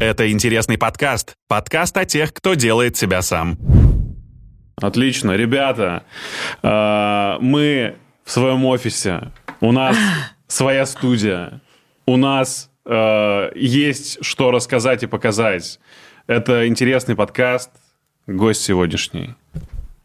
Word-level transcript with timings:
Это 0.00 0.30
интересный 0.30 0.76
подкаст. 0.76 1.34
Подкаст 1.46 1.96
о 1.96 2.04
тех, 2.04 2.34
кто 2.34 2.54
делает 2.54 2.96
себя 2.96 3.22
сам. 3.22 3.56
Отлично. 4.76 5.32
Ребята, 5.32 6.02
э, 6.62 7.36
мы 7.40 7.94
в 8.24 8.30
своем 8.30 8.64
офисе. 8.64 9.30
У 9.60 9.70
нас 9.70 9.96
своя 10.48 10.84
студия. 10.86 11.60
У 12.06 12.16
нас 12.16 12.70
э, 12.84 13.50
есть 13.54 14.24
что 14.24 14.50
рассказать 14.50 15.04
и 15.04 15.06
показать. 15.06 15.78
Это 16.26 16.66
интересный 16.66 17.14
подкаст. 17.14 17.70
Гость 18.26 18.62
сегодняшний. 18.62 19.36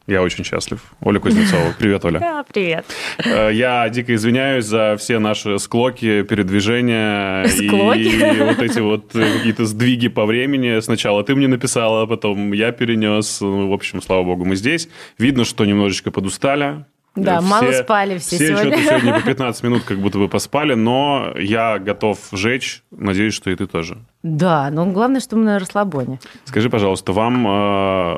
Я 0.10 0.23
очень 0.23 0.44
счастлив. 0.44 0.80
Оля 1.02 1.20
Кузнецова. 1.20 1.73
Привет, 1.80 2.04
Оля. 2.04 2.20
Да, 2.20 2.44
привет. 2.52 2.84
Э, 3.23 3.52
Я 3.54 3.88
дико 3.89 4.16
извиняюсь 4.16 4.66
за 4.66 4.96
все 4.98 5.20
наши 5.20 5.60
склоки, 5.60 6.24
передвижения 6.24 7.46
Склоки? 7.48 8.00
и 8.00 8.42
вот 8.43 8.60
эти 8.60 8.80
вот 8.80 9.16
э, 9.16 9.38
какие-то 9.38 9.66
сдвиги 9.66 10.07
по 10.07 10.25
времени. 10.25 10.80
Сначала 10.80 11.24
ты 11.24 11.36
мне 11.36 11.48
написала, 11.48 12.07
потом 12.07 12.54
я 12.54 12.71
перенес. 12.71 13.39
Ну, 13.42 13.70
В 13.70 13.74
общем, 13.74 14.01
слава 14.01 14.24
богу, 14.24 14.46
мы 14.46 14.56
здесь. 14.56 14.89
Видно, 15.20 15.46
что 15.46 15.64
немножечко 15.65 16.10
подустали. 16.10 16.86
Да, 17.15 17.37
Э, 17.37 17.42
мало 17.42 17.71
спали 17.71 18.18
все 18.18 18.37
сегодня. 18.37 18.57
что-то 18.78 18.82
сегодня 19.00 19.14
по 19.14 19.21
15 19.28 19.64
минут 19.64 19.84
как 19.84 20.00
будто 20.00 20.18
бы 20.18 20.28
поспали, 20.28 20.73
но 20.73 21.34
я 21.37 21.78
готов 21.78 22.18
жечь. 22.32 22.82
Надеюсь, 22.89 23.36
что 23.36 23.51
и 23.51 23.56
ты 23.56 23.68
тоже. 23.68 23.98
Да, 24.23 24.69
но 24.69 24.86
главное, 24.87 25.21
что 25.21 25.36
мы 25.37 25.46
на 25.46 25.59
расслабоне. 25.59 26.19
Скажи, 26.46 26.69
пожалуйста, 26.69 27.14
вам 27.14 27.47
э, 27.47 28.18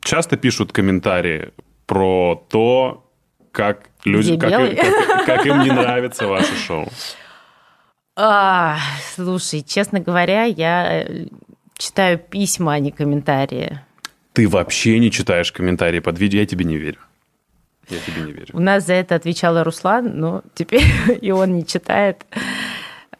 часто 0.00 0.36
пишут 0.36 0.72
комментарии 0.72 1.50
про 1.86 2.42
то, 2.48 3.04
как 3.52 3.90
люди, 4.04 4.38
как, 4.38 4.50
как- 4.50 5.26
как 5.26 5.46
им 5.46 5.62
не 5.62 5.70
нравится 5.70 6.26
ваше 6.26 6.54
шоу? 6.56 6.88
А, 8.18 8.78
слушай, 9.14 9.62
честно 9.62 10.00
говоря, 10.00 10.44
я 10.44 11.02
э, 11.02 11.26
читаю 11.76 12.18
письма, 12.18 12.72
а 12.72 12.78
не 12.78 12.90
комментарии. 12.90 13.80
Ты 14.32 14.48
вообще 14.48 14.98
не 14.98 15.10
читаешь 15.10 15.52
комментарии 15.52 16.00
под 16.00 16.18
видео, 16.18 16.40
я 16.40 16.46
тебе 16.46 16.64
не 16.64 16.78
верю. 16.78 16.98
Я 17.90 17.98
тебе 17.98 18.22
не 18.22 18.32
верю. 18.32 18.48
У 18.54 18.60
нас 18.60 18.86
за 18.86 18.94
это 18.94 19.16
отвечала 19.16 19.64
Руслан, 19.64 20.18
но 20.18 20.42
теперь 20.54 20.82
и 21.20 21.30
он 21.30 21.56
не 21.56 21.66
читает. 21.66 22.24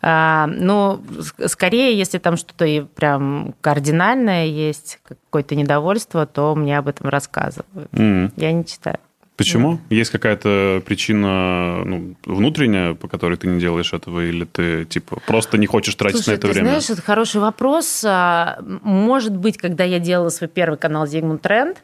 А, 0.08 0.46
ну, 0.46 1.02
скорее, 1.46 1.98
если 1.98 2.18
там 2.18 2.36
что-то 2.36 2.64
и 2.64 2.82
прям 2.82 3.56
кардинальное 3.60 4.46
есть, 4.46 5.00
какое-то 5.02 5.56
недовольство, 5.56 6.26
то 6.26 6.54
мне 6.54 6.78
об 6.78 6.86
этом 6.86 7.08
рассказывают. 7.08 7.88
М. 7.92 8.32
Я 8.36 8.52
не 8.52 8.64
читаю. 8.64 8.98
Почему? 9.36 9.80
Есть 9.90 10.12
какая-то 10.12 10.80
причина 10.86 11.82
ну, 11.84 12.14
внутренняя, 12.24 12.94
по 12.94 13.08
которой 13.08 13.36
ты 13.36 13.48
не 13.48 13.58
делаешь 13.58 13.92
этого, 13.92 14.24
или 14.24 14.44
ты 14.44 14.84
типа 14.84 15.18
просто 15.26 15.58
не 15.58 15.66
хочешь 15.66 15.96
тратить 15.96 16.18
Слушай, 16.18 16.28
на 16.28 16.34
это 16.34 16.46
ты 16.46 16.52
время? 16.52 16.68
знаешь, 16.68 16.88
это 16.90 17.02
хороший 17.02 17.40
вопрос. 17.40 18.04
А, 18.06 18.58
Может 18.62 19.36
быть, 19.36 19.58
когда 19.58 19.82
я 19.82 19.98
делала 19.98 20.28
свой 20.28 20.48
первый 20.48 20.78
канал 20.78 21.04
Trend, 21.06 21.76
а, 21.78 21.80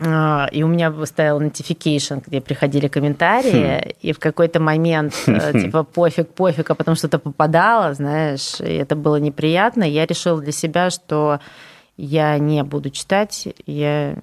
и 0.00 0.62
у 0.62 0.68
меня 0.68 0.94
стоял 1.06 1.42
notification, 1.42 2.22
где 2.24 2.40
приходили 2.40 2.86
комментарии, 2.86 3.82
Хм. 3.84 3.92
и 4.00 4.12
в 4.12 4.20
какой-то 4.20 4.60
момент, 4.60 5.12
э, 5.26 5.52
типа, 5.60 5.82
пофиг, 5.82 6.28
пофиг, 6.28 6.70
а 6.70 6.74
потом 6.74 6.94
что-то 6.94 7.18
попадало, 7.18 7.94
знаешь, 7.94 8.60
и 8.60 8.74
это 8.74 8.94
было 8.94 9.16
неприятно. 9.16 9.82
Я 9.82 10.06
решила 10.06 10.40
для 10.40 10.52
себя, 10.52 10.90
что 10.90 11.40
я 11.98 12.38
не 12.38 12.62
буду 12.62 12.90
читать, 12.90 13.48
я 13.66 14.14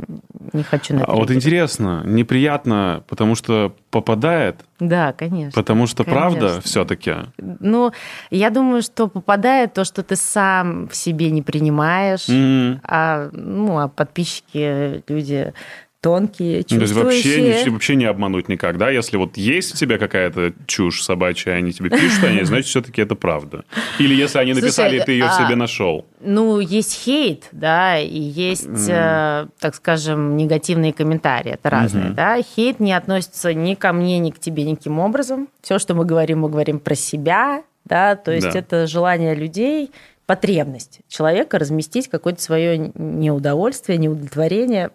не 0.53 0.63
хочу 0.63 0.93
на 0.95 1.01
это 1.01 1.11
А 1.11 1.15
вот 1.15 1.29
интересно, 1.29 2.01
неприятно, 2.05 3.03
потому 3.07 3.35
что 3.35 3.75
попадает, 3.91 4.61
Да, 4.79 5.11
конечно. 5.13 5.51
потому 5.61 5.85
что 5.85 6.05
правда 6.05 6.39
Конечно. 6.39 6.61
все-таки. 6.61 7.13
Ну, 7.37 7.91
я 8.31 8.49
думаю, 8.49 8.81
что 8.81 9.07
попадает 9.07 9.73
то, 9.73 9.83
что 9.83 10.03
ты 10.03 10.15
сам 10.15 10.87
в 10.87 10.95
себе 10.95 11.29
не 11.31 11.41
принимаешь, 11.41 12.29
М. 12.29 12.79
а, 12.83 13.29
ну, 13.33 13.77
а 13.79 13.89
подписчики 13.89 15.03
люди 15.09 15.53
тонкие, 16.05 16.63
Ну, 16.69 16.77
То 16.77 16.81
есть 16.83 16.93
вообще, 16.93 17.21
чувствующие. 17.23 17.71
вообще 17.71 17.95
не 17.95 18.05
обмануть 18.05 18.47
никак, 18.47 18.77
да? 18.77 18.91
Если 18.91 19.17
вот 19.17 19.37
есть 19.37 19.73
у 19.73 19.77
тебя 19.77 19.97
какая-то 19.97 20.53
чушь 20.67 21.01
собачья, 21.01 21.53
они 21.53 21.73
тебе 21.73 21.89
пишут, 21.89 22.23
они, 22.25 22.43
значит, 22.43 22.67
все-таки 22.67 23.01
это 23.01 23.15
правда. 23.15 23.65
Или 23.97 24.13
если 24.13 24.37
они 24.37 24.53
Слушай, 24.53 24.65
написали, 24.65 24.97
и 24.97 25.03
ты 25.03 25.11
ее 25.13 25.25
в 25.25 25.29
а- 25.31 25.43
себе 25.45 25.55
нашел. 25.55 26.05
Ну, 26.21 26.59
есть 26.59 26.93
хейт, 26.93 27.47
да, 27.51 27.97
и 27.99 28.19
есть, 28.19 28.67
э, 28.87 29.47
так 29.59 29.73
скажем, 29.73 30.37
негативные 30.37 30.93
комментарии, 30.93 31.53
это 31.53 31.71
разные, 31.71 32.11
да. 32.11 32.39
Хейт 32.43 32.79
не 32.79 32.93
относится 32.93 33.51
ни 33.55 33.73
ко 33.73 33.91
мне, 33.91 34.19
ни 34.19 34.29
к 34.29 34.37
тебе 34.39 34.63
никаким 34.63 34.99
образом. 34.99 35.47
Все, 35.63 35.79
что 35.79 35.95
мы 35.95 36.05
говорим, 36.05 36.41
мы 36.41 36.49
говорим 36.49 36.79
про 36.79 36.93
себя, 36.93 37.63
да, 37.83 38.15
то 38.15 38.31
есть 38.31 38.53
Да. 38.53 38.59
это 38.59 38.85
желание 38.85 39.33
людей, 39.33 39.89
потребность 40.27 40.99
человека 41.07 41.57
разместить 41.59 42.09
какое-то 42.09 42.41
свое 42.41 42.91
неудовольствие, 42.95 43.97
неудовлетворение 43.97 44.91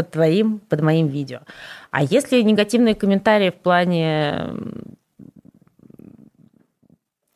под 0.00 0.12
твоим, 0.12 0.60
под 0.70 0.80
моим 0.80 1.08
видео. 1.08 1.40
А 1.90 2.02
если 2.02 2.40
негативные 2.40 2.94
комментарии 2.94 3.50
в 3.50 3.54
плане 3.62 4.46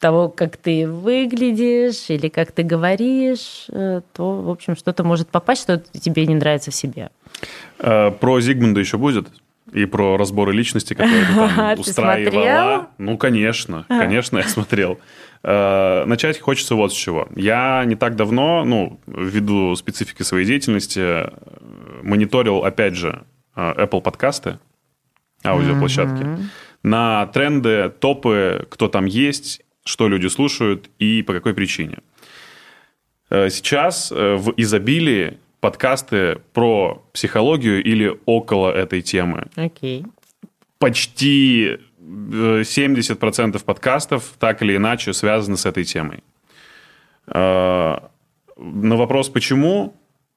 того, 0.00 0.30
как 0.30 0.56
ты 0.56 0.88
выглядишь 0.88 2.08
или 2.08 2.28
как 2.28 2.52
ты 2.52 2.62
говоришь, 2.62 3.66
э, 3.68 4.00
то, 4.14 4.40
в 4.40 4.48
общем, 4.48 4.76
что-то 4.76 5.04
может 5.04 5.28
попасть, 5.28 5.62
что 5.62 5.78
тебе 5.78 6.26
не 6.26 6.34
нравится 6.34 6.70
в 6.70 6.74
себе. 6.74 7.10
Э, 7.78 8.10
Про 8.10 8.40
Зигмунда 8.40 8.80
еще 8.80 8.96
будет? 8.96 9.28
И 9.72 9.84
про 9.86 10.16
разборы 10.16 10.52
личности, 10.54 10.94
которые 10.94 11.26
ты 11.26 11.34
там 11.34 11.78
устраивала. 11.78 12.88
Ну, 12.96 13.18
конечно, 13.18 13.84
конечно, 13.88 14.38
я 14.38 14.44
смотрел. 14.44 14.98
Э, 15.42 16.04
Начать 16.06 16.40
хочется 16.40 16.74
вот 16.74 16.92
с 16.92 16.96
чего. 16.96 17.28
Я 17.36 17.84
не 17.84 17.96
так 17.96 18.16
давно, 18.16 18.64
ну, 18.64 18.98
ввиду 19.06 19.76
специфики 19.76 20.22
своей 20.22 20.46
деятельности, 20.46 21.30
мониторил, 22.04 22.64
опять 22.64 22.94
же, 22.94 23.24
э, 23.56 23.84
Apple 23.84 24.00
подкасты, 24.00 24.58
аудиоплощадки, 25.44 26.26
на 26.82 27.26
тренды, 27.26 27.90
топы, 27.98 28.66
кто 28.70 28.88
там 28.88 29.06
есть, 29.06 29.62
что 29.84 30.08
люди 30.08 30.26
слушают 30.28 30.90
и 30.98 31.22
по 31.22 31.32
какой 31.32 31.54
причине. 31.54 31.98
Э, 33.30 33.50
Сейчас 33.50 34.12
э, 34.12 34.34
в 34.36 34.52
изобилии 34.56 35.38
подкасты 35.60 36.40
про 36.52 37.02
психологию 37.12 37.82
или 37.82 38.18
около 38.26 38.70
этой 38.70 39.02
темы. 39.02 39.46
Окей. 39.56 40.04
Почти 40.78 41.78
э, 41.98 42.60
70% 42.62 43.64
подкастов 43.64 44.34
так 44.38 44.62
или 44.62 44.76
иначе 44.76 45.12
связаны 45.12 45.56
с 45.56 45.66
этой 45.66 45.84
темой. 45.84 46.22
На 47.26 48.00
вопрос 48.56 49.30
«почему?» 49.30 49.94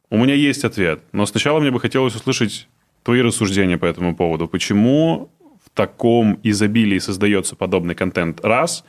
У 0.10 0.18
меня 0.18 0.34
есть 0.34 0.64
ответ. 0.64 1.02
Но 1.12 1.26
сначала 1.26 1.60
мне 1.60 1.72
бы 1.72 1.80
хотелось 1.80 2.16
услышать 2.16 2.68
твои 3.04 3.22
рассуждения 3.22 3.78
по 3.78 3.86
этому 3.86 4.16
поводу. 4.16 4.48
Почему 4.48 5.30
в 5.64 5.70
таком 5.74 6.40
изобилии 6.44 7.00
создается 7.00 7.56
подобный 7.56 7.96
контент? 7.96 8.44
Раз. 8.44 8.84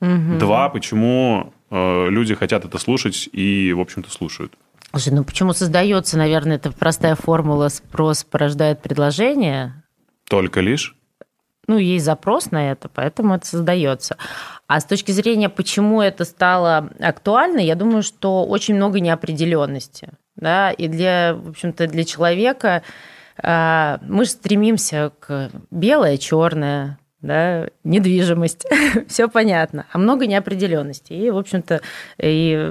Два. 0.00 0.68
Почему 0.68 1.52
э, 1.70 2.08
люди 2.10 2.34
хотят 2.34 2.64
это 2.64 2.78
слушать 2.78 3.28
и, 3.32 3.72
в 3.72 3.80
общем-то, 3.80 4.10
слушают? 4.10 4.52
Слушай, 4.90 5.14
ну 5.14 5.24
почему 5.24 5.52
создается, 5.54 6.18
наверное, 6.18 6.56
это 6.56 6.70
простая 6.70 7.14
формула 7.16 7.68
«спрос 7.68 8.22
порождает 8.22 8.80
предложение», 8.82 9.82
Только 10.28 10.60
лишь? 10.60 10.94
ну, 11.66 11.78
есть 11.78 12.04
запрос 12.04 12.50
на 12.50 12.70
это, 12.70 12.88
поэтому 12.88 13.34
это 13.34 13.46
создается. 13.46 14.16
А 14.66 14.80
с 14.80 14.84
точки 14.84 15.12
зрения, 15.12 15.48
почему 15.48 16.02
это 16.02 16.24
стало 16.24 16.90
актуально, 17.00 17.60
я 17.60 17.74
думаю, 17.74 18.02
что 18.02 18.44
очень 18.44 18.74
много 18.74 19.00
неопределенности. 19.00 20.10
Да? 20.36 20.70
И 20.72 20.88
для, 20.88 21.34
в 21.34 21.50
общем-то, 21.50 21.86
для 21.86 22.04
человека 22.04 22.82
а, 23.42 23.98
мы 24.02 24.24
же 24.24 24.30
стремимся 24.30 25.12
к 25.20 25.50
белое, 25.70 26.16
черное, 26.18 26.98
да, 27.24 27.68
недвижимость, 27.84 28.66
все 29.08 29.28
понятно, 29.28 29.86
а 29.90 29.98
много 29.98 30.26
неопределенности. 30.26 31.12
И, 31.12 31.30
в 31.30 31.38
общем-то, 31.38 31.80
и 32.18 32.70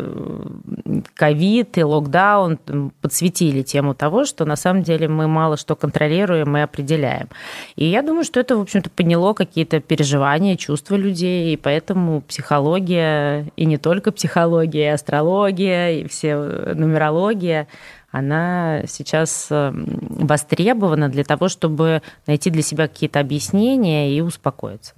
ковид, 1.16 1.78
и 1.78 1.84
локдаун 1.84 2.60
подсветили 3.02 3.64
тему 3.64 3.96
того, 3.96 4.26
что 4.26 4.46
на 4.46 4.56
самом 4.56 4.84
деле 4.84 5.08
мы 5.08 5.28
мало 5.28 5.58
что 5.58 5.76
контролируем 5.76 6.56
и 6.56 6.62
определяем. 6.62 7.30
И 7.76 7.86
я 7.86 8.02
думаю, 8.04 8.24
что 8.24 8.40
это, 8.40 8.56
в 8.56 8.62
общем-то, 8.62 8.90
подняло 8.90 9.34
какие-то 9.34 9.80
переживания, 9.80 10.56
чувства 10.56 10.96
людей, 10.96 11.54
и 11.54 11.58
поэтому 11.58 12.22
психология, 12.22 13.48
и 13.56 13.66
не 13.66 13.78
только 13.78 14.12
психология, 14.12 14.84
и 14.86 14.94
астрология, 14.94 15.92
и 15.92 16.08
все 16.08 16.30
э, 16.30 16.74
нумерология, 16.76 17.68
она 18.14 18.84
сейчас 18.86 19.48
э, 19.50 19.72
востребована 19.74 21.10
для 21.10 21.24
того, 21.24 21.50
чтобы 21.50 22.04
найти 22.28 22.52
для 22.52 22.62
себя 22.62 22.88
какие-то 22.88 23.20
объяснения 23.20 24.16
и 24.16 24.22
успокоиться. 24.22 24.94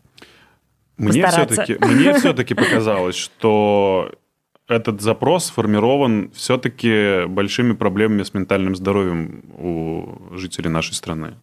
Мне 0.98 1.26
все-таки, 1.26 1.78
мне 1.80 2.14
все-таки 2.16 2.54
показалось, 2.54 3.16
что 3.16 4.12
этот 4.68 5.00
запрос 5.00 5.46
сформирован 5.46 6.30
все-таки 6.32 7.26
большими 7.28 7.72
проблемами 7.72 8.24
с 8.24 8.34
ментальным 8.34 8.76
здоровьем 8.76 9.44
у 9.58 10.36
жителей 10.36 10.70
нашей 10.70 10.94
страны, 10.94 11.36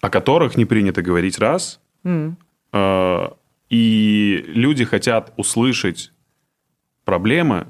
о 0.00 0.10
которых 0.10 0.56
не 0.56 0.64
принято 0.64 1.02
говорить 1.02 1.40
раз, 1.40 1.80
э, 2.04 3.28
и 3.68 4.44
люди 4.46 4.84
хотят 4.84 5.32
услышать 5.36 6.12
проблемы 7.04 7.66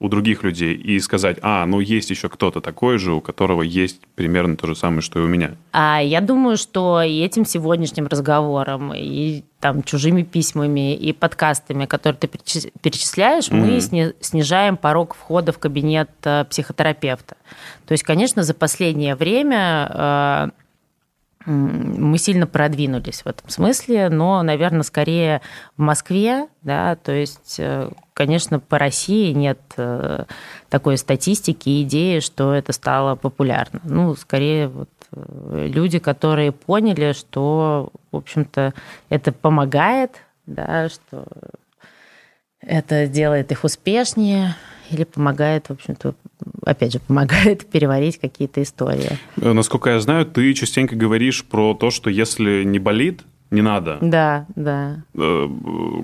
у 0.00 0.08
других 0.08 0.42
людей 0.42 0.74
и 0.74 0.98
сказать, 0.98 1.36
а, 1.42 1.66
ну 1.66 1.78
есть 1.78 2.08
еще 2.08 2.30
кто-то 2.30 2.62
такой 2.62 2.98
же, 2.98 3.12
у 3.12 3.20
которого 3.20 3.62
есть 3.62 4.00
примерно 4.14 4.56
то 4.56 4.66
же 4.66 4.74
самое, 4.74 5.02
что 5.02 5.20
и 5.20 5.22
у 5.22 5.26
меня? 5.26 5.52
А 5.72 6.00
я 6.02 6.22
думаю, 6.22 6.56
что 6.56 7.02
и 7.02 7.20
этим 7.20 7.44
сегодняшним 7.44 8.06
разговором, 8.06 8.94
и 8.94 9.44
там 9.60 9.82
чужими 9.82 10.22
письмами, 10.22 10.96
и 10.96 11.12
подкастами, 11.12 11.84
которые 11.84 12.18
ты 12.18 12.28
перечисляешь, 12.28 13.50
mm-hmm. 13.50 13.90
мы 13.92 14.14
снижаем 14.20 14.78
порог 14.78 15.14
входа 15.14 15.52
в 15.52 15.58
кабинет 15.58 16.10
э, 16.24 16.46
психотерапевта. 16.46 17.36
То 17.86 17.92
есть, 17.92 18.02
конечно, 18.02 18.42
за 18.42 18.54
последнее 18.54 19.16
время 19.16 20.50
э, 21.46 21.50
мы 21.50 22.16
сильно 22.16 22.46
продвинулись 22.46 23.22
в 23.22 23.26
этом 23.26 23.50
смысле, 23.50 24.08
но, 24.08 24.42
наверное, 24.42 24.82
скорее 24.82 25.42
в 25.76 25.82
Москве, 25.82 26.48
да, 26.62 26.96
то 26.96 27.12
есть, 27.12 27.56
э, 27.58 27.90
конечно, 28.20 28.60
по 28.60 28.78
России 28.78 29.32
нет 29.32 29.58
э, 29.78 30.24
такой 30.68 30.98
статистики 30.98 31.70
и 31.70 31.82
идеи, 31.84 32.20
что 32.20 32.52
это 32.52 32.74
стало 32.74 33.16
популярно. 33.16 33.80
Ну, 33.82 34.14
скорее 34.14 34.68
вот 34.68 34.90
э, 35.12 35.68
люди, 35.72 35.98
которые 35.98 36.52
поняли, 36.52 37.14
что, 37.14 37.88
в 38.12 38.16
общем-то, 38.16 38.74
это 39.08 39.32
помогает, 39.32 40.20
да, 40.44 40.90
что 40.90 41.24
это 42.60 43.06
делает 43.06 43.52
их 43.52 43.64
успешнее, 43.64 44.54
или 44.90 45.04
помогает, 45.04 45.68
в 45.68 45.72
общем-то, 45.72 46.14
опять 46.66 46.92
же, 46.92 46.98
помогает 46.98 47.66
переварить 47.70 48.18
какие-то 48.18 48.62
истории. 48.62 49.18
Э, 49.40 49.54
насколько 49.54 49.88
я 49.88 50.00
знаю, 50.00 50.26
ты 50.26 50.52
частенько 50.52 50.94
говоришь 50.94 51.42
про 51.42 51.72
то, 51.72 51.90
что 51.90 52.10
если 52.10 52.64
не 52.64 52.78
болит, 52.78 53.22
не 53.50 53.62
надо. 53.62 53.98
Да, 54.00 54.46
да. 54.54 55.02
Э, 55.14 55.48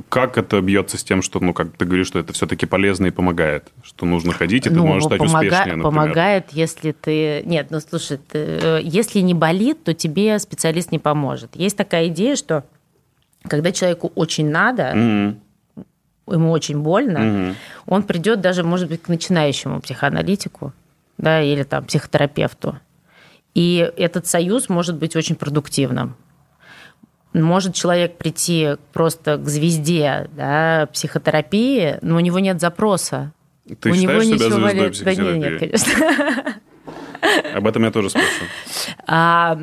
как 0.08 0.36
это 0.36 0.60
бьется 0.60 0.98
с 0.98 1.04
тем, 1.04 1.22
что, 1.22 1.40
ну, 1.40 1.52
как 1.54 1.76
ты 1.76 1.84
говоришь, 1.84 2.08
что 2.08 2.18
это 2.18 2.32
все-таки 2.32 2.66
полезно 2.66 3.06
и 3.06 3.10
помогает, 3.10 3.68
что 3.82 4.04
нужно 4.04 4.32
ходить, 4.32 4.66
и 4.66 4.70
ты 4.70 4.76
ну, 4.76 4.86
можешь 4.86 5.04
стать 5.04 5.20
помога- 5.20 5.46
успешнее, 5.46 5.76
например. 5.76 5.82
Помогает, 5.82 6.46
если 6.52 6.92
ты... 6.92 7.42
Нет, 7.44 7.68
ну, 7.70 7.80
слушай, 7.80 8.18
ты... 8.18 8.38
Э, 8.38 8.80
если 8.82 9.20
не 9.20 9.34
болит, 9.34 9.84
то 9.84 9.94
тебе 9.94 10.38
специалист 10.38 10.90
не 10.90 10.98
поможет. 10.98 11.54
Есть 11.54 11.76
такая 11.76 12.08
идея, 12.08 12.36
что 12.36 12.64
когда 13.46 13.70
человеку 13.70 14.10
очень 14.14 14.50
надо, 14.50 14.92
mm-hmm 14.94 15.36
ему 16.28 16.50
очень 16.50 16.80
больно, 16.80 17.20
угу. 17.48 17.54
он 17.86 18.02
придет 18.02 18.40
даже, 18.40 18.64
может 18.64 18.88
быть, 18.88 19.02
к 19.02 19.08
начинающему 19.08 19.80
психоаналитику, 19.80 20.72
да, 21.18 21.42
или 21.42 21.62
там 21.62 21.84
психотерапевту. 21.84 22.78
И 23.54 23.90
этот 23.96 24.26
союз 24.26 24.68
может 24.68 24.96
быть 24.96 25.16
очень 25.16 25.36
продуктивным. 25.36 26.16
Может 27.42 27.74
человек 27.74 28.16
прийти 28.16 28.76
просто 28.92 29.36
к 29.36 29.46
звезде 29.46 30.28
да, 30.36 30.88
психотерапии, 30.92 31.98
но 32.02 32.16
у 32.16 32.20
него 32.20 32.38
нет 32.38 32.60
запроса. 32.60 33.32
Ты 33.80 33.90
у 33.90 33.94
него 33.94 34.22
себя 34.22 34.50
звездой 34.50 34.90
психотерапии? 34.90 35.38
Нет, 35.38 35.50
нет, 35.50 35.60
конечно. 35.60 36.54
Об 37.54 37.66
этом 37.66 37.84
я 37.84 37.90
тоже 37.90 38.10
спрошу. 38.10 38.44
А, 39.06 39.58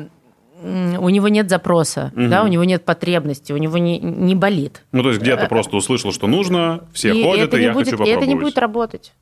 у 0.62 1.08
него 1.08 1.28
нет 1.28 1.50
запроса, 1.50 2.12
угу. 2.14 2.28
да, 2.28 2.42
у 2.42 2.46
него 2.46 2.64
нет 2.64 2.84
потребности, 2.84 3.52
у 3.52 3.56
него 3.56 3.78
не, 3.78 3.98
не 3.98 4.34
болит. 4.34 4.82
Ну, 4.92 5.02
то 5.02 5.10
есть 5.10 5.20
где-то 5.20 5.46
просто 5.46 5.76
услышал, 5.76 6.12
что 6.12 6.26
нужно, 6.26 6.84
все 6.92 7.12
и 7.12 7.22
ходят, 7.22 7.54
и 7.54 7.62
я 7.62 7.72
будет, 7.72 7.86
хочу 7.86 7.98
попробовать. 7.98 8.22
И 8.22 8.24
это 8.24 8.26
не 8.26 8.40
будет 8.40 8.58
работать. 8.58 9.12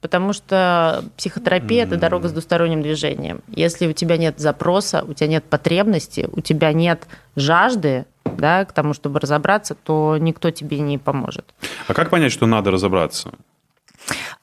Потому 0.00 0.32
что 0.32 1.04
психотерапия 1.16 1.84
mm-hmm. 1.84 1.88
это 1.88 1.96
дорога 1.96 2.28
с 2.28 2.32
двусторонним 2.32 2.82
движением. 2.82 3.40
Если 3.48 3.88
у 3.88 3.92
тебя 3.92 4.16
нет 4.16 4.38
запроса, 4.38 5.04
у 5.06 5.12
тебя 5.12 5.26
нет 5.26 5.44
потребности, 5.44 6.28
у 6.32 6.40
тебя 6.40 6.72
нет 6.72 7.06
жажды 7.34 8.06
да, 8.24 8.64
к 8.64 8.72
тому, 8.72 8.94
чтобы 8.94 9.18
разобраться, 9.18 9.74
то 9.74 10.16
никто 10.18 10.50
тебе 10.50 10.78
не 10.78 10.98
поможет. 10.98 11.52
А 11.88 11.94
как 11.94 12.10
понять, 12.10 12.30
что 12.30 12.46
надо 12.46 12.70
разобраться? 12.70 13.32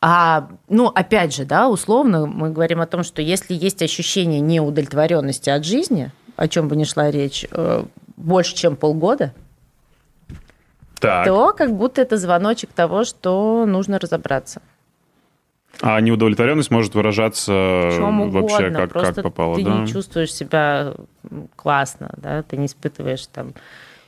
А, 0.01 0.49
ну, 0.67 0.87
опять 0.87 1.33
же, 1.33 1.45
да, 1.45 1.69
условно 1.69 2.25
мы 2.25 2.49
говорим 2.49 2.81
о 2.81 2.85
том, 2.85 3.03
что 3.03 3.21
если 3.21 3.53
есть 3.53 3.81
ощущение 3.81 4.41
неудовлетворенности 4.41 5.49
от 5.49 5.65
жизни, 5.65 6.11
о 6.35 6.47
чем 6.47 6.67
бы 6.67 6.75
ни 6.75 6.83
шла 6.83 7.09
речь, 7.09 7.45
э, 7.49 7.85
больше, 8.17 8.55
чем 8.55 8.75
полгода, 8.75 9.33
так. 10.99 11.25
то 11.25 11.53
как 11.53 11.75
будто 11.75 12.01
это 12.01 12.17
звоночек 12.17 12.71
того, 12.71 13.05
что 13.05 13.65
нужно 13.65 13.99
разобраться. 13.99 14.61
А 15.81 15.99
неудовлетворенность 15.99 16.71
может 16.71 16.95
выражаться 16.95 17.91
Чем 17.95 18.31
вообще 18.31 18.67
угодно. 18.67 18.87
как, 18.87 18.91
как 18.93 19.23
попало, 19.23 19.55
ты 19.55 19.63
да? 19.63 19.79
не 19.79 19.87
чувствуешь 19.87 20.33
себя 20.33 20.93
классно, 21.55 22.11
да, 22.17 22.43
ты 22.43 22.57
не 22.57 22.67
испытываешь 22.67 23.25
там 23.27 23.53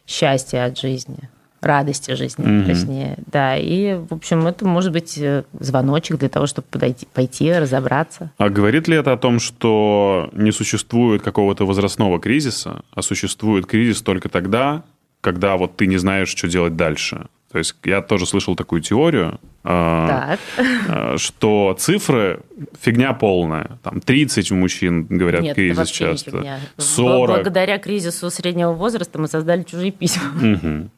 счастья 0.06 0.66
от 0.66 0.78
жизни 0.78 1.30
радости 1.62 2.12
жизни, 2.12 2.46
mm-hmm. 2.46 2.66
точнее, 2.66 3.18
да. 3.26 3.58
И, 3.58 3.96
в 3.96 4.14
общем, 4.14 4.46
это 4.48 4.66
может 4.66 4.92
быть 4.92 5.18
э, 5.18 5.44
звоночек 5.60 6.18
для 6.18 6.30
того, 6.30 6.46
чтобы 6.46 6.68
подойти, 6.70 7.08
пойти 7.14 7.52
разобраться. 7.52 8.32
А 8.38 8.50
говорит 8.50 8.88
ли 8.88 8.96
это 8.96 9.14
о 9.14 9.18
том, 9.18 9.40
что 9.40 10.30
не 10.34 10.52
существует 10.52 11.22
какого-то 11.22 11.66
возрастного 11.66 12.20
кризиса, 12.20 12.84
а 12.94 13.02
существует 13.02 13.66
кризис 13.66 14.02
только 14.02 14.30
тогда, 14.30 14.84
когда 15.22 15.58
вот 15.58 15.76
ты 15.76 15.88
не 15.88 15.98
знаешь, 15.98 16.30
что 16.30 16.48
делать 16.48 16.76
дальше? 16.76 17.28
То 17.58 17.60
есть 17.60 17.76
я 17.86 18.04
тоже 18.04 18.28
слышал 18.28 18.56
такую 18.56 18.84
теорию, 18.84 19.40
а, 19.64 20.38
так. 20.38 20.40
А, 20.88 21.18
что 21.18 21.76
цифры 21.80 22.42
фигня 22.80 23.14
полная. 23.14 23.80
Там 23.82 24.00
30 24.00 24.52
у 24.52 24.56
мужчин, 24.56 25.08
говорят, 25.08 25.42
Нет, 25.42 25.56
кризис 25.56 25.90
часто. 25.90 26.60
40. 26.78 27.28
Благодаря 27.28 27.80
кризису 27.80 28.30
среднего 28.30 28.74
возраста 28.74 29.18
мы 29.18 29.28
создали 29.28 29.64
чужие 29.64 29.92
письма. 29.92 30.30
Угу. 30.36 30.90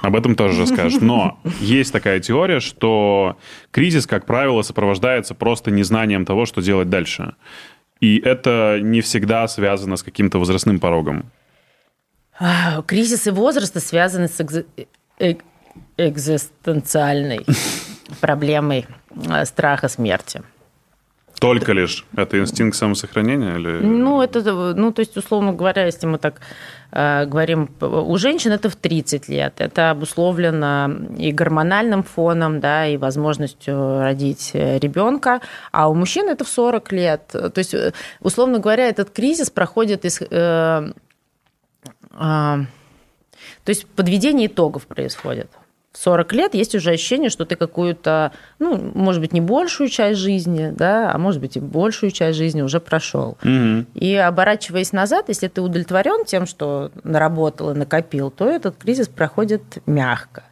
Об 0.00 0.16
этом 0.16 0.36
тоже 0.36 0.62
расскажешь. 0.62 1.02
Но 1.02 1.38
есть 1.60 1.92
такая 1.92 2.18
теория, 2.20 2.60
что 2.60 3.36
кризис, 3.70 4.06
как 4.06 4.24
правило, 4.24 4.62
сопровождается 4.62 5.34
просто 5.34 5.70
незнанием 5.70 6.24
того, 6.24 6.46
что 6.46 6.62
делать 6.62 6.88
дальше. 6.88 7.34
И 8.00 8.18
это 8.24 8.78
не 8.80 9.02
всегда 9.02 9.46
связано 9.48 9.96
с 9.96 10.02
каким-то 10.02 10.38
возрастным 10.38 10.80
порогом. 10.80 11.30
Кризисы 12.86 13.32
возраста 13.32 13.80
связаны 13.80 14.28
с 14.28 14.64
э... 15.18 15.34
экзистенциальной 16.08 17.46
проблемой 18.20 18.86
э, 19.10 19.44
страха 19.44 19.88
смерти. 19.88 20.42
Только 21.40 21.72
лишь? 21.72 22.04
Это 22.14 22.38
инстинкт 22.38 22.76
самосохранения? 22.76 23.56
Или... 23.56 23.80
Ну, 23.80 24.20
это, 24.20 24.42
ну, 24.74 24.92
то 24.92 25.00
есть, 25.00 25.16
условно 25.16 25.54
говоря, 25.54 25.86
если 25.86 26.06
мы 26.06 26.18
так 26.18 26.42
э, 26.92 27.24
говорим, 27.24 27.70
у 27.80 28.18
женщин 28.18 28.52
это 28.52 28.68
в 28.68 28.76
30 28.76 29.28
лет. 29.28 29.54
Это 29.56 29.90
обусловлено 29.90 30.90
и 31.16 31.32
гормональным 31.32 32.02
фоном, 32.02 32.60
да, 32.60 32.86
и 32.86 32.98
возможностью 32.98 34.00
родить 34.00 34.50
ребенка, 34.52 35.40
а 35.72 35.88
у 35.88 35.94
мужчин 35.94 36.28
это 36.28 36.44
в 36.44 36.48
40 36.48 36.92
лет. 36.92 37.28
То 37.28 37.52
есть, 37.56 37.72
э, 37.72 37.94
условно 38.20 38.58
говоря, 38.58 38.86
этот 38.86 39.08
кризис 39.08 39.48
проходит 39.48 40.04
из... 40.04 40.20
Э, 40.20 40.92
э, 42.12 42.12
то 42.12 42.66
есть 43.66 43.86
подведение 43.86 44.46
итогов 44.46 44.86
происходит. 44.86 45.50
40 45.92 46.32
лет 46.34 46.54
есть 46.54 46.74
уже 46.74 46.90
ощущение, 46.90 47.30
что 47.30 47.44
ты 47.44 47.56
какую-то, 47.56 48.32
ну, 48.58 48.76
может 48.94 49.20
быть, 49.20 49.32
не 49.32 49.40
большую 49.40 49.88
часть 49.88 50.20
жизни, 50.20 50.72
да, 50.74 51.12
а 51.12 51.18
может 51.18 51.40
быть, 51.40 51.56
и 51.56 51.60
большую 51.60 52.12
часть 52.12 52.38
жизни 52.38 52.62
уже 52.62 52.80
прошел. 52.80 53.36
Угу. 53.42 53.86
И 53.94 54.14
оборачиваясь 54.14 54.92
назад, 54.92 55.26
если 55.28 55.48
ты 55.48 55.60
удовлетворен 55.60 56.24
тем, 56.24 56.46
что 56.46 56.92
наработал 57.02 57.72
и 57.72 57.74
накопил, 57.74 58.30
то 58.30 58.48
этот 58.48 58.76
кризис 58.76 59.08
проходит 59.08 59.62
мягко. 59.86 60.44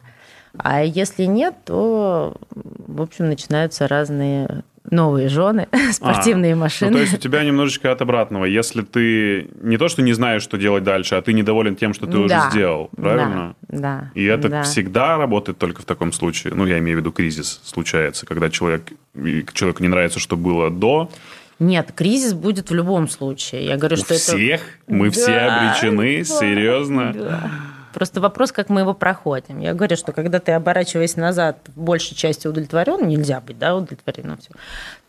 А 0.57 0.83
если 0.83 1.23
нет, 1.23 1.55
то, 1.65 2.35
в 2.51 3.01
общем, 3.01 3.27
начинаются 3.27 3.87
разные 3.87 4.63
новые 4.91 5.29
жены, 5.29 5.67
спортивные 5.91 6.53
а, 6.53 6.55
машины. 6.55 6.91
Ну, 6.91 6.97
то 6.97 7.01
есть 7.01 7.13
у 7.13 7.17
тебя 7.17 7.43
немножечко 7.43 7.91
от 7.91 8.01
обратного. 8.01 8.45
Если 8.45 8.81
ты 8.81 9.49
не 9.61 9.77
то, 9.77 9.87
что 9.87 10.01
не 10.01 10.13
знаешь, 10.13 10.41
что 10.41 10.57
делать 10.57 10.83
дальше, 10.83 11.15
а 11.15 11.21
ты 11.21 11.33
недоволен 11.33 11.75
тем, 11.75 11.93
что 11.93 12.05
ты 12.05 12.13
да, 12.13 12.19
уже 12.19 12.49
сделал, 12.49 12.89
правильно? 12.95 13.55
Да. 13.67 13.77
да 13.77 14.11
И 14.15 14.23
это 14.23 14.49
да. 14.49 14.63
всегда 14.63 15.17
работает 15.17 15.57
только 15.57 15.81
в 15.81 15.85
таком 15.85 16.11
случае. 16.11 16.53
Ну, 16.53 16.65
я 16.65 16.79
имею 16.79 16.97
в 16.97 17.01
виду 17.01 17.11
кризис 17.11 17.61
случается, 17.63 18.25
когда 18.25 18.49
человек, 18.49 18.83
человеку 19.53 19.83
не 19.83 19.89
нравится, 19.89 20.19
что 20.19 20.37
было 20.37 20.69
до, 20.69 21.09
нет, 21.59 21.91
кризис 21.93 22.33
будет 22.33 22.69
в 22.69 22.73
любом 22.73 23.09
случае. 23.09 23.65
Я 23.65 23.75
говорю, 23.75 23.95
У 23.95 23.99
что 23.99 24.13
всех? 24.13 24.61
это... 24.61 24.95
Мы 24.95 25.07
да, 25.07 25.11
все 25.11 25.35
обречены? 25.35 26.19
Да, 26.19 26.23
Серьезно? 26.23 27.13
Да. 27.13 27.51
Просто 27.99 28.21
вопрос, 28.21 28.53
как 28.53 28.69
мы 28.69 28.79
его 28.79 28.93
проходим. 28.93 29.59
Я 29.59 29.73
говорю, 29.73 29.97
что 29.97 30.13
когда 30.13 30.39
ты 30.39 30.53
оборачиваясь 30.53 31.17
назад, 31.17 31.57
большей 31.75 32.15
части 32.15 32.47
удовлетворен, 32.47 33.05
нельзя 33.05 33.41
быть 33.41 33.59
да, 33.59 33.75
удовлетворенным, 33.75 34.37
все, 34.37 34.51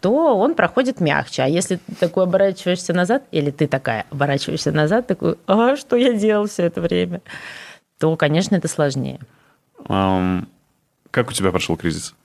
то 0.00 0.36
он 0.36 0.56
проходит 0.56 1.00
мягче. 1.00 1.42
А 1.42 1.46
если 1.46 1.76
ты 1.76 1.94
такой 1.94 2.24
оборачиваешься 2.24 2.92
назад, 2.92 3.22
или 3.30 3.52
ты 3.52 3.68
такая 3.68 4.06
оборачиваешься 4.10 4.72
назад, 4.72 5.06
такой, 5.06 5.36
а 5.46 5.76
что 5.76 5.94
я 5.94 6.14
делал 6.14 6.48
все 6.48 6.64
это 6.64 6.80
время, 6.80 7.20
то, 8.00 8.16
конечно, 8.16 8.56
это 8.56 8.66
сложнее. 8.66 9.20
Um, 9.84 10.48
как 11.12 11.30
у 11.30 11.32
тебя 11.32 11.52
прошел 11.52 11.76
кризис? 11.76 12.16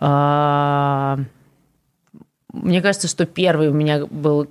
А, 0.00 1.20
мне 2.52 2.82
кажется, 2.82 3.06
что 3.06 3.26
первый 3.26 3.68
у 3.68 3.74
меня 3.74 4.06
был 4.06 4.48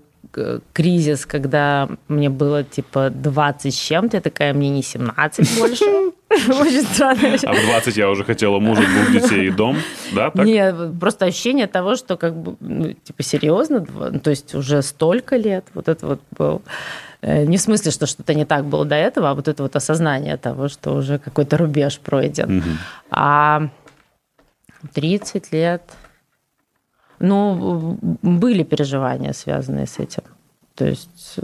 кризис, 0.74 1.25
когда 1.25 1.89
мне 2.08 2.30
было 2.30 2.63
типа 2.63 3.10
20 3.10 3.74
с 3.74 3.77
чем-то, 3.77 4.18
я 4.18 4.22
такая, 4.22 4.53
мне 4.53 4.70
не 4.70 4.82
17 4.82 5.60
больше. 5.60 5.86
Очень 6.50 6.84
странно. 6.84 7.36
А 7.44 7.53
в 7.53 7.65
20 7.65 7.98
я 7.98 8.10
уже 8.10 8.24
хотела 8.24 8.60
мужа, 8.60 8.82
двух 8.82 9.12
детей 9.12 9.48
и 9.48 9.51
дом, 9.51 9.77
да? 10.13 10.32
Так? 10.32 10.46
Нет, 10.46 10.75
просто 11.00 11.25
ощущение 11.25 11.68
того, 11.68 11.96
что 11.96 12.18
как 12.18 12.36
бы, 12.36 12.56
ну, 12.60 12.94
типа, 12.94 13.24
серьезно, 13.24 13.86
ну, 14.12 14.20
то 14.20 14.32
есть 14.32 14.56
уже 14.56 14.82
столько 14.82 15.36
лет, 15.36 15.65
вот 15.75 15.88
это 15.88 16.08
вот 16.08 16.22
был 16.32 16.62
э, 17.22 17.46
не 17.46 17.58
в 17.58 17.62
смысле, 17.62 17.92
что 17.92 18.08
что-то 18.08 18.34
не 18.34 18.46
так 18.46 18.65
было 18.65 18.86
до 18.86 18.96
этого, 18.96 19.30
а 19.30 19.34
вот 19.36 19.48
это 19.48 19.62
вот 19.62 19.75
осознание 19.75 20.38
того, 20.38 20.70
что 20.70 20.96
уже 20.96 21.20
какой-то 21.20 21.58
рубеж 21.58 22.00
пройден. 22.00 22.63
А 23.12 23.70
30 24.94 25.51
лет, 25.53 25.84
ну, 27.27 27.98
были 28.22 28.63
переживания, 28.63 29.32
связанные 29.34 29.88
с 29.88 29.98
этим. 29.98 30.24
То 30.75 30.86
есть 30.86 31.39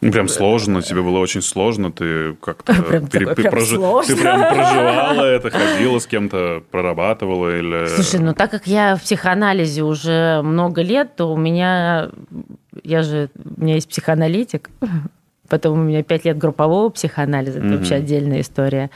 Ну, 0.00 0.10
прям 0.12 0.28
сложно, 0.28 0.82
тебе 0.82 1.00
было 1.02 1.18
очень 1.18 1.42
сложно, 1.42 1.92
ты 1.92 2.34
как-то... 2.34 2.74
Прям 2.88 3.06
пере- 3.06 3.26
такой, 3.26 3.44
прям 3.50 3.64
сложно. 3.64 4.14
Ты 4.14 4.20
прям 4.20 4.40
проживала 4.40 5.24
это, 5.24 5.50
ходила 5.50 5.98
с 5.98 6.06
кем-то, 6.06 6.62
прорабатывала 6.70 7.56
или... 7.56 7.86
Слушай, 7.86 8.20
ну 8.20 8.32
так 8.34 8.50
как 8.50 8.66
я 8.66 8.96
в 8.96 9.02
психоанализе 9.02 9.82
уже 9.82 10.42
много 10.42 10.82
лет, 10.82 11.14
то 11.16 11.32
у 11.32 11.36
меня, 11.36 12.10
я 12.82 13.02
же, 13.02 13.28
у 13.56 13.62
меня 13.62 13.74
есть 13.74 13.88
психоаналитик, 13.88 14.70
потом 15.48 15.78
у 15.78 15.82
меня 15.82 16.02
пять 16.02 16.24
лет 16.24 16.36
группового 16.36 16.88
психоанализа, 16.90 17.58
это 17.58 17.66
Мгм. 17.68 17.76
вообще 17.76 17.94
отдельная 17.96 18.40
история. 18.40 18.90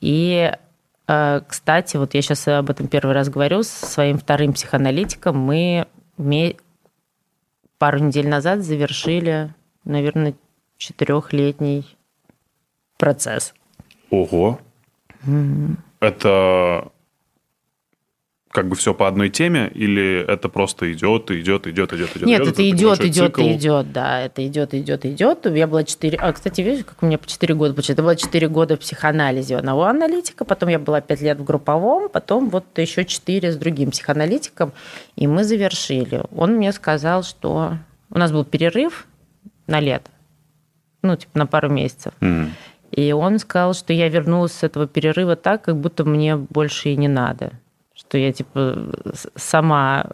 И, 0.00 0.50
э, 0.52 0.56
кстати, 1.08 1.96
вот 1.96 2.12
я 2.12 2.20
сейчас 2.20 2.46
об 2.48 2.68
этом 2.68 2.86
первый 2.86 3.14
раз 3.14 3.30
говорю, 3.30 3.62
со 3.62 3.86
своим 3.86 4.18
вторым 4.18 4.52
психоаналитиком 4.52 5.38
мы 5.38 5.86
пару 7.78 7.98
недель 7.98 8.28
назад 8.28 8.60
завершили, 8.60 9.54
наверное, 9.84 10.34
четырехлетний 10.76 11.96
процесс. 12.98 13.54
Ого. 14.10 14.60
Это 16.00 16.92
как 18.58 18.66
бы 18.66 18.74
все 18.74 18.92
по 18.92 19.06
одной 19.06 19.28
теме, 19.28 19.70
или 19.72 20.24
это 20.26 20.48
просто 20.48 20.92
идет, 20.92 21.30
идет, 21.30 21.68
идет, 21.68 21.92
идет, 21.92 22.16
идет? 22.16 22.26
Нет, 22.26 22.42
идет, 22.42 22.54
это 22.54 22.68
идет, 22.68 23.00
идет 23.04 23.36
цикл? 23.36 23.42
идет, 23.42 23.92
да, 23.92 24.20
это 24.22 24.44
идет, 24.44 24.74
идет, 24.74 25.06
идет. 25.06 25.46
Я 25.46 25.68
была 25.68 25.84
4... 25.84 26.18
А, 26.18 26.32
кстати, 26.32 26.60
видишь, 26.62 26.84
как 26.84 27.00
у 27.00 27.06
меня 27.06 27.18
по 27.18 27.28
4 27.28 27.54
года 27.54 27.74
получилось? 27.74 27.94
Это 27.94 28.02
было 28.02 28.16
4 28.16 28.48
года 28.48 28.74
в 28.74 28.80
психоанализе 28.80 29.54
у 29.54 29.58
одного 29.58 29.84
аналитика, 29.84 30.44
потом 30.44 30.70
я 30.70 30.80
была 30.80 31.00
5 31.00 31.20
лет 31.20 31.38
в 31.38 31.44
групповом, 31.44 32.08
потом 32.08 32.50
вот 32.50 32.64
еще 32.76 33.04
4 33.04 33.52
с 33.52 33.56
другим 33.56 33.92
психоаналитиком, 33.92 34.72
и 35.14 35.28
мы 35.28 35.44
завершили. 35.44 36.24
Он 36.34 36.54
мне 36.54 36.72
сказал, 36.72 37.22
что 37.22 37.74
у 38.10 38.18
нас 38.18 38.32
был 38.32 38.44
перерыв 38.44 39.06
на 39.68 39.78
лето, 39.78 40.10
ну, 41.02 41.14
типа 41.14 41.38
на 41.38 41.46
пару 41.46 41.70
месяцев. 41.70 42.12
Мгм. 42.18 42.50
И 42.90 43.12
он 43.12 43.38
сказал, 43.38 43.72
что 43.72 43.92
я 43.92 44.08
вернулась 44.08 44.52
с 44.52 44.64
этого 44.64 44.88
перерыва 44.88 45.36
так, 45.36 45.62
как 45.62 45.76
будто 45.76 46.04
мне 46.04 46.34
больше 46.34 46.88
и 46.88 46.96
не 46.96 47.06
надо. 47.06 47.52
Что 47.98 48.16
я, 48.16 48.32
типа, 48.32 48.92
сама 49.34 50.12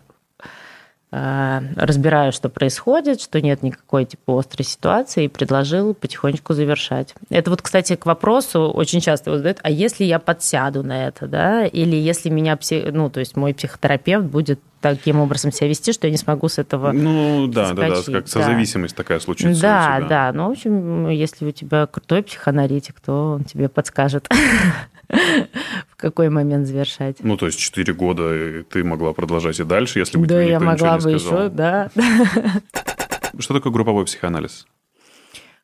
разбираю, 1.76 2.33
что 2.33 2.49
происходит, 2.49 3.21
что 3.21 3.40
нет 3.40 3.62
никакой, 3.62 4.04
типа, 4.04 4.38
острой 4.38 4.64
ситуации, 4.64 5.25
и 5.25 5.28
предложил 5.28 5.94
потихонечку 5.94 6.54
завершать. 6.54 7.14
Это 7.30 7.50
вот, 7.50 7.62
кстати, 7.62 7.94
к 7.97 8.06
вопросу 8.06 8.71
очень 8.71 9.00
часто 9.00 9.30
его 9.30 9.38
задают, 9.38 9.59
а 9.62 9.71
если 9.71 10.04
я 10.04 10.18
подсяду 10.18 10.83
на 10.83 11.06
это, 11.06 11.26
да, 11.26 11.66
или 11.66 11.97
если 11.97 12.30
меня, 12.30 12.54
пси- 12.54 12.90
ну, 12.90 13.11
то 13.11 13.21
есть 13.21 13.37
мой 13.37 13.54
психотерапевт 13.54 14.26
будет 14.26 14.61
таким 14.80 15.21
образом 15.21 15.50
себя 15.50 15.68
вести, 15.68 15.92
что 15.92 16.06
я 16.06 16.11
не 16.11 16.18
смогу 16.18 16.49
с 16.49 16.59
этого 16.59 16.92
Ну, 16.92 17.47
да, 17.47 17.73
да, 17.73 17.88
да, 17.88 17.94
Соскочить, 17.97 18.14
как 18.14 18.25
да. 18.25 18.30
созависимость 18.30 18.94
такая 18.94 19.18
случится 19.18 19.62
да, 19.62 20.00
да. 20.06 20.33
Ну, 20.35 20.49
в 20.49 20.50
общем, 20.50 21.09
если 21.09 21.47
у 21.47 21.52
тебя 21.52 21.87
крутой 21.87 22.23
психоаналитик, 22.23 23.00
то 23.00 23.33
он 23.35 23.44
тебе 23.44 23.71
подскажет, 23.71 24.28
в 25.88 25.97
какой 25.97 26.28
момент 26.28 26.66
завершать. 26.66 27.16
Ну, 27.21 27.37
то 27.37 27.47
есть 27.47 27.59
4 27.59 27.94
года 27.94 28.35
и 28.35 28.62
ты 28.62 28.85
могла 28.85 29.12
продолжать 29.12 29.59
и 29.61 29.64
дальше, 29.64 30.00
если 30.00 30.18
бы 30.18 30.26
Да, 30.26 30.42
тебе 30.42 30.52
никто 30.52 30.64
могла 30.64 30.75
ничего 30.75 31.03
не 31.03 31.03
сказал. 31.04 31.44
еще, 31.44 31.49
да. 31.50 31.90
Что 33.38 33.54
такое 33.54 33.73
групповой 33.73 34.04
психоанализ? 34.04 34.66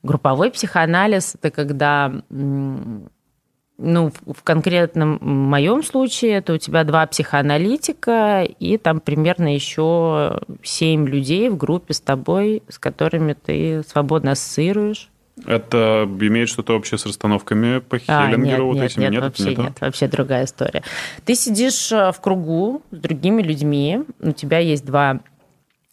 Групповой 0.02 0.50
психоанализ– 0.50 1.34
это 1.40 1.50
когда, 1.50 2.10
ну, 2.30 4.12
в 4.26 4.42
конкретном 4.42 5.18
моем 5.22 5.82
случае, 5.82 6.32
это 6.32 6.54
у 6.54 6.58
тебя 6.58 6.84
два 6.84 7.06
психоаналитика, 7.06 8.42
и 8.44 8.78
там 8.78 9.00
примерно 9.00 9.54
еще 9.54 10.40
семь 10.62 11.06
людей 11.06 11.48
в 11.48 11.56
группе 11.56 11.92
с 11.94 12.00
тобой, 12.00 12.62
с 12.68 12.78
которыми 12.78 13.34
ты 13.34 13.82
свободно 13.86 14.32
ассоциируешь. 14.32 15.10
Это 15.46 16.06
имеет 16.20 16.48
что-то 16.50 16.76
общее 16.76 16.98
с 16.98 17.06
расстановками 17.06 17.78
по 17.78 17.98
А, 18.06 18.26
Хеллингеру? 18.26 18.66
вот 18.66 18.74
нет, 18.76 18.90
этими? 18.90 19.02
нет, 19.04 19.12
это 19.14 19.22
вообще 19.22 19.54
нет, 19.56 19.80
вообще 19.80 20.06
другая 20.08 20.44
история. 20.44 20.82
Ты 21.24 21.34
сидишь 21.34 21.90
э, 21.92 22.12
в 22.12 22.20
кругу 22.20 22.82
с 22.90 22.96
другими 22.98 23.40
людьми, 23.40 24.02
у 24.20 24.32
тебя 24.32 24.58
есть 24.58 24.84
два 24.84 25.20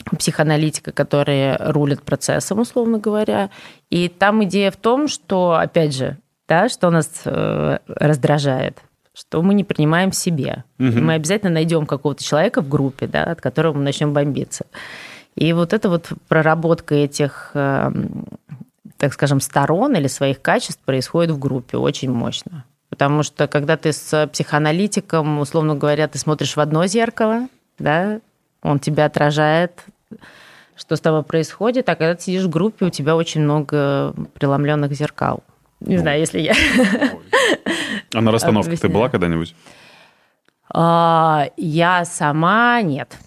психоаналитика, 0.06 0.92
которые 0.92 1.58
рулят 1.60 2.02
процессом, 2.02 2.60
условно 2.60 3.00
говоря, 3.00 3.50
и 3.90 4.08
там 4.10 4.44
идея 4.46 4.72
в 4.72 4.78
том, 4.78 5.08
что, 5.08 5.54
опять 5.54 5.96
же, 5.96 6.18
да, 6.48 6.70
что 6.70 6.90
нас 6.90 7.10
э, 7.26 7.80
раздражает, 7.88 8.80
что 9.14 9.42
мы 9.42 9.54
не 9.54 9.64
принимаем 9.64 10.12
себе. 10.12 10.64
Мгм. 10.78 11.06
Мы 11.06 11.14
обязательно 11.14 11.52
найдем 11.52 11.86
какого-то 11.86 12.24
человека 12.24 12.62
в 12.62 12.70
группе, 12.70 13.08
да, 13.08 13.24
от 13.24 13.42
которого 13.42 13.74
мы 13.74 13.84
начнем 13.84 14.14
бомбиться. 14.14 14.66
И 15.36 15.54
вот 15.54 15.74
эта 15.74 15.90
вот 15.90 16.10
проработка 16.28 16.96
этих, 16.96 17.52
эм, 17.54 18.26
так 18.98 19.14
скажем, 19.14 19.40
сторон 19.40 19.96
или 19.96 20.08
своих 20.08 20.42
качеств 20.42 20.82
происходит 20.84 21.32
в 21.32 21.38
группе 21.38 21.78
очень 21.78 22.12
мощно. 22.12 22.66
Потому 22.90 23.22
что 23.24 23.48
когда 23.48 23.78
ты 23.78 23.92
с 23.92 24.28
психоаналитиком, 24.28 25.40
условно 25.40 25.76
говоря, 25.76 26.08
ты 26.08 26.18
смотришь 26.18 26.56
в 26.56 26.60
одно 26.60 26.88
зеркало, 26.88 27.50
да, 27.78 28.20
он 28.68 28.80
тебя 28.80 29.06
отражает, 29.06 29.84
что 30.76 30.96
с 30.96 31.02
тобой 31.02 31.24
происходит, 31.24 31.90
а 31.90 31.96
когда 31.96 32.16
ты 32.16 32.22
сидишь 32.24 32.44
в 32.44 32.50
группе, 32.50 32.86
у 32.86 32.90
тебя 32.90 33.16
очень 33.16 33.42
много 33.42 34.14
преломленных 34.34 34.94
зеркал. 34.94 35.44
Не 35.80 35.96
Ну. 35.96 36.02
знаю, 36.02 36.20
если 36.20 36.40
я... 36.40 36.54
А 38.14 38.22
на 38.22 38.32
расстановках 38.32 38.80
ты 38.80 38.88
была 38.90 39.10
когда-нибудь? 39.10 39.56
А, 40.74 41.48
Я 41.58 42.06
сама 42.06 42.82
нет. 42.82 43.18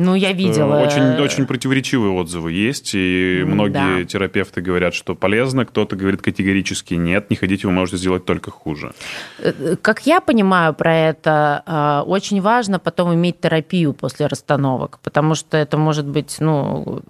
Ну, 0.00 0.14
я 0.14 0.32
видела. 0.32 0.76
Э, 0.76 0.86
Очень, 0.86 1.22
очень 1.22 1.46
противоречивые 1.46 2.12
отзывы 2.12 2.52
есть, 2.52 2.94
и 2.94 3.44
многие 3.46 4.02
да. 4.02 4.04
терапевты 4.04 4.62
говорят, 4.62 4.94
что 4.94 5.14
полезно, 5.14 5.66
кто-то 5.66 5.94
говорит 5.94 6.22
категорически 6.22 6.94
нет, 6.94 7.28
не 7.28 7.36
ходите, 7.36 7.66
вы 7.66 7.74
можете 7.74 7.98
сделать 7.98 8.24
только 8.24 8.50
хуже. 8.50 8.92
Э, 9.38 9.76
Как 9.82 10.06
я 10.06 10.22
понимаю 10.22 10.72
про 10.72 10.96
это, 10.96 11.62
э, 11.66 12.08
очень 12.08 12.40
важно 12.40 12.78
потом 12.78 13.14
иметь 13.14 13.40
терапию 13.40 13.92
после 13.92 14.26
расстановок, 14.26 14.98
потому 15.02 15.34
что 15.34 15.58
это 15.58 15.76
может 15.76 16.06
быть, 16.06 16.36
ну, 16.40 17.02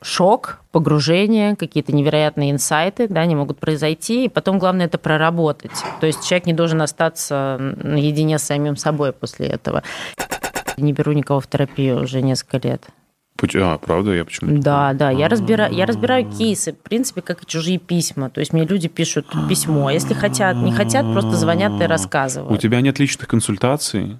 шок, 0.00 0.60
погружение, 0.70 1.56
какие-то 1.56 1.92
невероятные 1.92 2.52
инсайты, 2.52 3.08
да, 3.08 3.22
они 3.22 3.34
могут 3.34 3.58
произойти, 3.58 4.26
и 4.26 4.28
потом 4.28 4.60
главное 4.60 4.86
это 4.86 4.98
проработать. 4.98 5.72
То 6.00 6.06
есть 6.06 6.24
человек 6.26 6.46
не 6.46 6.54
должен 6.54 6.80
остаться 6.80 7.56
наедине 7.82 8.38
с 8.38 8.44
самим 8.44 8.76
собой 8.76 9.12
после 9.12 9.46
этого. 9.46 9.82
Не 10.76 10.92
беру 10.92 11.12
никого 11.12 11.40
в 11.40 11.46
терапию 11.46 12.02
уже 12.02 12.22
несколько 12.22 12.66
лет. 12.68 12.86
А, 13.54 13.78
правда? 13.78 14.12
Я 14.12 14.24
почему 14.24 14.60
Да, 14.60 14.92
да, 14.92 15.10
я 15.10 15.28
разбираю, 15.28 15.72
я 15.72 15.86
разбираю 15.86 16.30
кейсы, 16.30 16.72
в 16.72 16.78
принципе, 16.78 17.22
как 17.22 17.42
и 17.42 17.46
чужие 17.46 17.78
письма. 17.78 18.28
То 18.28 18.40
есть 18.40 18.52
мне 18.52 18.64
люди 18.66 18.88
пишут 18.88 19.26
письмо, 19.48 19.86
а 19.86 19.92
если 19.92 20.12
хотят, 20.12 20.56
не 20.56 20.72
хотят, 20.72 21.10
просто 21.12 21.32
звонят 21.32 21.80
и 21.80 21.86
рассказывают. 21.86 22.52
У 22.52 22.56
тебя 22.60 22.80
нет 22.82 22.98
личных 22.98 23.28
консультаций? 23.28 24.18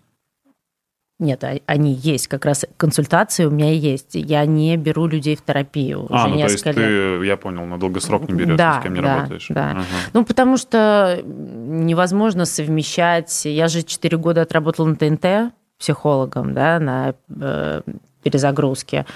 Нет, 1.19 1.45
а- 1.45 1.59
они 1.67 1.93
есть, 1.93 2.29
как 2.29 2.47
раз 2.47 2.65
консультации 2.79 3.45
у 3.45 3.51
меня 3.51 3.71
есть. 3.73 4.15
Я 4.15 4.47
не 4.47 4.79
беру 4.79 5.07
людей 5.07 5.37
в 5.37 5.43
терапию 5.43 6.05
уже 6.05 6.15
а, 6.15 6.29
ну 6.29 6.37
то 6.37 6.45
есть 6.45 6.65
несколько 6.65 6.81
лет. 6.81 7.21
ты, 7.21 7.27
я 7.27 7.37
понял, 7.37 7.67
на 7.67 7.79
долгосрок 7.79 8.27
не 8.27 8.35
берешь, 8.35 8.57
Да, 8.57 8.81
с 8.81 8.83
кем 8.83 8.95
не 8.95 9.03
да, 9.03 9.17
работаешь. 9.17 9.47
да. 9.51 9.71
Ага. 9.73 9.85
Ну, 10.15 10.25
потому 10.25 10.57
что 10.57 11.23
невозможно 11.23 12.47
совмещать. 12.47 13.45
Я 13.45 13.69
же 13.69 13.83
4 13.83 14.17
года 14.17 14.41
отработала 14.41 14.87
на 14.87 14.97
ТНТ 14.97 15.53
психологом, 15.81 16.55
да, 16.55 16.79
на 16.79 17.15
э, 17.41 17.81
перезагрузке. 18.23 19.07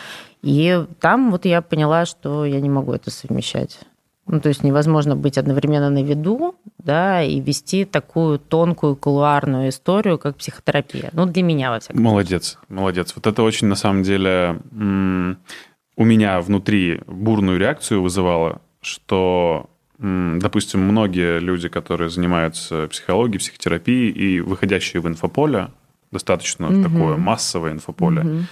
И 0.42 0.85
там 1.00 1.30
вот 1.30 1.44
я 1.44 1.62
поняла, 1.62 2.06
что 2.06 2.44
я 2.44 2.61
не 2.61 2.68
могу 2.68 2.92
это 2.92 3.11
совмещать. 3.11 3.78
Ну, 4.26 4.40
то 4.40 4.49
есть 4.49 4.64
невозможно 4.64 5.16
быть 5.16 5.37
одновременно 5.37 5.90
на 5.90 6.02
виду, 6.02 6.54
да, 6.78 7.23
и 7.23 7.40
вести 7.40 7.85
такую 7.85 8.38
тонкую 8.38 8.97
кулуарную 8.97 9.68
историю, 9.68 10.18
как 10.18 10.37
психотерапия. 10.37 11.11
Ну, 11.12 11.26
для 11.26 11.42
меня, 11.42 11.71
во 11.71 11.78
всяком 11.78 12.02
Молодец, 12.02 12.59
молодец. 12.71 13.12
Вот 13.14 13.26
это 13.26 13.42
очень, 13.42 13.66
на 13.66 13.75
самом 13.75 14.02
деле, 14.02 14.59
у 14.73 16.04
меня 16.04 16.40
внутри 16.40 17.02
бурную 17.06 17.59
реакцию 17.59 18.00
вызывало, 18.00 18.62
что, 18.80 19.68
допустим, 19.99 20.80
многие 20.80 21.38
люди, 21.38 21.68
которые 21.68 22.09
занимаются 22.09 22.88
психологией, 22.88 23.40
психотерапией 23.40 24.11
и 24.11 24.40
выходящие 24.40 25.02
в 25.02 25.09
инфополе, 25.09 25.68
достаточно 26.14 26.71
Мгм. 26.71 26.83
такое 26.83 27.16
массовое 27.16 27.73
инфополе, 27.73 28.47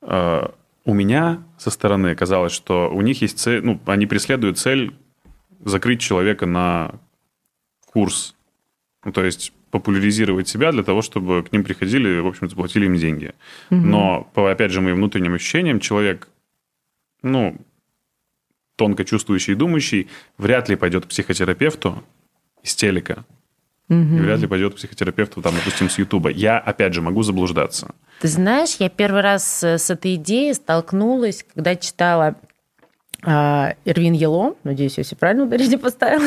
э, 0.00 0.48
у 0.84 0.94
меня 0.94 1.42
со 1.58 1.70
стороны 1.70 2.14
казалось, 2.14 2.52
что 2.52 2.88
у 2.90 3.02
них 3.02 3.20
есть 3.20 3.38
цель, 3.38 3.62
ну, 3.62 3.78
они 3.86 4.06
преследуют 4.06 4.58
цель 4.58 4.94
закрыть 5.64 6.00
человека 6.00 6.46
на 6.46 6.92
курс. 7.92 8.34
Ну, 9.04 9.12
то 9.12 9.24
есть 9.24 9.52
популяризировать 9.70 10.48
себя 10.48 10.72
для 10.72 10.82
того, 10.82 11.02
чтобы 11.02 11.42
к 11.42 11.52
ним 11.52 11.64
приходили, 11.64 12.20
в 12.20 12.26
общем-то, 12.26 12.56
платили 12.56 12.86
им 12.86 12.96
деньги. 12.96 13.32
Угу. 13.70 13.80
Но, 13.80 14.30
по, 14.34 14.50
опять 14.50 14.72
же, 14.72 14.80
моим 14.80 14.96
внутренним 14.96 15.34
ощущениям, 15.34 15.80
человек, 15.80 16.28
ну, 17.22 17.56
тонко 18.76 19.04
чувствующий 19.04 19.52
и 19.52 19.56
думающий, 19.56 20.08
вряд 20.38 20.68
ли 20.68 20.76
пойдет 20.76 21.04
к 21.04 21.08
психотерапевту 21.08 22.02
из 22.62 22.74
телека. 22.74 23.24
Угу. 23.90 24.16
И 24.16 24.20
вряд 24.20 24.40
ли 24.40 24.46
пойдет 24.46 24.74
к 24.74 24.76
психотерапевту, 24.76 25.42
там, 25.42 25.54
допустим, 25.54 25.90
с 25.90 25.98
Ютуба. 25.98 26.30
Я, 26.30 26.58
опять 26.58 26.94
же, 26.94 27.02
могу 27.02 27.22
заблуждаться. 27.22 27.92
Ты 28.20 28.28
знаешь, 28.28 28.76
я 28.78 28.88
первый 28.88 29.20
раз 29.20 29.62
с 29.62 29.90
этой 29.90 30.14
идеей 30.14 30.54
столкнулась, 30.54 31.44
когда 31.54 31.74
читала 31.74 32.36
а, 33.22 33.74
Эрвин 33.84 34.14
Ело, 34.14 34.54
надеюсь, 34.64 34.96
я 34.96 35.04
все 35.04 35.16
правильно 35.16 35.44
ударение 35.44 35.78
поставила, 35.78 36.26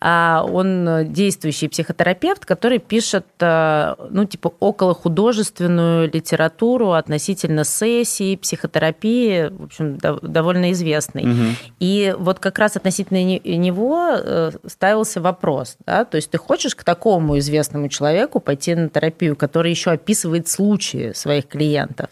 а, 0.00 0.44
он 0.50 1.12
действующий 1.12 1.68
психотерапевт, 1.68 2.46
который 2.46 2.78
пишет, 2.78 3.26
а, 3.40 3.96
ну, 4.10 4.24
типа, 4.24 4.52
около 4.58 4.94
художественную 4.94 6.10
литературу 6.10 6.92
относительно 6.92 7.64
сессии, 7.64 8.36
психотерапии, 8.36 9.48
в 9.50 9.64
общем, 9.64 9.98
довольно 9.98 10.72
известный. 10.72 11.24
Угу. 11.24 11.56
И 11.80 12.14
вот 12.18 12.38
как 12.38 12.58
раз 12.58 12.76
относительно 12.76 13.18
него 13.56 14.08
э, 14.12 14.50
ставился 14.66 15.20
вопрос, 15.20 15.76
да, 15.86 16.04
то 16.04 16.16
есть 16.16 16.30
ты 16.30 16.38
хочешь 16.38 16.74
к 16.74 16.84
такому 16.84 17.38
известному 17.38 17.88
человеку 17.88 18.40
пойти 18.40 18.74
на 18.74 18.88
терапию, 18.88 19.36
который 19.36 19.70
еще 19.70 19.90
описывает 19.90 20.48
случаи 20.48 21.12
своих 21.14 21.48
клиентов, 21.48 22.08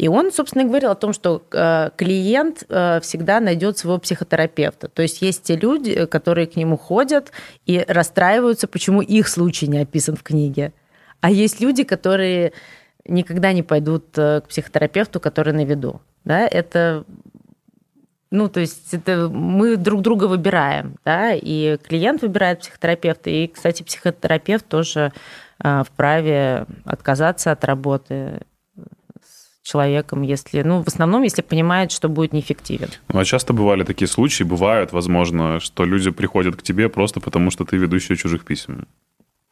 и 0.00 0.08
он, 0.08 0.32
собственно, 0.32 0.64
говорил 0.64 0.92
о 0.92 0.94
том, 0.94 1.12
что 1.12 1.42
э, 1.52 1.90
клиент 1.94 2.64
э, 2.70 3.00
всегда 3.02 3.38
найдет 3.38 3.76
своего 3.76 3.98
психотерапевта. 3.98 4.88
То 4.88 5.02
есть 5.02 5.20
есть 5.20 5.42
те 5.42 5.56
люди, 5.56 6.06
которые 6.06 6.46
к 6.46 6.56
нему 6.56 6.78
ходят 6.78 7.32
и 7.66 7.84
расстраиваются, 7.86 8.66
почему 8.66 9.02
их 9.02 9.28
случай 9.28 9.66
не 9.66 9.78
описан 9.78 10.16
в 10.16 10.22
книге. 10.22 10.72
А 11.20 11.30
есть 11.30 11.60
люди, 11.60 11.84
которые 11.84 12.54
никогда 13.04 13.52
не 13.52 13.62
пойдут 13.62 14.16
э, 14.16 14.40
к 14.40 14.48
психотерапевту, 14.48 15.20
который 15.20 15.52
на 15.52 15.66
виду. 15.66 16.00
Да, 16.24 16.48
это 16.50 17.04
ну, 18.30 18.48
то 18.48 18.60
есть 18.60 18.94
это 18.94 19.28
мы 19.28 19.76
друг 19.76 20.00
друга 20.00 20.24
выбираем, 20.24 20.96
да, 21.04 21.34
и 21.34 21.76
клиент 21.76 22.22
выбирает 22.22 22.60
психотерапевта, 22.60 23.28
и, 23.28 23.48
кстати, 23.48 23.82
психотерапевт 23.82 24.64
тоже 24.66 25.12
вправе 25.58 26.64
отказаться 26.86 27.52
от 27.52 27.66
работы 27.66 28.40
человеком, 29.62 30.22
если, 30.22 30.62
ну, 30.62 30.82
в 30.82 30.88
основном, 30.88 31.22
если 31.22 31.42
понимает, 31.42 31.92
что 31.92 32.08
будет 32.08 32.32
неэффективен. 32.32 32.88
Ну, 33.12 33.20
а 33.20 33.24
часто 33.24 33.52
бывали 33.52 33.84
такие 33.84 34.08
случаи, 34.08 34.44
бывают, 34.44 34.92
возможно, 34.92 35.60
что 35.60 35.84
люди 35.84 36.10
приходят 36.10 36.56
к 36.56 36.62
тебе 36.62 36.88
просто 36.88 37.20
потому, 37.20 37.50
что 37.50 37.64
ты 37.64 37.76
ведущая 37.76 38.16
чужих 38.16 38.44
писем. 38.44 38.86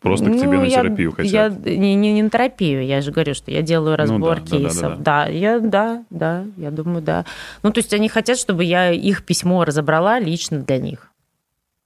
Просто 0.00 0.29
ну, 0.29 0.38
к 0.38 0.41
тебе 0.41 0.59
на 0.59 0.65
я, 0.65 0.81
терапию 0.83 1.11
хотят. 1.11 1.33
Я 1.67 1.77
не, 1.77 1.97
не, 1.97 2.12
не 2.12 2.23
на 2.23 2.31
терапию, 2.31 2.87
я 2.87 3.00
же 3.00 3.11
говорю, 3.11 3.35
что 3.35 3.50
я 3.50 3.62
делаю 3.62 3.97
разбор 3.97 4.38
ну, 4.38 4.47
да, 4.47 4.57
кейсов. 4.57 4.81
Да, 4.81 4.88
да, 4.88 4.97
да. 4.97 5.03
да, 5.03 5.27
я, 5.27 5.59
да, 5.59 6.05
да, 6.11 6.45
я 6.57 6.71
думаю, 6.71 7.03
да. 7.03 7.25
Ну, 7.65 7.73
то 7.73 7.79
есть 7.79 7.93
они 7.93 8.09
хотят, 8.09 8.38
чтобы 8.38 8.65
я 8.65 8.93
их 8.93 9.25
письмо 9.25 9.65
разобрала 9.65 10.21
лично 10.21 10.61
для 10.61 10.79
них. 10.79 11.08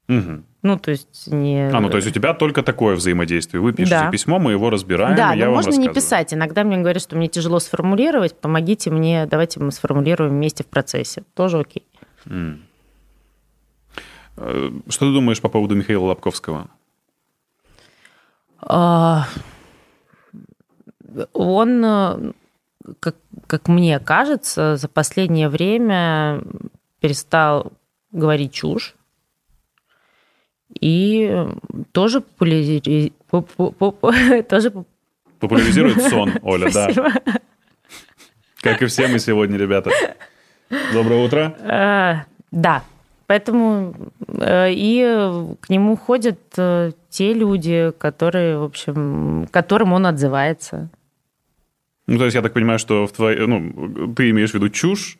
Угу. 0.09 0.43
Ну, 0.63 0.79
то 0.79 0.91
есть 0.93 1.27
не... 1.27 1.69
А, 1.69 1.81
ну, 1.81 1.91
то 1.91 1.97
есть 1.97 2.09
у 2.09 2.11
тебя 2.11 2.35
только 2.35 2.63
такое 2.63 2.95
взаимодействие. 2.95 3.61
Вы 3.61 3.73
пишете 3.73 3.99
да. 3.99 4.11
письмо, 4.11 4.39
мы 4.39 4.53
его 4.53 4.71
разбираем, 4.71 5.17
да, 5.17 5.33
я 5.33 5.47
но 5.47 5.53
можно 5.53 5.75
не 5.75 5.89
писать. 5.89 6.33
Иногда 6.33 6.63
мне 6.63 6.79
говорят, 6.79 7.03
что 7.03 7.17
мне 7.17 7.29
тяжело 7.29 7.59
сформулировать, 7.59 8.39
помогите 8.39 8.91
мне, 8.91 9.27
давайте 9.27 9.59
мы 9.61 9.73
сформулируем 9.73 10.33
вместе 10.33 10.63
в 10.63 10.69
процессе. 10.69 11.25
Тоже 11.35 11.59
окей. 11.59 11.87
Mm. 12.27 12.59
Что 14.37 15.07
ты 15.07 15.13
думаешь 15.13 15.41
по 15.41 15.49
поводу 15.49 15.75
Михаила 15.75 16.05
Лобковского? 16.07 16.69
А... 18.61 19.27
Он, 21.35 21.85
э, 21.85 22.33
как, 23.01 23.17
как 23.47 23.69
мне 23.69 23.99
кажется, 24.01 24.77
за 24.77 24.89
последнее 24.89 25.51
время 25.51 26.43
перестал 27.01 27.73
говорить 28.13 28.55
чушь 28.55 28.95
и 30.81 31.47
тоже 31.93 32.21
популяри... 32.21 32.83
тоже 34.43 34.73
популяризирует 35.41 36.03
сон, 36.09 36.33
Оля, 36.43 36.71
да. 36.73 37.13
Как 38.61 38.83
и 38.83 38.87
все 38.87 39.09
мы 39.09 39.19
сегодня, 39.19 39.59
ребята. 39.59 39.91
Доброе 40.93 41.25
утро. 41.25 41.57
А, 41.61 42.25
да, 42.51 42.85
поэтому 43.27 43.95
э, 44.29 44.73
и 44.73 45.55
к 45.61 45.69
нему 45.69 45.97
ходят 45.97 46.39
э, 46.57 46.93
те 47.11 47.35
люди, 47.35 47.93
которые, 47.99 48.59
в 48.59 48.63
общем, 48.63 49.49
которым 49.51 49.93
он 49.93 50.07
отзывается. 50.07 50.89
Ну, 52.07 52.19
то 52.19 52.25
есть 52.25 52.35
я 52.35 52.43
так 52.43 52.53
понимаю, 52.53 52.79
что 52.79 53.07
в 53.07 53.13
твоей, 53.13 53.47
ну, 53.47 54.13
ты 54.15 54.31
имеешь 54.31 54.51
в 54.51 54.55
виду 54.55 54.69
чушь, 54.69 55.19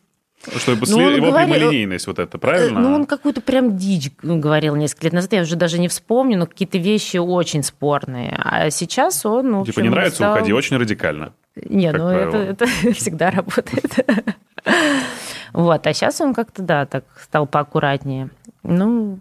что 0.57 0.75
после 0.75 0.95
ну, 0.95 1.09
его 1.09 1.27
говорил, 1.27 1.55
прямолинейность 1.55 2.07
вот 2.07 2.19
это, 2.19 2.37
правильно? 2.37 2.79
Ну, 2.79 2.93
он 2.93 3.05
какую-то 3.05 3.41
прям 3.41 3.77
дичь 3.77 4.11
говорил 4.21 4.75
несколько 4.75 5.05
лет 5.05 5.13
назад, 5.13 5.33
я 5.33 5.41
уже 5.41 5.55
даже 5.55 5.79
не 5.79 5.87
вспомню, 5.87 6.37
но 6.37 6.45
какие-то 6.45 6.77
вещи 6.77 7.17
очень 7.17 7.63
спорные. 7.63 8.35
А 8.37 8.69
сейчас 8.69 9.25
он, 9.25 9.51
ну, 9.51 9.65
Типа 9.65 9.79
не 9.79 9.89
нравится, 9.89 10.17
стал... 10.17 10.35
уходи, 10.35 10.53
очень 10.53 10.77
радикально. 10.77 11.33
Не, 11.55 11.91
ну 11.91 12.09
это, 12.09 12.37
это 12.37 12.65
всегда 12.93 13.31
работает. 13.31 14.05
Вот, 15.53 15.85
а 15.85 15.93
сейчас 15.93 16.19
он 16.19 16.33
как-то, 16.33 16.63
да, 16.63 16.87
так 16.87 17.03
стал 17.21 17.45
поаккуратнее. 17.45 18.31
Ну, 18.63 19.19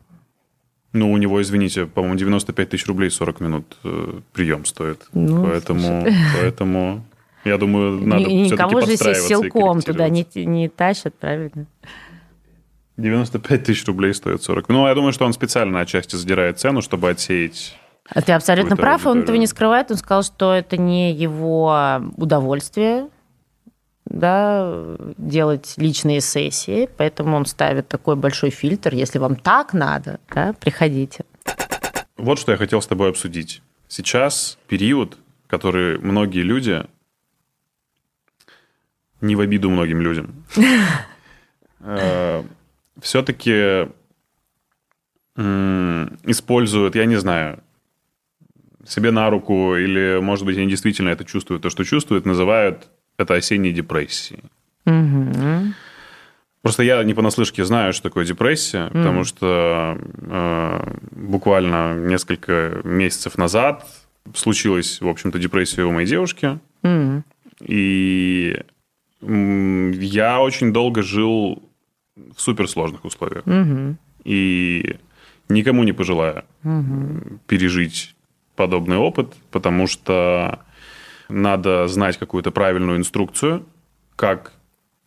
ну, 0.92 1.10
у 1.10 1.16
него, 1.16 1.40
извините, 1.40 1.86
по-моему, 1.86 2.16
95 2.16 2.68
тысяч 2.68 2.86
рублей 2.86 3.10
40 3.10 3.40
минут 3.40 3.76
э, 3.84 4.20
прием 4.32 4.64
стоит. 4.64 5.06
Ну, 5.12 5.46
поэтому, 5.46 6.06
поэтому 6.40 7.04
я 7.44 7.58
думаю, 7.58 8.00
надо 8.06 8.24
Никого 8.24 8.80
же 8.80 8.96
силком 8.96 9.80
туда 9.80 10.08
не, 10.08 10.26
не 10.34 10.68
тащат, 10.68 11.14
правильно? 11.14 11.66
95 12.96 13.64
тысяч 13.64 13.86
рублей 13.86 14.14
стоит 14.14 14.42
40. 14.42 14.68
Ну, 14.68 14.86
я 14.86 14.94
думаю, 14.94 15.12
что 15.12 15.24
он 15.24 15.32
специально 15.32 15.80
отчасти 15.80 16.16
задирает 16.16 16.58
цену, 16.58 16.82
чтобы 16.82 17.10
отсеять 17.10 17.76
а 18.08 18.20
ты 18.20 18.32
абсолютно 18.32 18.76
прав, 18.76 19.06
он 19.06 19.20
этого 19.20 19.36
не 19.36 19.46
скрывает. 19.46 19.90
Он 19.90 19.96
сказал, 19.96 20.22
что 20.22 20.52
это 20.52 20.76
не 20.76 21.12
его 21.12 22.02
удовольствие, 22.16 23.08
да, 24.04 24.96
делать 25.16 25.74
личные 25.76 26.20
сессии, 26.20 26.88
поэтому 26.96 27.36
он 27.36 27.46
ставит 27.46 27.88
такой 27.88 28.16
большой 28.16 28.50
фильтр. 28.50 28.94
Если 28.94 29.18
вам 29.18 29.36
так 29.36 29.72
надо, 29.72 30.20
да, 30.34 30.54
приходите. 30.54 31.24
Вот 32.16 32.38
что 32.38 32.52
я 32.52 32.58
хотел 32.58 32.82
с 32.82 32.86
тобой 32.86 33.10
обсудить. 33.10 33.62
Сейчас 33.88 34.58
период, 34.68 35.18
который 35.46 35.98
многие 35.98 36.42
люди 36.42 36.84
не 39.22 39.34
в 39.36 39.40
обиду 39.40 39.70
многим 39.70 40.00
людям. 40.02 40.44
Э, 41.84 42.44
Все-таки 43.00 43.88
используют, 45.36 46.94
я 46.94 47.06
не 47.06 47.16
знаю, 47.16 47.58
себе 48.86 49.10
на 49.10 49.30
руку, 49.30 49.74
или, 49.74 50.20
может 50.20 50.44
быть, 50.44 50.56
они 50.58 50.68
действительно 50.68 51.08
это 51.08 51.24
чувствуют, 51.24 51.62
то, 51.62 51.70
что 51.70 51.84
чувствуют, 51.84 52.24
называют 52.24 52.88
это 53.16 53.34
осенней 53.34 53.72
депрессией. 53.72 54.44
Просто 56.62 56.84
я 56.84 57.02
не 57.02 57.14
понаслышке 57.14 57.64
знаю, 57.64 57.92
что 57.92 58.04
такое 58.04 58.24
депрессия, 58.24 58.86
mm. 58.86 58.92
потому 58.92 59.24
что 59.24 59.98
э, 59.98 60.94
буквально 61.10 61.94
несколько 61.94 62.80
месяцев 62.84 63.36
назад 63.36 63.84
случилась, 64.32 65.00
в 65.00 65.08
общем-то, 65.08 65.40
депрессия 65.40 65.82
у 65.82 65.90
моей 65.90 66.06
девушки. 66.06 66.60
Mm. 66.84 67.22
И 67.66 68.60
я 69.22 70.40
очень 70.40 70.72
долго 70.72 71.02
жил 71.02 71.62
в 72.36 72.40
суперсложных 72.40 73.04
условиях. 73.04 73.46
Угу. 73.46 73.96
И 74.24 74.96
никому 75.48 75.84
не 75.84 75.92
пожелаю 75.92 76.44
угу. 76.64 77.38
пережить 77.46 78.14
подобный 78.56 78.96
опыт, 78.96 79.34
потому 79.50 79.86
что 79.86 80.60
надо 81.28 81.88
знать 81.88 82.18
какую-то 82.18 82.50
правильную 82.50 82.98
инструкцию, 82.98 83.64
как 84.16 84.52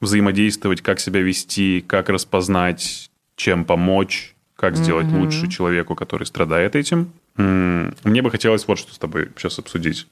взаимодействовать, 0.02 0.82
как 0.82 1.00
себя 1.00 1.22
вести, 1.22 1.84
как 1.86 2.10
распознать, 2.10 3.10
чем 3.36 3.66
помочь, 3.66 4.36
как 4.56 4.76
сделать 4.76 5.08
угу. 5.08 5.20
лучше 5.20 5.48
человеку, 5.48 5.96
который 5.96 6.26
страдает 6.26 6.76
этим. 6.76 7.12
Мне 7.38 8.22
бы 8.22 8.32
хотелось 8.32 8.68
вот 8.68 8.80
что 8.80 8.94
с 8.94 8.98
тобой 8.98 9.30
сейчас 9.38 9.60
обсудить. 9.60 10.08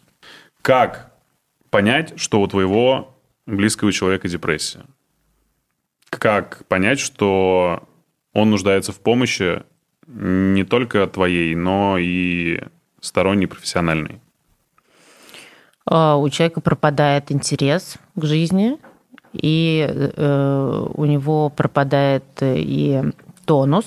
Как 0.61 1.11
понять, 1.69 2.13
что 2.17 2.41
у 2.41 2.47
твоего 2.47 3.12
близкого 3.45 3.91
человека 3.91 4.27
депрессия. 4.27 4.85
Как 6.09 6.65
понять, 6.67 6.99
что 6.99 7.83
он 8.33 8.49
нуждается 8.49 8.91
в 8.91 8.99
помощи 8.99 9.63
не 10.07 10.63
только 10.63 11.07
твоей, 11.07 11.55
но 11.55 11.97
и 11.97 12.61
сторонней, 12.99 13.47
профессиональной? 13.47 14.19
А, 15.85 16.15
у 16.17 16.29
человека 16.29 16.61
пропадает 16.61 17.31
интерес 17.31 17.97
к 18.15 18.23
жизни, 18.23 18.77
и 19.33 19.87
э, 19.89 20.87
у 20.93 21.05
него 21.05 21.49
пропадает 21.49 22.23
и 22.41 23.01
тонус, 23.45 23.85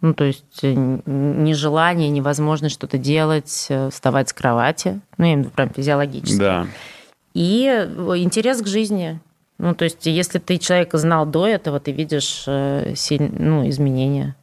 Ну, 0.00 0.14
то 0.14 0.24
есть 0.24 0.60
э, 0.62 0.72
нежелание, 0.72 2.08
невозможность 2.08 2.74
что-то 2.74 2.96
делать, 2.96 3.66
э, 3.68 3.90
вставать 3.90 4.30
с 4.30 4.32
кровати. 4.32 5.00
Ну, 5.18 5.26
я 5.26 5.34
имею 5.34 5.44
в 5.44 5.46
виду 5.46 5.54
прям 5.54 5.70
физиологически. 5.70 6.38
Да. 6.38 6.66
И 7.34 7.66
э, 7.66 7.86
интерес 8.16 8.62
к 8.62 8.66
жизни. 8.66 9.20
Ну, 9.58 9.74
то 9.74 9.84
есть, 9.84 10.06
если 10.06 10.38
ты 10.38 10.58
человека 10.58 10.98
знал 10.98 11.26
до 11.26 11.46
этого, 11.46 11.80
ты 11.80 11.92
видишь 11.92 12.44
силь... 12.96 13.30
ну, 13.30 13.68
изменения. 13.68 14.34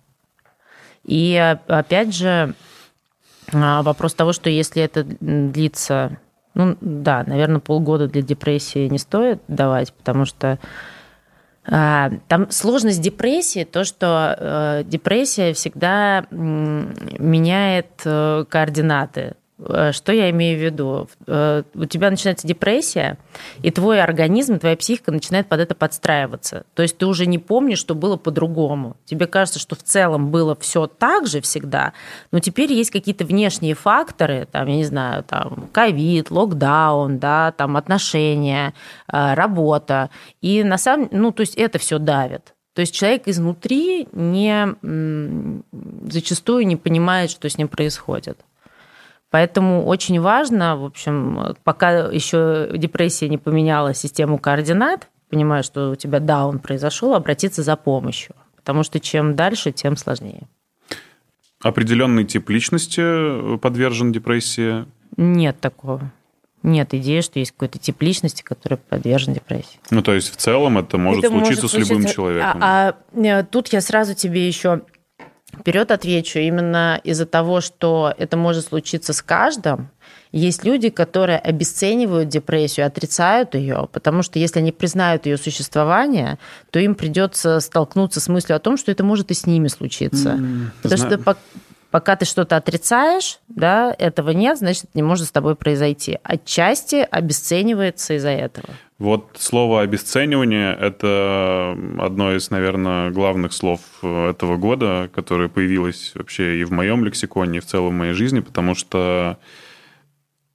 И 1.04 1.36
опять 1.68 2.14
же, 2.14 2.54
а, 3.54 3.82
вопрос 3.82 4.14
того, 4.14 4.34
что 4.34 4.50
если 4.50 4.82
это 4.82 5.04
длится, 5.04 6.18
ну 6.54 6.78
да, 6.82 7.24
наверное, 7.26 7.60
полгода 7.60 8.08
для 8.08 8.22
депрессии 8.22 8.88
не 8.88 8.98
стоит 8.98 9.42
давать, 9.48 9.94
потому 9.94 10.26
что 10.26 10.60
а, 11.66 12.12
там 12.28 12.52
сложность 12.52 13.02
депрессии, 13.02 13.64
то, 13.64 13.84
что 13.84 14.36
э, 14.38 14.84
депрессия 14.86 15.54
всегда 15.54 16.26
меняет 16.32 18.02
э, 18.06 18.46
координаты. 18.48 19.36
Э, 19.60 19.92
что 19.92 20.12
я 20.12 20.30
имею 20.30 20.58
в 20.58 20.62
виду? 20.62 21.10
Э, 21.26 21.64
у 21.74 21.86
тебя 21.86 22.10
начинается 22.10 22.48
депрессия, 22.48 23.18
и 23.62 23.72
твой 23.72 24.02
организм, 24.02 24.60
твоя 24.60 24.76
психика 24.78 25.12
начинает 25.12 25.48
под 25.48 25.60
это 25.60 25.76
подстраиваться. 25.76 26.66
То 26.74 26.84
есть 26.84 26.98
ты 26.98 27.06
уже 27.06 27.26
не 27.26 27.40
помнишь, 27.40 27.80
что 27.80 27.96
было 27.96 28.18
по-другому. 28.18 28.98
Тебе 29.06 29.28
кажется, 29.28 29.60
что 29.60 29.76
в 29.76 29.84
целом 29.84 30.30
было 30.32 30.56
все 30.56 30.88
так 30.88 31.28
же 31.28 31.42
всегда, 31.42 31.94
но 32.32 32.40
теперь 32.40 32.72
есть 32.72 32.92
какие-то 32.92 33.26
внешние 33.26 33.74
факторы, 33.74 34.48
там, 34.52 34.68
я 34.68 34.76
не 34.76 34.86
знаю, 34.86 35.24
там, 35.24 35.70
ковид, 35.72 36.32
локдаун, 36.32 37.20
да, 37.20 37.52
там, 37.52 37.78
отношения, 37.78 38.74
э, 39.12 39.34
работа. 39.34 40.10
И 40.42 40.64
на 40.64 40.78
самом 40.78 41.10
ну, 41.12 41.32
то 41.32 41.42
есть 41.42 41.56
это 41.56 41.80
все 41.80 42.00
давит. 42.00 42.54
То 42.74 42.82
есть 42.82 42.94
человек 42.94 43.24
изнутри 43.28 44.08
не, 44.12 44.76
зачастую 46.12 46.68
не 46.68 46.76
понимает, 46.76 47.32
что 47.32 47.50
с 47.50 47.58
ним 47.58 47.70
происходит. 47.70 48.38
Поэтому 49.30 49.86
очень 49.86 50.22
важно, 50.22 50.78
в 50.78 50.86
общем, 50.86 51.56
пока 51.64 52.08
еще 52.08 52.70
депрессия 52.74 53.28
не 53.28 53.38
поменяла 53.38 53.94
систему 53.94 54.38
координат, 54.38 55.10
понимая, 55.30 55.64
что 55.64 55.92
у 55.92 55.96
тебя 55.96 56.20
даун 56.20 56.60
произошел, 56.60 57.14
обратиться 57.14 57.62
за 57.62 57.76
помощью. 57.76 58.36
Потому 58.56 58.84
что 58.84 59.00
чем 59.00 59.36
дальше, 59.36 59.72
тем 59.72 59.98
сложнее. 59.98 60.48
Определенный 61.62 62.24
тип 62.24 62.50
личности 62.50 63.58
подвержен 63.58 64.12
депрессии? 64.12 64.86
Нет 65.18 65.60
такого. 65.60 66.12
Нет 66.64 66.94
идеи, 66.94 67.22
что 67.22 67.40
есть 67.40 67.52
какой-то 67.52 67.80
тип 67.80 68.02
личности, 68.02 68.44
который 68.44 68.78
подвержен 68.78 69.34
депрессии. 69.34 69.80
Ну, 69.90 70.02
то 70.02 70.14
есть 70.14 70.32
в 70.32 70.38
целом 70.38 70.78
это 70.78 70.98
может 70.98 71.24
это 71.24 71.34
случиться 71.34 71.64
может 71.64 71.72
с 71.72 71.90
любым 71.90 72.06
человеком. 72.06 72.60
А, 72.62 72.96
а 73.16 73.44
тут 73.44 73.70
я 73.70 73.82
сразу 73.82 74.16
тебе 74.16 74.48
еще 74.48 74.82
Вперед 75.54 75.92
отвечу, 75.92 76.40
именно 76.40 77.00
из-за 77.04 77.26
того, 77.26 77.62
что 77.62 78.14
это 78.18 78.38
может 78.38 78.66
случиться 78.66 79.14
с 79.14 79.22
каждым, 79.22 79.90
есть 80.32 80.66
люди, 80.66 80.90
которые 80.90 81.40
обесценивают 81.40 82.28
депрессию, 82.30 82.86
отрицают 82.86 83.56
ее, 83.56 83.88
потому 83.92 84.24
что 84.24 84.40
если 84.40 84.60
они 84.60 84.72
признают 84.72 85.26
ее 85.26 85.38
существование, 85.38 86.38
то 86.70 86.80
им 86.80 86.96
придется 86.96 87.60
столкнуться 87.62 88.20
с 88.20 88.28
мыслью 88.28 88.58
о 88.58 88.60
том, 88.60 88.78
что 88.78 88.92
это 88.92 89.04
может 89.04 89.32
и 89.32 89.34
с 89.34 89.46
ними 89.46 89.70
случиться. 89.70 90.32
Mm, 90.32 90.66
потому 90.82 90.98
знаю. 90.98 91.20
что 91.22 91.36
пока 91.98 92.16
ты 92.16 92.26
что-то 92.26 92.58
отрицаешь, 92.58 93.40
да, 93.48 93.92
этого 93.98 94.30
нет, 94.30 94.60
значит, 94.60 94.84
это 94.84 94.92
не 94.94 95.02
может 95.02 95.26
с 95.26 95.32
тобой 95.32 95.56
произойти. 95.56 96.20
Отчасти 96.22 97.08
обесценивается 97.10 98.14
из-за 98.14 98.30
этого. 98.30 98.68
Вот 99.00 99.30
слово 99.40 99.82
обесценивание– 99.82 100.78
это 100.80 101.76
одно 101.98 102.36
из, 102.36 102.52
наверное, 102.52 103.10
главных 103.10 103.52
слов 103.52 103.80
этого 104.04 104.58
года, 104.58 105.10
которое 105.12 105.50
появилось 105.50 106.12
вообще 106.14 106.60
и 106.60 106.66
в 106.66 106.72
моем 106.72 107.04
лексиконе, 107.04 107.58
и 107.58 107.62
в 107.62 107.66
целом 107.66 107.90
в 107.96 107.98
моей 107.98 108.14
жизни, 108.14 108.42
потому 108.42 108.76
что 108.76 109.40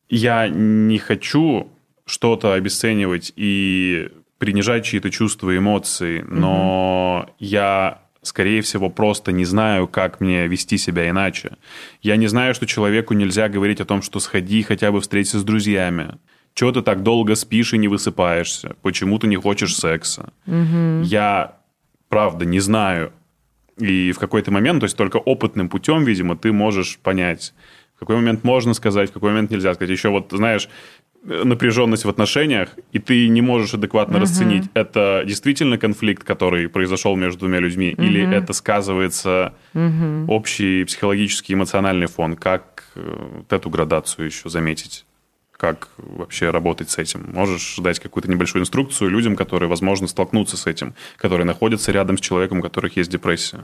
я 0.09 0.47
не 0.47 0.99
хочу 0.99 1.73
что-то 2.07 2.53
обесценивать 2.53 3.33
и 3.35 4.11
принижать 4.39 4.85
чьи-то 4.85 5.11
чувства 5.11 5.51
и 5.51 5.59
эмоции, 5.59 6.25
но 6.25 7.25
угу. 7.25 7.35
я 7.41 8.02
скорее 8.23 8.63
всего, 8.63 8.89
просто 8.89 9.33
не 9.33 9.45
знаю, 9.45 9.89
как 9.89 10.21
мне 10.21 10.47
вести 10.47 10.79
себя 10.79 11.09
иначе. 11.11 11.57
Я 12.01 12.17
не 12.17 12.29
знаю, 12.29 12.55
что 12.55 12.67
человеку 12.67 13.15
нельзя 13.15 13.49
говорить 13.49 13.81
о 13.81 13.85
том, 13.85 14.01
что 14.01 14.21
сходи 14.21 14.63
хотя 14.63 14.93
бы 14.93 15.01
встретиться 15.01 15.39
с 15.39 15.45
друзьями. 15.45 16.19
Чего 16.55 16.73
ты 16.73 16.83
так 16.83 17.03
долго 17.03 17.35
спишь 17.35 17.75
и 17.75 17.79
не 17.79 17.89
высыпаешься? 17.89 18.77
Почему 18.83 19.19
ты 19.19 19.27
не 19.27 19.37
хочешь 19.37 19.77
секса? 19.77 20.33
Угу. 20.47 21.03
Я, 21.03 21.57
правда, 22.09 22.45
не 22.45 22.61
знаю. 22.61 23.13
И 23.79 24.13
в 24.13 24.19
какой-то 24.19 24.51
момент, 24.51 24.81
то 24.81 24.85
есть 24.85 24.97
только 24.97 25.17
опытным 25.17 25.69
путем, 25.69 26.05
видимо, 26.05 26.37
ты 26.37 26.53
можешь 26.53 26.99
понять, 26.99 27.55
какой 28.05 28.17
момент 28.17 28.45
можно 28.45 28.75
сказать, 28.75 29.11
в 29.11 29.13
какой 29.13 29.31
момент 29.31 29.51
нельзя 29.51 29.75
сказать. 29.75 29.91
Еще 29.91 30.09
вот, 30.09 30.29
знаешь, 30.31 30.69
напряженность 31.25 32.05
в 32.05 32.09
отношениях, 32.09 32.71
и 32.91 32.99
ты 32.99 33.29
не 33.29 33.43
можешь 33.43 33.75
адекватно 33.75 34.17
угу. 34.17 34.23
расценить, 34.23 34.65
это 34.75 35.23
действительно 35.25 35.79
конфликт, 35.79 36.25
который 36.25 36.69
произошел 36.69 37.15
между 37.17 37.41
двумя 37.41 37.61
людьми, 37.61 37.95
угу. 37.97 38.03
или 38.03 38.35
это 38.35 38.53
сказывается 38.53 39.55
угу. 39.73 40.27
общий 40.29 40.85
психологический 40.85 41.55
эмоциональный 41.55 42.07
фон. 42.07 42.37
Как 42.37 42.85
э, 42.97 43.29
вот 43.37 43.53
эту 43.53 43.71
градацию 43.71 44.27
еще 44.27 44.49
заметить? 44.49 45.05
Как 45.57 45.89
вообще 45.97 46.51
работать 46.51 46.91
с 46.91 46.99
этим? 46.99 47.31
Можешь 47.33 47.77
дать 47.79 48.01
какую-то 48.01 48.29
небольшую 48.29 48.63
инструкцию 48.63 49.11
людям, 49.11 49.37
которые, 49.37 49.69
возможно, 49.69 50.09
столкнутся 50.09 50.57
с 50.57 50.67
этим, 50.67 50.95
которые 51.17 51.45
находятся 51.45 51.93
рядом 51.93 52.19
с 52.19 52.21
человеком, 52.21 52.59
у 52.59 52.63
которых 52.63 52.97
есть 52.97 53.13
депрессия? 53.13 53.61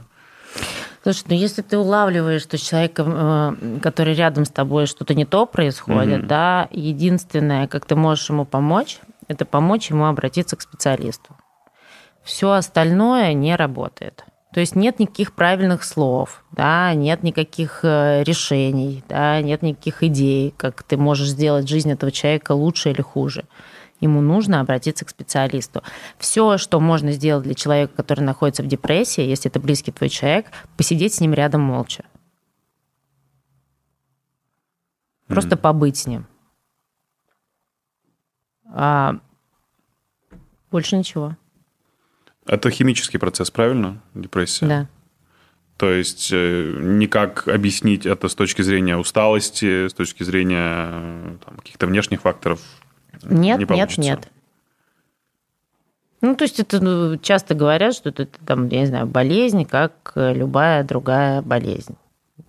Слушай, 1.03 1.23
ну 1.29 1.35
если 1.35 1.61
ты 1.61 1.77
улавливаешь, 1.77 2.41
что 2.41 2.57
человек, 2.57 2.93
э, 2.97 3.79
который 3.81 4.13
рядом 4.13 4.45
с 4.45 4.49
тобой, 4.49 4.85
что-то 4.85 5.15
не 5.15 5.25
то 5.25 5.45
происходит, 5.45 6.23
mm-hmm. 6.23 6.27
да, 6.27 6.67
единственное, 6.71 7.67
как 7.67 7.85
ты 7.85 7.95
можешь 7.95 8.29
ему 8.29 8.45
помочь, 8.45 8.99
это 9.27 9.45
помочь 9.45 9.89
ему 9.89 10.07
обратиться 10.07 10.55
к 10.55 10.61
специалисту. 10.61 11.35
Все 12.23 12.51
остальное 12.51 13.33
не 13.33 13.55
работает. 13.55 14.25
То 14.53 14.59
есть 14.59 14.75
нет 14.75 14.99
никаких 14.99 15.33
правильных 15.33 15.83
слов, 15.83 16.43
да, 16.51 16.93
нет 16.95 17.23
никаких 17.23 17.81
э, 17.83 18.23
решений, 18.23 19.03
да, 19.07 19.41
нет 19.41 19.61
никаких 19.61 20.03
идей, 20.03 20.53
как 20.57 20.83
ты 20.83 20.97
можешь 20.97 21.29
сделать 21.29 21.69
жизнь 21.69 21.91
этого 21.91 22.11
человека 22.11 22.53
лучше 22.53 22.89
или 22.89 23.01
хуже 23.01 23.45
ему 23.99 24.21
нужно 24.21 24.59
обратиться 24.59 25.05
к 25.05 25.09
специалисту. 25.09 25.83
Все, 26.17 26.57
что 26.57 26.79
можно 26.79 27.11
сделать 27.11 27.43
для 27.43 27.53
человека, 27.53 27.93
который 27.95 28.21
находится 28.21 28.63
в 28.63 28.67
депрессии, 28.67 29.21
если 29.21 29.49
это 29.49 29.59
близкий 29.59 29.91
твой 29.91 30.09
человек, 30.09 30.47
посидеть 30.77 31.13
с 31.13 31.21
ним 31.21 31.33
рядом 31.33 31.61
молча. 31.61 32.03
Просто 35.27 35.55
mm. 35.55 35.59
побыть 35.59 35.97
с 35.97 36.07
ним. 36.07 36.25
А 38.73 39.19
больше 40.71 40.97
ничего. 40.97 41.35
Это 42.45 42.71
химический 42.71 43.19
процесс, 43.19 43.51
правильно? 43.51 44.01
Депрессия? 44.13 44.65
Да. 44.65 44.87
То 45.77 45.91
есть 45.91 46.29
э, 46.33 46.73
никак 46.77 47.47
объяснить 47.47 48.05
это 48.05 48.27
с 48.27 48.35
точки 48.35 48.61
зрения 48.61 48.97
усталости, 48.97 49.87
с 49.87 49.93
точки 49.93 50.23
зрения 50.23 50.89
э, 50.91 51.37
там, 51.45 51.55
каких-то 51.55 51.87
внешних 51.87 52.21
факторов 52.21 52.59
нет, 53.23 53.59
не 53.59 53.65
получится. 53.65 54.01
Нет, 54.01 54.19
нет. 54.19 54.31
Ну, 56.21 56.35
то 56.35 56.43
есть 56.43 56.59
это 56.59 56.83
ну, 56.83 57.17
часто 57.17 57.55
говорят, 57.55 57.93
что 57.95 58.09
это 58.09 58.27
там, 58.45 58.67
я 58.67 58.81
не 58.81 58.85
знаю, 58.87 59.07
болезнь, 59.07 59.65
как 59.65 60.11
любая 60.15 60.83
другая 60.83 61.41
болезнь, 61.41 61.95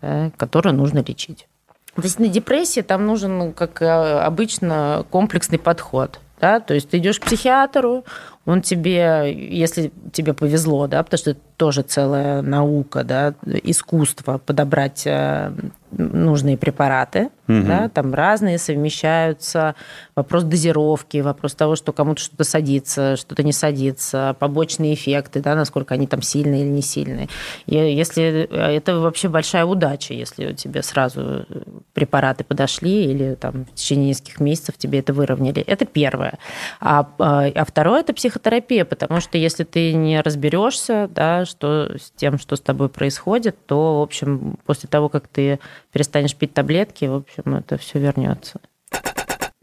да, 0.01 0.33
которую 0.37 0.75
нужно 0.75 1.05
лечить. 1.07 1.47
То 1.95 2.03
есть 2.03 2.19
на 2.19 2.29
депрессии 2.29 2.81
там 2.81 3.07
нужен, 3.07 3.39
ну, 3.39 3.53
как 3.53 3.83
обычно, 3.83 5.05
комплексный 5.11 5.59
подход. 5.59 6.21
Да? 6.41 6.61
То 6.61 6.75
есть 6.75 6.89
ты 6.89 6.99
идешь 6.99 7.21
к 7.21 7.27
психиатру, 7.27 8.05
он 8.47 8.63
тебе, 8.63 9.33
если 9.33 9.93
тебе 10.13 10.33
повезло, 10.33 10.87
да, 10.87 11.03
потому 11.03 11.19
что 11.19 11.37
тоже 11.61 11.83
целая 11.83 12.41
наука, 12.41 13.05
да, 13.05 13.35
искусство 13.45 14.39
подобрать 14.39 15.03
э, 15.05 15.53
нужные 15.91 16.57
препараты, 16.57 17.29
угу. 17.49 17.63
да, 17.67 17.91
там 17.91 18.15
разные 18.15 18.59
совмещаются, 18.59 19.75
вопрос 20.15 20.45
дозировки, 20.45 21.19
вопрос 21.19 21.55
того, 21.55 21.77
что 21.77 21.93
кому-то 21.93 22.23
что-то 22.23 22.45
садится, 22.45 23.17
что-то 23.17 23.43
не 23.43 23.53
садится, 23.53 24.37
побочные 24.39 24.95
эффекты, 24.95 25.41
да, 25.41 25.55
насколько 25.55 25.95
они 25.95 26.07
там 26.07 26.23
сильные 26.23 26.63
или 26.63 26.71
не 26.71 26.83
сильные. 26.83 27.29
И 27.67 27.77
если 27.77 28.49
э, 28.51 28.77
это 28.77 28.99
вообще 28.99 29.29
большая 29.29 29.67
удача, 29.67 30.15
если 30.15 30.55
тебе 30.55 30.83
сразу 30.83 31.45
препараты 31.93 32.45
подошли 32.45 33.05
или 33.05 33.35
там 33.35 33.67
в 33.67 33.75
течение 33.75 34.09
нескольких 34.09 34.41
месяцев 34.41 34.79
тебе 34.79 35.01
это 35.01 35.13
выровняли. 35.13 35.61
Это 35.63 35.85
первое. 35.85 36.39
А, 36.81 37.07
а, 37.19 37.47
а 37.55 37.65
второе 37.65 38.01
это 38.01 38.15
психотерапия, 38.15 38.85
потому 38.85 39.21
что 39.21 39.37
если 39.37 39.65
ты 39.65 39.93
не 39.93 40.21
разберешься, 40.21 41.11
да, 41.13 41.45
что 41.51 41.97
с 41.99 42.11
тем, 42.13 42.39
что 42.39 42.57
с 42.57 42.61
тобой 42.61 42.89
происходит, 42.89 43.57
то, 43.67 44.01
в 44.01 44.03
общем, 44.03 44.57
после 44.65 44.89
того, 44.89 45.09
как 45.09 45.29
ты 45.29 45.59
перестанешь 45.93 46.35
пить 46.35 46.55
таблетки, 46.55 47.05
в 47.05 47.15
общем, 47.15 47.55
это 47.55 47.77
все 47.77 47.99
вернется. 47.99 48.61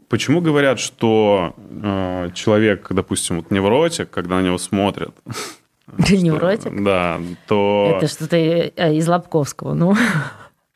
Почему 0.08 0.40
говорят, 0.40 0.78
что 0.78 1.54
э, 1.58 2.30
человек, 2.34 2.86
допустим, 2.90 3.36
вот 3.36 3.50
невротик, 3.50 4.08
когда 4.08 4.36
на 4.36 4.42
него 4.42 4.58
смотрят, 4.58 5.14
Невротик? 5.96 6.82
Да, 6.82 7.20
то... 7.46 7.94
Это 7.96 8.08
что-то 8.08 8.36
э, 8.36 8.94
из 8.94 9.08
Лобковского, 9.08 9.74
ну. 9.74 9.94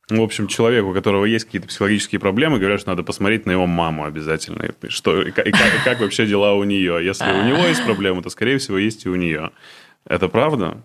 В 0.09 0.21
общем, 0.21 0.47
человеку, 0.47 0.91
у 0.91 0.95
которого 0.95 1.25
есть 1.25 1.47
какие-то 1.47 1.69
психологические 1.69 2.19
проблемы, 2.19 2.59
говорят, 2.59 2.81
что 2.81 2.91
надо 2.91 3.03
посмотреть 3.03 3.47
на 3.47 3.53
его 3.53 3.67
маму 3.67 4.05
обязательно. 4.05 4.69
Что, 4.89 5.23
и 5.23 5.31
как, 5.31 5.47
и 5.47 5.53
как 5.85 6.01
вообще 6.01 6.27
дела 6.27 6.55
у 6.55 6.65
нее. 6.65 7.05
Если 7.05 7.25
у 7.25 7.43
него 7.47 7.59
есть 7.59 7.85
проблемы, 7.85 8.23
то, 8.23 8.31
скорее 8.31 8.59
всего, 8.59 8.79
есть 8.79 9.07
и 9.07 9.09
у 9.09 9.15
нее. 9.15 9.51
Это 10.05 10.29
правда? 10.29 10.83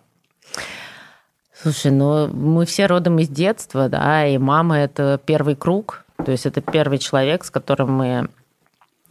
Слушай, 1.61 1.91
ну 1.91 2.27
мы 2.27 2.65
все 2.65 2.85
родом 2.85 3.17
из 3.19 3.29
детства, 3.29 3.89
да, 3.89 4.27
и 4.27 4.37
мама 4.37 4.77
это 4.77 5.19
первый 5.25 5.55
круг, 5.55 6.05
то 6.23 6.31
есть 6.31 6.45
это 6.45 6.61
первый 6.61 6.99
человек, 6.99 7.43
с 7.43 7.49
которым 7.49 7.93
мы 7.93 8.29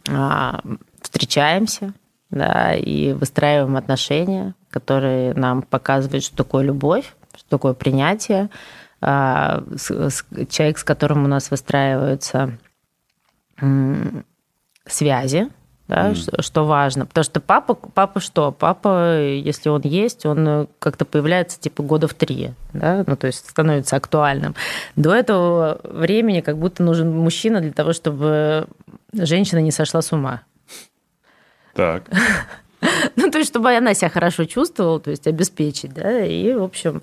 а, 0.09 0.61
встречаемся, 1.01 1.93
да, 2.29 2.73
и 2.73 3.11
выстраиваем 3.11 3.75
отношения, 3.75 4.55
которые 4.69 5.33
нам 5.33 5.61
показывают, 5.61 6.23
что 6.23 6.37
такое 6.37 6.63
любовь, 6.63 7.13
что 7.35 7.49
такое 7.49 7.73
принятие, 7.73 8.49
а, 9.01 9.63
с, 9.75 9.91
с, 9.91 10.25
человек, 10.49 10.77
с 10.77 10.83
которым 10.85 11.25
у 11.25 11.27
нас 11.27 11.51
выстраиваются 11.51 12.57
м, 13.59 14.25
связи, 14.85 15.49
да, 15.87 16.11
mm. 16.11 16.15
что, 16.15 16.41
что 16.41 16.65
важно. 16.65 17.05
Потому 17.05 17.23
что 17.23 17.39
папа, 17.39 17.73
папа 17.73 18.19
что? 18.19 18.51
Папа, 18.51 19.21
если 19.21 19.69
он 19.69 19.81
есть, 19.83 20.25
он 20.25 20.67
как-то 20.79 21.05
появляется 21.05 21.59
типа 21.59 21.83
года 21.83 22.07
в 22.07 22.13
три, 22.13 22.51
да, 22.73 23.03
ну 23.07 23.15
то 23.15 23.27
есть 23.27 23.49
становится 23.49 23.95
актуальным. 23.95 24.55
До 24.95 25.13
этого 25.13 25.79
времени 25.83 26.41
как 26.41 26.57
будто 26.57 26.83
нужен 26.83 27.11
мужчина 27.11 27.61
для 27.61 27.71
того, 27.71 27.93
чтобы 27.93 28.67
женщина 29.13 29.59
не 29.59 29.71
сошла 29.71 30.01
с 30.01 30.11
ума. 30.11 30.41
Так. 31.73 32.03
Ну, 33.15 33.31
то 33.31 33.39
есть, 33.39 33.49
чтобы 33.49 33.75
она 33.75 33.93
себя 33.93 34.09
хорошо 34.09 34.45
чувствовала, 34.45 34.99
то 34.99 35.09
есть 35.09 35.27
обеспечить, 35.27 35.93
да, 35.93 36.25
и, 36.25 36.53
в 36.53 36.63
общем, 36.63 37.01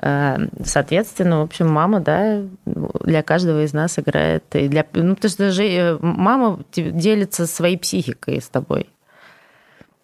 э, 0.00 0.36
соответственно, 0.64 1.40
в 1.40 1.42
общем, 1.42 1.68
мама, 1.68 2.00
да, 2.00 2.42
для 2.64 3.22
каждого 3.22 3.64
из 3.64 3.72
нас 3.72 3.98
играет, 3.98 4.44
и 4.54 4.68
для, 4.68 4.86
ну, 4.92 5.14
потому 5.14 5.30
что 5.30 5.50
же 5.50 5.64
э, 5.64 5.98
мама 6.00 6.60
делится 6.74 7.46
своей 7.46 7.76
психикой 7.76 8.40
с 8.40 8.48
тобой. 8.48 8.88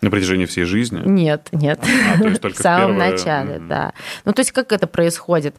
На 0.01 0.11
протяжении 0.11 0.45
всей 0.45 0.65
жизни? 0.65 1.01
Нет, 1.05 1.49
нет. 1.53 1.81
А, 1.83 2.19
то 2.19 2.29
есть 2.29 2.43
только 2.43 2.59
в 2.59 2.61
самом 2.63 2.97
первое... 2.97 3.11
начале, 3.11 3.59
да. 3.59 3.93
Ну, 4.25 4.33
то 4.33 4.41
есть, 4.41 4.53
как 4.53 4.73
это 4.73 4.87
происходит? 4.87 5.57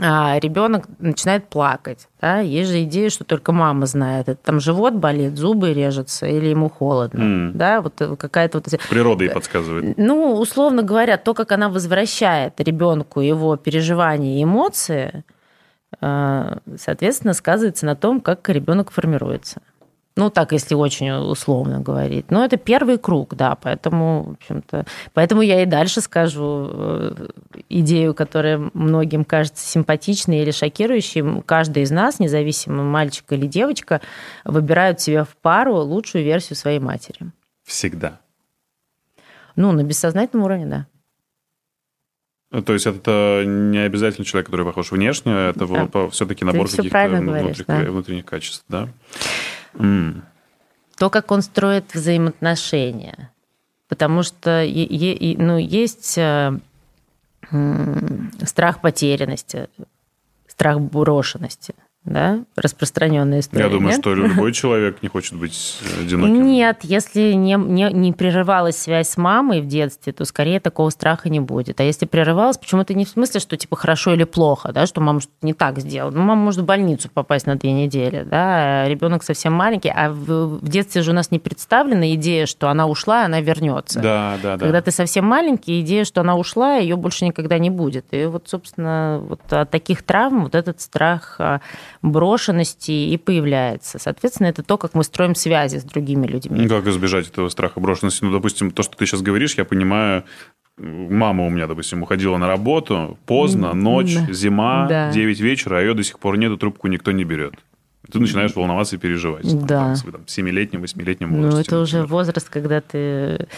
А 0.00 0.38
ребенок 0.40 0.86
начинает 0.98 1.48
плакать. 1.48 2.08
Да? 2.20 2.40
Есть 2.40 2.70
же 2.70 2.82
идея, 2.82 3.10
что 3.10 3.24
только 3.24 3.52
мама 3.52 3.86
знает. 3.86 4.28
Это 4.28 4.40
там 4.42 4.58
живот 4.60 4.94
болит, 4.94 5.36
зубы 5.36 5.72
режутся 5.72 6.26
или 6.26 6.46
ему 6.46 6.68
холодно. 6.68 7.20
Mm. 7.20 7.52
Да? 7.52 7.80
Вот 7.80 7.94
какая-то 8.18 8.58
вот... 8.58 8.80
Природа 8.90 9.24
ей 9.24 9.30
подсказывает. 9.30 9.96
Ну, 9.96 10.34
условно 10.34 10.82
говоря, 10.82 11.16
то, 11.16 11.32
как 11.32 11.52
она 11.52 11.68
возвращает 11.68 12.60
ребенку 12.60 13.20
его 13.20 13.56
переживания 13.56 14.40
и 14.40 14.42
эмоции, 14.42 15.22
а, 16.00 16.58
соответственно, 16.76 17.32
сказывается 17.32 17.86
на 17.86 17.94
том, 17.94 18.20
как 18.20 18.48
ребенок 18.48 18.90
формируется. 18.90 19.62
Ну, 20.16 20.30
так, 20.30 20.52
если 20.52 20.76
очень 20.76 21.10
условно 21.10 21.80
говорить. 21.80 22.30
Но 22.30 22.44
это 22.44 22.56
первый 22.56 22.98
круг, 22.98 23.34
да, 23.34 23.56
поэтому, 23.56 24.22
в 24.24 24.32
общем-то, 24.34 24.86
поэтому 25.12 25.42
я 25.42 25.62
и 25.62 25.66
дальше 25.66 26.00
скажу 26.00 26.68
э, 26.72 27.28
идею, 27.68 28.14
которая 28.14 28.70
многим 28.74 29.24
кажется 29.24 29.66
симпатичной 29.66 30.42
или 30.42 30.52
шокирующей. 30.52 31.42
Каждый 31.42 31.82
из 31.82 31.90
нас, 31.90 32.20
независимо, 32.20 32.84
мальчик 32.84 33.24
или 33.32 33.46
девочка, 33.48 34.00
выбирают 34.44 35.00
себе 35.00 35.24
в 35.24 35.36
пару 35.42 35.74
лучшую 35.78 36.22
версию 36.22 36.56
своей 36.56 36.78
матери. 36.78 37.32
Всегда. 37.64 38.20
Ну, 39.56 39.72
на 39.72 39.82
бессознательном 39.82 40.44
уровне, 40.44 40.66
да. 40.66 40.86
Ну, 42.52 42.62
то 42.62 42.72
есть 42.72 42.86
это 42.86 43.42
не 43.44 43.78
обязательно 43.78 44.24
человек, 44.24 44.46
который 44.46 44.64
похож 44.64 44.92
внешне, 44.92 45.32
это 45.32 45.66
да. 45.66 46.08
все-таки 46.10 46.44
набор 46.44 46.68
каких-то 46.70 47.08
внутренних, 47.08 47.66
да. 47.66 47.80
внутренних 47.90 48.24
качеств, 48.24 48.64
да? 48.68 48.88
Mm. 49.74 50.22
То, 50.96 51.10
как 51.10 51.30
он 51.30 51.42
строит 51.42 51.94
взаимоотношения. 51.94 53.30
Потому 53.88 54.22
что 54.22 54.64
ну, 54.64 55.58
есть 55.58 56.18
э, 56.18 56.58
страх 58.44 58.80
потерянности, 58.80 59.68
страх 60.46 60.80
брошенности 60.80 61.74
да, 62.04 62.44
распространенная 62.54 63.40
история. 63.40 63.64
Я 63.64 63.70
думаю, 63.70 63.92
нет? 63.92 64.00
что 64.00 64.14
любой 64.14 64.52
человек 64.52 65.02
не 65.02 65.08
хочет 65.08 65.38
быть 65.38 65.80
одиноким. 65.98 66.46
Нет, 66.46 66.80
если 66.82 67.32
не, 67.32 67.54
не, 67.54 67.90
не 67.92 68.12
прерывалась 68.12 68.76
связь 68.76 69.08
с 69.08 69.16
мамой 69.16 69.62
в 69.62 69.66
детстве, 69.66 70.12
то 70.12 70.26
скорее 70.26 70.60
такого 70.60 70.90
страха 70.90 71.30
не 71.30 71.40
будет. 71.40 71.80
А 71.80 71.82
если 71.82 72.04
прерывалась, 72.04 72.58
почему-то 72.58 72.92
не 72.92 73.06
в 73.06 73.08
смысле, 73.08 73.40
что 73.40 73.56
типа 73.56 73.76
хорошо 73.76 74.12
или 74.12 74.24
плохо, 74.24 74.72
да, 74.72 74.86
что 74.86 75.00
мама 75.00 75.20
что-то 75.20 75.46
не 75.46 75.54
так 75.54 75.78
сделала. 75.78 76.10
Ну, 76.10 76.20
мама 76.20 76.42
может 76.42 76.60
в 76.60 76.64
больницу 76.64 77.08
попасть 77.12 77.46
на 77.46 77.56
две 77.56 77.72
недели, 77.72 78.22
да, 78.22 78.82
а 78.82 78.88
ребенок 78.88 79.22
совсем 79.22 79.54
маленький, 79.54 79.90
а 79.94 80.10
в, 80.10 80.58
в 80.58 80.68
детстве 80.68 81.00
же 81.00 81.12
у 81.12 81.14
нас 81.14 81.30
не 81.30 81.38
представлена 81.38 82.12
идея, 82.14 82.44
что 82.44 82.68
она 82.68 82.86
ушла, 82.86 83.24
она 83.24 83.40
вернется. 83.40 84.00
Да, 84.00 84.36
да, 84.42 84.56
да. 84.56 84.64
Когда 84.64 84.82
ты 84.82 84.90
совсем 84.90 85.24
маленький, 85.24 85.80
идея, 85.80 86.04
что 86.04 86.20
она 86.20 86.36
ушла, 86.36 86.76
ее 86.76 86.96
больше 86.96 87.24
никогда 87.24 87.58
не 87.58 87.70
будет. 87.70 88.06
И 88.10 88.26
вот, 88.26 88.48
собственно, 88.48 89.22
вот 89.26 89.40
от 89.50 89.70
таких 89.70 90.02
травм 90.02 90.44
вот 90.44 90.54
этот 90.54 90.82
страх 90.82 91.36
а, 91.38 91.60
брошенности 92.04 92.92
и 92.92 93.16
появляется. 93.16 93.98
Соответственно, 93.98 94.48
это 94.48 94.62
то, 94.62 94.76
как 94.76 94.94
мы 94.94 95.02
строим 95.04 95.34
связи 95.34 95.78
с 95.78 95.84
другими 95.84 96.26
людьми. 96.26 96.60
Ну, 96.60 96.68
как 96.68 96.86
избежать 96.86 97.28
этого 97.28 97.48
страха 97.48 97.80
брошенности? 97.80 98.24
Ну, 98.24 98.30
допустим, 98.30 98.70
то, 98.70 98.82
что 98.82 98.96
ты 98.96 99.06
сейчас 99.06 99.22
говоришь, 99.22 99.54
я 99.54 99.64
понимаю, 99.64 100.24
мама 100.76 101.46
у 101.46 101.50
меня, 101.50 101.66
допустим, 101.66 102.02
уходила 102.02 102.36
на 102.36 102.46
работу 102.46 103.18
поздно, 103.24 103.72
ночь, 103.72 104.14
да. 104.14 104.32
зима, 104.32 104.86
да. 104.86 105.12
9 105.12 105.40
вечера, 105.40 105.78
а 105.78 105.80
ее 105.80 105.94
до 105.94 106.02
сих 106.02 106.18
пор 106.18 106.36
нету, 106.36 106.58
трубку 106.58 106.88
никто 106.88 107.10
не 107.10 107.24
берет. 107.24 107.54
Ты 108.12 108.20
начинаешь 108.20 108.54
волноваться 108.54 108.96
и 108.96 108.98
переживать. 108.98 109.44
Да. 109.64 109.96
Там, 109.96 110.12
там, 110.12 110.20
7-летнем, 110.26 110.82
8-летнем 110.82 111.34
возрасте. 111.34 111.56
Ну, 111.56 111.60
это 111.60 111.80
уже 111.80 112.04
возраст, 112.04 112.50
когда 112.50 112.82
ты... 112.82 113.48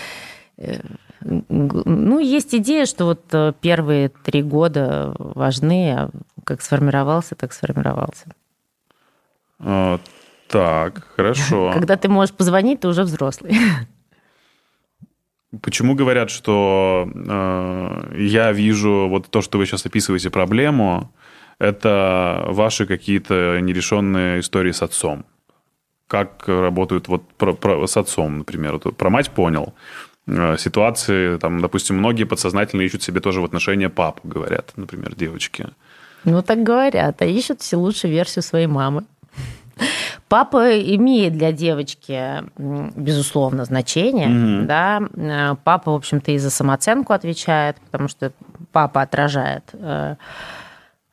Ну, 1.48 2.18
есть 2.20 2.54
идея, 2.54 2.86
что 2.86 3.04
вот 3.06 3.22
э, 3.32 3.52
первые 3.60 4.08
три 4.08 4.42
года 4.42 5.14
важны, 5.18 5.92
а 5.92 6.10
как 6.44 6.62
сформировался, 6.62 7.34
так 7.34 7.52
сформировался. 7.52 8.26
А, 9.58 9.98
так, 10.48 11.06
хорошо. 11.16 11.72
Когда 11.74 11.96
ты 11.96 12.08
можешь 12.08 12.34
позвонить, 12.34 12.80
ты 12.80 12.88
уже 12.88 13.02
взрослый. 13.02 13.56
Почему 15.62 15.94
говорят, 15.94 16.30
что 16.30 17.08
э, 17.14 18.14
я 18.18 18.52
вижу 18.52 19.08
вот 19.08 19.30
то, 19.30 19.42
что 19.42 19.58
вы 19.58 19.66
сейчас 19.66 19.86
описываете 19.86 20.30
проблему, 20.30 21.12
это 21.58 22.44
ваши 22.48 22.86
какие-то 22.86 23.58
нерешенные 23.60 24.40
истории 24.40 24.72
с 24.72 24.82
отцом? 24.82 25.24
Как 26.08 26.44
работают 26.46 27.08
вот 27.08 27.22
про, 27.34 27.54
про, 27.54 27.86
с 27.86 27.96
отцом, 27.96 28.38
например? 28.38 28.78
Про 28.78 29.10
мать 29.10 29.30
понял. 29.30 29.74
Э, 30.26 30.56
ситуации, 30.58 31.38
там, 31.38 31.60
допустим, 31.60 31.98
многие 31.98 32.24
подсознательно 32.24 32.82
ищут 32.82 33.02
себе 33.02 33.20
тоже 33.20 33.40
в 33.40 33.44
отношения 33.44 33.88
папу, 33.88 34.20
говорят, 34.24 34.72
например, 34.76 35.14
девочки. 35.14 35.68
Ну, 36.24 36.42
так 36.42 36.62
говорят, 36.62 37.22
а 37.22 37.24
ищут 37.24 37.60
все 37.60 37.76
лучшую 37.76 38.12
версию 38.12 38.42
своей 38.42 38.66
мамы. 38.66 39.04
Папа 40.28 40.80
имеет 40.80 41.34
для 41.34 41.52
девочки, 41.52 42.42
безусловно, 42.58 43.64
значение. 43.64 44.28
Mm-hmm. 44.28 44.64
Да? 44.64 45.56
Папа, 45.62 45.92
в 45.92 45.94
общем-то, 45.94 46.32
и 46.32 46.38
за 46.38 46.50
самооценку 46.50 47.12
отвечает, 47.12 47.76
потому 47.90 48.08
что 48.08 48.32
папа 48.72 49.02
отражает 49.02 49.70
э, 49.74 50.16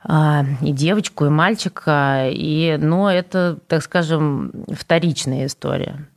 а, 0.03 0.45
и 0.61 0.71
девочку, 0.71 1.25
и 1.25 1.29
мальчика. 1.29 2.29
И, 2.31 2.77
но 2.79 3.11
это, 3.11 3.59
так 3.67 3.83
скажем, 3.83 4.51
вторичная 4.71 5.45
история. 5.45 6.07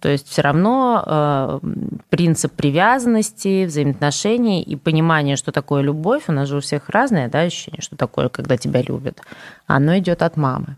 То 0.00 0.08
есть 0.08 0.28
все 0.28 0.42
равно 0.42 1.02
э, 1.04 1.60
принцип 2.08 2.52
привязанности, 2.52 3.64
взаимоотношений 3.66 4.62
и 4.62 4.76
понимание, 4.76 5.36
что 5.36 5.50
такое 5.50 5.82
любовь, 5.82 6.24
у 6.28 6.32
нас 6.32 6.48
же 6.48 6.58
у 6.58 6.60
всех 6.60 6.88
разное 6.88 7.28
да, 7.28 7.40
ощущение, 7.40 7.82
что 7.82 7.96
такое, 7.96 8.28
когда 8.28 8.56
тебя 8.56 8.82
любят, 8.82 9.20
оно 9.66 9.98
идет 9.98 10.22
от 10.22 10.36
мамы. 10.36 10.76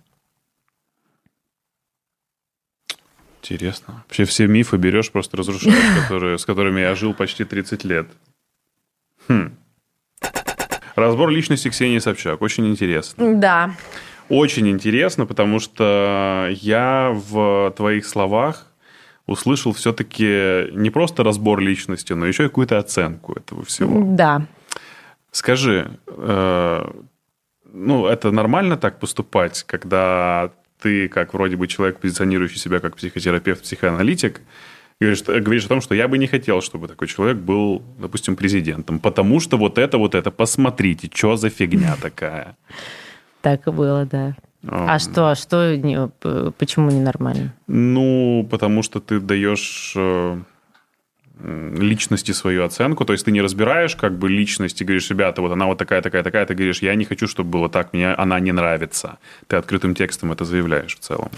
Интересно. 3.43 4.05
Вообще 4.07 4.25
все 4.25 4.47
мифы 4.47 4.77
берешь, 4.77 5.11
просто 5.11 5.37
разрушаешь, 5.37 5.75
которые, 6.03 6.39
с 6.39 6.45
которыми 6.47 6.81
я 6.81 6.95
жил 6.95 7.13
почти 7.13 7.45
30 7.45 7.85
лет. 7.85 8.07
Хм. 9.29 9.55
Разбор 10.95 11.31
личности 11.31 11.69
Ксении 11.69 11.99
Собчак. 11.99 12.43
Очень 12.43 12.69
интересно. 12.69 13.35
Да. 13.37 13.75
Очень 14.29 14.69
интересно, 14.69 15.27
потому 15.27 15.59
что 15.59 16.49
я 16.61 17.11
в 17.13 17.73
твоих 17.77 18.07
словах 18.07 18.70
услышал 19.31 19.73
все-таки 19.73 20.71
не 20.73 20.91
просто 20.91 21.23
разбор 21.23 21.61
личности, 21.61 22.13
но 22.13 22.27
еще 22.27 22.45
и 22.45 22.49
какую-то 22.49 22.79
оценку 22.79 23.33
этого 23.35 23.65
всего. 23.65 24.03
Да. 24.05 24.47
Скажи, 25.31 25.99
э, 26.09 26.91
ну, 27.73 28.07
это 28.07 28.33
нормально 28.33 28.77
так 28.77 28.99
поступать, 28.99 29.63
когда 29.63 30.51
ты, 30.83 31.09
как 31.09 31.33
вроде 31.35 31.57
бы 31.57 31.69
человек, 31.69 32.01
позиционирующий 32.01 32.59
себя 32.59 32.81
как 32.81 32.97
психотерапевт, 32.97 33.63
психоаналитик, 33.63 34.41
говоришь, 35.01 35.23
говоришь 35.23 35.67
о 35.67 35.69
том, 35.69 35.81
что 35.81 35.95
я 35.95 36.09
бы 36.09 36.19
не 36.19 36.27
хотел, 36.27 36.61
чтобы 36.61 36.89
такой 36.89 37.07
человек 37.07 37.37
был, 37.37 37.83
допустим, 38.01 38.35
президентом, 38.35 38.99
потому 38.99 39.39
что 39.39 39.57
вот 39.57 39.79
это, 39.79 39.99
вот 39.99 40.17
это, 40.17 40.33
посмотрите, 40.33 41.09
что 41.15 41.37
за 41.37 41.51
фигня 41.51 41.97
такая. 42.03 42.57
Так 43.43 43.69
и 43.69 43.71
было, 43.71 44.05
да. 44.07 44.35
А 44.67 44.99
что, 44.99 45.31
а 45.31 45.35
что, 45.35 46.11
почему 46.59 46.91
ненормально? 46.91 47.55
Ну, 47.67 48.47
потому 48.51 48.83
что 48.83 49.01
ты 49.01 49.19
даешь 49.19 49.95
э, 49.97 50.39
личности 51.43 52.33
свою 52.33 52.65
оценку, 52.65 53.05
то 53.05 53.13
есть 53.13 53.25
ты 53.25 53.33
не 53.33 53.41
разбираешь 53.41 53.97
как 53.97 54.19
бы 54.19 54.29
личность 54.29 54.81
и 54.81 54.85
говоришь, 54.85 55.09
ребята, 55.11 55.41
вот 55.43 55.53
она 55.53 55.67
вот 55.67 55.79
такая, 55.79 56.03
такая, 56.03 56.23
такая, 56.23 56.47
ты 56.47 56.55
говоришь, 56.55 56.83
я 56.83 56.95
не 56.95 57.05
хочу, 57.05 57.27
чтобы 57.27 57.51
было 57.51 57.69
так, 57.69 57.93
мне 57.93 58.13
она 58.13 58.39
не 58.41 58.53
нравится. 58.53 59.19
Ты 59.47 59.57
открытым 59.57 59.95
текстом 59.95 60.33
это 60.33 60.45
заявляешь 60.45 60.97
в 60.97 61.01
целом. 61.01 61.31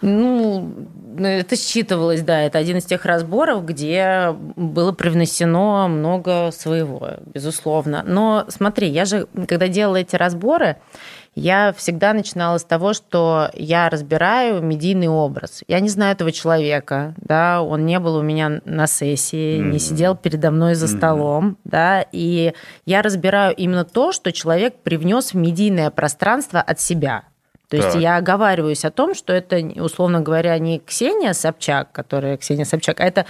Ну, 0.00 0.72
это 1.18 1.56
считывалось, 1.56 2.22
да, 2.22 2.40
это 2.40 2.58
один 2.58 2.78
из 2.78 2.84
тех 2.84 3.04
разборов, 3.04 3.64
где 3.66 4.34
было 4.56 4.92
привнесено 4.92 5.88
много 5.88 6.50
своего, 6.52 7.18
безусловно. 7.34 8.02
Но 8.06 8.46
смотри, 8.48 8.88
я 8.88 9.04
же, 9.04 9.26
когда 9.46 9.68
делала 9.68 9.96
эти 9.96 10.16
разборы, 10.16 10.76
я 11.34 11.72
всегда 11.72 12.12
начинала 12.12 12.58
с 12.58 12.64
того, 12.64 12.92
что 12.92 13.50
я 13.54 13.88
разбираю 13.88 14.62
медийный 14.62 15.08
образ. 15.08 15.62
Я 15.66 15.80
не 15.80 15.88
знаю 15.88 16.12
этого 16.12 16.30
человека, 16.30 17.14
да, 17.16 17.62
он 17.62 17.86
не 17.86 17.98
был 17.98 18.16
у 18.16 18.22
меня 18.22 18.60
на 18.64 18.86
сессии, 18.86 19.58
mm-hmm. 19.58 19.70
не 19.70 19.78
сидел 19.78 20.14
передо 20.14 20.50
мной 20.50 20.74
за 20.74 20.86
mm-hmm. 20.86 20.96
столом, 20.96 21.56
да, 21.64 22.04
и 22.12 22.52
я 22.84 23.02
разбираю 23.02 23.54
именно 23.54 23.84
то, 23.84 24.12
что 24.12 24.30
человек 24.30 24.76
привнес 24.82 25.32
в 25.32 25.36
медийное 25.36 25.90
пространство 25.90 26.60
от 26.60 26.80
себя. 26.80 27.24
То 27.68 27.78
так. 27.78 27.86
есть 27.86 28.02
я 28.02 28.18
оговариваюсь 28.18 28.84
о 28.84 28.90
том, 28.90 29.14
что 29.14 29.32
это, 29.32 29.56
условно 29.82 30.20
говоря, 30.20 30.58
не 30.58 30.78
Ксения 30.80 31.32
Собчак, 31.32 31.90
которая 31.92 32.36
Ксения 32.36 32.66
Собчак, 32.66 33.00
а 33.00 33.04
это 33.04 33.24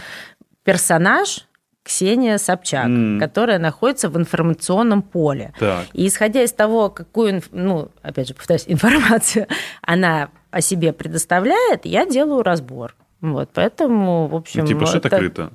персонаж, 0.64 1.46
Ксения 1.82 2.38
Собчак, 2.38 2.86
mm. 2.86 3.18
которая 3.18 3.58
находится 3.58 4.08
в 4.08 4.16
информационном 4.16 5.02
поле. 5.02 5.52
Так. 5.58 5.86
И 5.92 6.06
исходя 6.06 6.42
из 6.42 6.52
того, 6.52 6.90
какую, 6.90 7.42
ну, 7.50 7.90
опять 8.02 8.28
же, 8.28 8.34
повторюсь, 8.34 8.64
информацию 8.68 9.46
она 9.82 10.30
о 10.50 10.60
себе 10.60 10.92
предоставляет, 10.92 11.84
я 11.84 12.06
делаю 12.06 12.42
разбор. 12.42 12.94
Вот, 13.20 13.50
поэтому, 13.54 14.26
в 14.26 14.34
общем... 14.34 14.62
Ну, 14.62 14.66
типа 14.66 14.84
шито-крыто. 14.84 15.50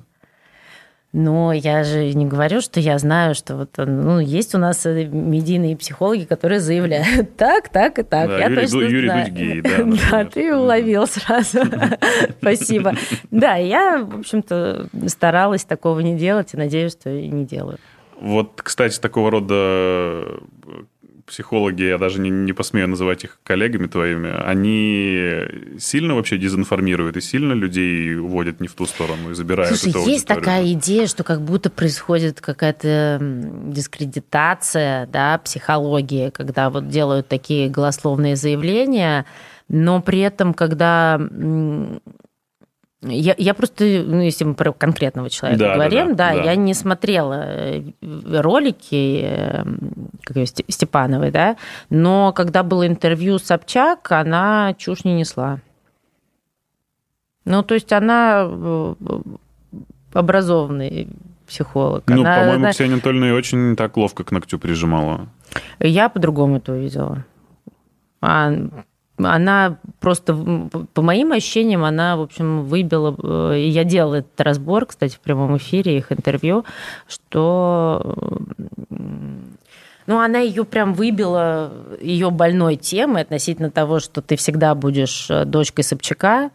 Но 1.18 1.52
я 1.52 1.82
же 1.82 2.14
не 2.14 2.26
говорю, 2.26 2.60
что 2.60 2.78
я 2.78 2.96
знаю, 2.96 3.34
что 3.34 3.56
вот 3.56 3.70
ну, 3.76 4.20
есть 4.20 4.54
у 4.54 4.58
нас 4.58 4.86
э, 4.86 5.04
медийные 5.04 5.76
психологи, 5.76 6.22
которые 6.22 6.60
заявляют 6.60 7.36
так, 7.36 7.70
так 7.70 7.98
и 7.98 8.04
так. 8.04 8.28
Да, 8.28 8.38
я 8.38 8.44
Юрий, 8.44 8.60
точно 8.60 8.78
Юрий 8.78 9.08
знаю. 9.08 9.32
Дудь 9.32 9.62
да. 9.64 10.08
Да, 10.12 10.24
ты 10.26 10.54
уловил 10.54 11.08
сразу. 11.08 11.58
Спасибо. 12.40 12.94
Да, 13.32 13.56
я, 13.56 13.98
в 13.98 14.20
общем-то, 14.20 14.90
старалась 15.08 15.64
такого 15.64 15.98
не 15.98 16.16
делать 16.16 16.54
и 16.54 16.56
надеюсь, 16.56 16.92
что 16.92 17.10
и 17.10 17.26
не 17.26 17.44
делаю. 17.44 17.78
Вот, 18.20 18.62
кстати, 18.62 19.00
такого 19.00 19.32
рода 19.32 20.24
психологи, 21.28 21.82
я 21.82 21.98
даже 21.98 22.20
не, 22.20 22.30
не 22.30 22.52
посмею 22.52 22.88
называть 22.88 23.24
их 23.24 23.38
коллегами 23.44 23.86
твоими, 23.86 24.30
они 24.30 25.78
сильно 25.78 26.14
вообще 26.14 26.38
дезинформируют 26.38 27.16
и 27.16 27.20
сильно 27.20 27.52
людей 27.52 28.16
уводят 28.16 28.60
не 28.60 28.68
в 28.68 28.74
ту 28.74 28.86
сторону 28.86 29.30
и 29.30 29.34
забирают 29.34 29.76
Слушай, 29.76 29.90
эту 29.90 30.08
есть 30.08 30.26
такая 30.26 30.72
идея, 30.72 31.06
что 31.06 31.24
как 31.24 31.42
будто 31.42 31.70
происходит 31.70 32.40
какая-то 32.40 33.18
дискредитация 33.20 35.06
да, 35.06 35.38
психологии, 35.38 36.30
когда 36.30 36.70
вот 36.70 36.88
делают 36.88 37.28
такие 37.28 37.68
голословные 37.68 38.36
заявления, 38.36 39.26
но 39.68 40.00
при 40.00 40.20
этом, 40.20 40.54
когда 40.54 41.20
я, 43.02 43.34
я 43.38 43.54
просто, 43.54 43.84
ну, 43.84 44.20
если 44.20 44.44
мы 44.44 44.54
про 44.54 44.72
конкретного 44.72 45.30
человека 45.30 45.60
да, 45.60 45.74
говорим, 45.74 46.16
да, 46.16 46.32
да, 46.32 46.36
да, 46.36 46.42
я 46.42 46.56
не 46.56 46.74
смотрела 46.74 47.44
э, 47.46 47.82
ролики 48.02 49.20
э, 49.22 49.64
как 50.24 50.36
ее, 50.36 50.46
Степановой, 50.46 51.30
да, 51.30 51.56
но 51.90 52.32
когда 52.32 52.64
было 52.64 52.86
интервью 52.86 53.38
с 53.38 53.44
Собчак, 53.44 54.10
она 54.10 54.74
чушь 54.78 55.04
не 55.04 55.14
несла. 55.14 55.60
Ну, 57.44 57.62
то 57.62 57.74
есть 57.74 57.92
она 57.92 58.46
э, 58.48 58.94
образованный 60.12 61.08
психолог. 61.46 62.02
Ну, 62.08 62.20
она, 62.20 62.34
по-моему, 62.36 62.64
она... 62.64 62.72
Ксения 62.72 62.94
Анатольевна 62.94 63.32
очень 63.32 63.76
так 63.76 63.96
ловко 63.96 64.24
к 64.24 64.32
ногтю 64.32 64.58
прижимала. 64.58 65.28
Я 65.78 66.08
по-другому 66.08 66.56
это 66.56 66.72
увидела. 66.72 67.24
А 68.20 68.52
она 69.18 69.78
просто, 70.00 70.34
по 70.94 71.02
моим 71.02 71.32
ощущениям, 71.32 71.84
она, 71.84 72.16
в 72.16 72.22
общем, 72.22 72.64
выбила, 72.64 73.16
э, 73.22 73.58
и 73.58 73.68
я 73.68 73.84
делала 73.84 74.16
этот 74.16 74.40
разбор, 74.40 74.86
кстати, 74.86 75.16
в 75.16 75.20
прямом 75.20 75.56
эфире, 75.56 75.98
их 75.98 76.12
интервью, 76.12 76.64
что 77.06 78.16
ну, 80.08 80.20
она 80.20 80.38
ее 80.38 80.64
прям 80.64 80.94
выбила, 80.94 81.70
ее 82.00 82.30
больной 82.30 82.76
темой 82.76 83.22
относительно 83.22 83.70
того, 83.70 84.00
что 84.00 84.22
ты 84.22 84.36
всегда 84.36 84.74
будешь 84.74 85.26
э, 85.28 85.44
дочкой 85.44 85.84
Собчака, 85.84 86.50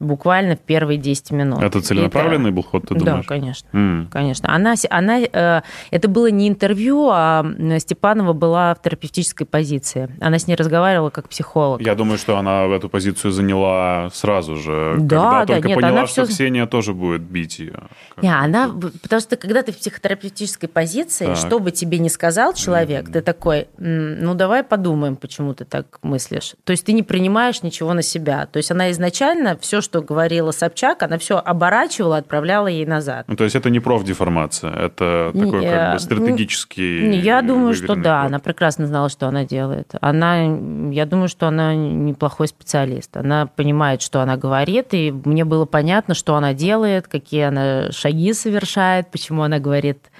буквально 0.00 0.56
в 0.56 0.60
первые 0.60 0.98
10 0.98 1.30
минут. 1.30 1.62
Это 1.62 1.80
целенаправленный 1.80 2.50
это... 2.50 2.56
был 2.56 2.62
ход, 2.62 2.86
ты 2.88 2.94
думаешь? 2.94 3.26
Да, 3.26 3.28
конечно. 3.28 3.68
Mm. 3.72 4.08
конечно. 4.10 4.54
Она, 4.54 4.74
она, 4.90 5.20
э, 5.20 5.62
это 5.90 6.08
было 6.08 6.30
не 6.30 6.48
интервью, 6.48 7.08
а 7.10 7.44
Степанова 7.78 8.32
была 8.32 8.74
в 8.74 8.82
терапевтической 8.82 9.46
позиции. 9.46 10.10
Она 10.20 10.38
с 10.38 10.46
ней 10.46 10.56
разговаривала 10.56 11.10
как 11.10 11.28
психолог. 11.28 11.80
Я 11.80 11.94
думаю, 11.94 12.18
что 12.18 12.36
она 12.36 12.64
эту 12.64 12.88
позицию 12.88 13.32
заняла 13.32 14.10
сразу 14.12 14.56
же, 14.56 14.96
да, 14.98 15.16
когда 15.16 15.40
да, 15.40 15.46
только 15.46 15.68
нет, 15.68 15.76
поняла, 15.76 15.98
она 15.98 16.06
что 16.06 16.24
все... 16.24 16.34
Ксения 16.34 16.66
тоже 16.66 16.92
будет 16.92 17.22
бить 17.22 17.58
ее. 17.58 17.84
Не, 18.20 18.34
она, 18.34 18.68
потому 19.02 19.20
что 19.20 19.36
когда 19.36 19.62
ты 19.62 19.72
в 19.72 19.78
психотерапевтической 19.78 20.68
позиции, 20.68 21.26
так. 21.26 21.36
что 21.36 21.58
бы 21.58 21.70
тебе 21.70 21.98
ни 21.98 22.08
сказал 22.08 22.52
человек, 22.54 23.08
mm. 23.08 23.12
ты 23.12 23.20
такой, 23.22 23.68
ну 23.78 24.34
давай 24.34 24.64
подумаем, 24.64 25.16
почему 25.16 25.54
ты 25.54 25.64
так 25.64 25.98
мыслишь. 26.02 26.54
То 26.64 26.72
есть 26.72 26.84
ты 26.84 26.92
не 26.92 27.02
принимаешь 27.02 27.62
ничего 27.62 27.92
на 27.94 28.02
себя. 28.02 28.46
То 28.46 28.56
есть 28.56 28.70
она 28.70 28.90
изначально 28.90 29.56
все, 29.60 29.80
что 29.84 30.02
говорила 30.02 30.50
Собчак, 30.50 31.04
она 31.04 31.18
все 31.18 31.38
оборачивала, 31.38 32.16
отправляла 32.16 32.66
ей 32.66 32.86
назад. 32.86 33.26
Ну, 33.28 33.36
то 33.36 33.44
есть 33.44 33.54
это 33.54 33.70
не 33.70 33.78
профдеформация, 33.78 34.72
это 34.72 35.30
такой 35.32 35.60
не, 35.60 35.70
как 35.70 35.92
бы 35.92 35.98
стратегический... 36.00 37.14
Я 37.20 37.42
думаю, 37.42 37.74
что 37.74 37.94
да, 37.94 38.22
ход. 38.22 38.28
она 38.28 38.38
прекрасно 38.40 38.86
знала, 38.86 39.08
что 39.08 39.28
она 39.28 39.44
делает. 39.44 39.92
Она, 40.00 40.42
я 40.90 41.06
думаю, 41.06 41.28
что 41.28 41.46
она 41.46 41.74
неплохой 41.74 42.48
специалист. 42.48 43.16
Она 43.16 43.46
понимает, 43.46 44.02
что 44.02 44.20
она 44.20 44.36
говорит, 44.36 44.88
и 44.92 45.12
мне 45.12 45.44
было 45.44 45.66
понятно, 45.66 46.14
что 46.14 46.34
она 46.34 46.54
делает, 46.54 47.06
какие 47.06 47.42
она 47.42 47.92
шаги 47.92 48.32
совершает, 48.32 49.10
почему 49.10 49.42
она 49.42 49.58
говорит 49.58 50.10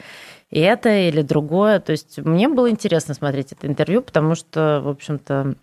это 0.51 1.09
или 1.09 1.23
другое. 1.23 1.81
То 1.81 1.93
есть 1.93 2.19
мне 2.19 2.49
было 2.49 2.71
интересно 2.71 3.15
смотреть 3.15 3.53
это 3.53 3.67
интервью, 3.67 4.03
потому 4.03 4.35
что, 4.35 4.81
в 4.85 4.89
общем-то, 4.89 5.55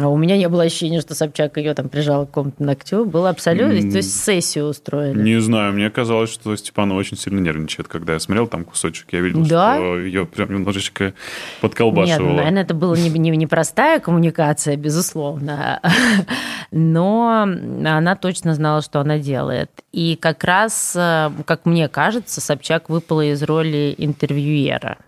у 0.00 0.16
меня 0.16 0.36
не 0.36 0.48
было 0.48 0.64
ощущения, 0.64 1.00
что 1.00 1.14
Собчак 1.14 1.56
ее 1.58 1.72
там 1.74 1.88
прижал 1.88 2.24
к 2.24 2.30
какому-то 2.30 2.62
ногтю. 2.62 3.04
Было 3.04 3.30
абсолютно... 3.30 3.74
Mm. 3.74 3.90
То 3.90 3.96
есть 3.98 4.24
сессию 4.24 4.66
устроили. 4.66 5.22
Не 5.22 5.40
знаю, 5.40 5.74
мне 5.74 5.90
казалось, 5.90 6.30
что 6.30 6.56
Степанова 6.56 6.98
очень 6.98 7.16
сильно 7.16 7.38
нервничает. 7.38 7.86
Когда 7.86 8.14
я 8.14 8.18
смотрел 8.18 8.48
там 8.48 8.64
кусочек, 8.64 9.06
я 9.12 9.20
видел, 9.20 9.44
да? 9.46 9.76
что 9.76 9.98
ее 9.98 10.26
прям 10.26 10.52
немножечко 10.52 11.14
подколбашивало. 11.60 12.18
Нет, 12.18 12.30
ну, 12.30 12.36
наверное, 12.36 12.62
это 12.62 12.74
была 12.74 12.96
не, 12.96 13.10
не, 13.10 13.30
не 13.30 13.46
простая 13.46 14.00
коммуникация, 14.00 14.76
безусловно. 14.76 15.80
Но 16.72 17.42
она 17.42 18.16
точно 18.16 18.54
знала, 18.54 18.82
что 18.82 19.00
она 19.00 19.18
делает. 19.18 19.70
И 19.92 20.16
как 20.16 20.42
раз, 20.42 20.94
э, 20.96 21.30
как 21.44 21.64
мне 21.64 21.88
кажется, 21.88 22.40
Собчак 22.40 22.88
выпала 22.88 23.24
из 23.32 23.42
роли 23.42 23.94
интервьюера. 23.96 24.98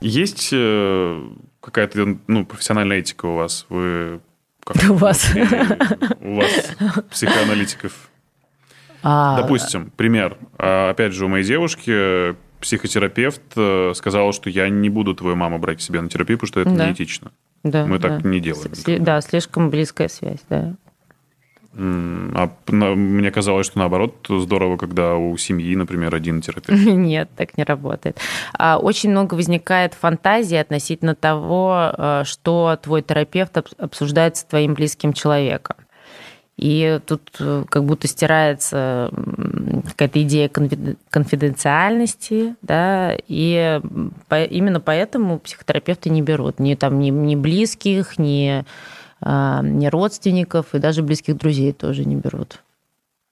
Есть 0.00 0.50
э, 0.52 1.22
какая-то 1.64 2.18
ну, 2.26 2.44
профессиональная 2.44 2.98
этика 2.98 3.26
у 3.26 3.36
вас? 3.36 3.66
Вы 3.68 4.20
как, 4.64 4.76
у 4.90 4.94
вас? 4.94 5.30
У 6.20 6.36
вас 6.36 6.76
психоаналитиков? 7.10 8.10
А... 9.02 9.40
Допустим, 9.40 9.90
пример. 9.96 10.38
А, 10.58 10.90
опять 10.90 11.12
же, 11.12 11.26
у 11.26 11.28
моей 11.28 11.44
девушки 11.44 12.34
психотерапевт 12.60 13.42
э, 13.56 13.92
сказал, 13.94 14.32
что 14.32 14.48
я 14.48 14.70
не 14.70 14.88
буду 14.88 15.14
твою 15.14 15.36
маму 15.36 15.58
брать 15.58 15.78
к 15.78 15.80
себе 15.82 16.00
на 16.00 16.08
терапию, 16.08 16.38
потому 16.38 16.48
что 16.48 16.60
это 16.60 16.70
да. 16.70 16.86
неэтично. 16.86 17.30
Да, 17.62 17.84
Мы 17.84 17.98
да. 17.98 18.08
так 18.08 18.24
не 18.24 18.40
делаем. 18.40 18.74
С- 18.74 18.84
да, 19.00 19.20
слишком 19.20 19.68
близкая 19.68 20.08
связь, 20.08 20.40
да. 20.48 20.74
А 21.76 22.50
мне 22.68 23.30
казалось, 23.30 23.66
что 23.66 23.78
наоборот 23.78 24.26
здорово, 24.28 24.76
когда 24.76 25.16
у 25.16 25.36
семьи, 25.36 25.74
например, 25.74 26.14
один 26.14 26.40
терапевт. 26.40 26.80
Нет, 26.86 27.28
так 27.36 27.58
не 27.58 27.64
работает. 27.64 28.18
А, 28.56 28.78
очень 28.78 29.10
много 29.10 29.34
возникает 29.34 29.94
фантазии 29.94 30.56
относительно 30.56 31.14
того, 31.14 31.92
э, 31.96 32.22
что 32.24 32.78
твой 32.80 33.02
терапевт 33.02 33.56
обсуждает 33.78 34.36
с 34.36 34.44
твоим 34.44 34.74
близким 34.74 35.12
человеком. 35.12 35.76
И 36.56 37.00
тут 37.06 37.22
э, 37.40 37.64
как 37.68 37.84
будто 37.84 38.06
стирается 38.06 39.10
какая-то 39.88 40.22
идея 40.22 40.48
конфиденциальности, 40.48 42.54
да, 42.62 43.16
и 43.26 43.80
именно 44.30 44.78
поэтому 44.78 45.40
психотерапевты 45.40 46.10
не 46.10 46.22
берут 46.22 46.60
ни 46.60 46.76
там 46.76 47.00
ни, 47.00 47.10
ни 47.10 47.34
близких, 47.34 48.18
ни 48.18 48.64
а, 49.20 49.62
не 49.62 49.88
родственников 49.88 50.74
и 50.74 50.78
даже 50.78 51.02
близких 51.02 51.36
друзей 51.36 51.72
тоже 51.72 52.04
не 52.04 52.16
берут. 52.16 52.62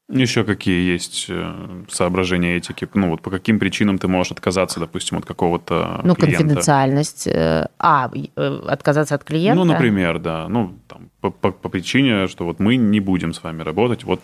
Еще 0.08 0.44
какие 0.44 0.92
есть 0.92 1.26
э, 1.30 1.54
соображения 1.88 2.56
этики? 2.56 2.86
Ну, 2.92 3.08
вот 3.10 3.22
по 3.22 3.30
каким 3.30 3.58
причинам 3.58 3.96
ты 3.98 4.08
можешь 4.08 4.32
отказаться, 4.32 4.78
допустим, 4.78 5.16
от 5.18 5.24
какого-то 5.24 6.00
Ну, 6.04 6.14
клиента? 6.14 6.38
конфиденциальность. 6.42 7.26
э, 7.28 7.68
А, 7.78 8.10
э, 8.36 8.60
отказаться 8.68 9.14
от 9.14 9.24
клиента? 9.24 9.64
Ну, 9.64 9.64
например, 9.64 10.18
да. 10.18 10.48
Ну, 10.48 10.74
там, 10.86 11.08
по, 11.22 11.30
по- 11.30 11.52
по 11.52 11.68
причине, 11.70 12.26
что 12.26 12.44
вот 12.44 12.58
мы 12.60 12.76
не 12.76 13.00
будем 13.00 13.32
с 13.32 13.42
вами 13.42 13.62
работать, 13.62 14.04
вот 14.04 14.20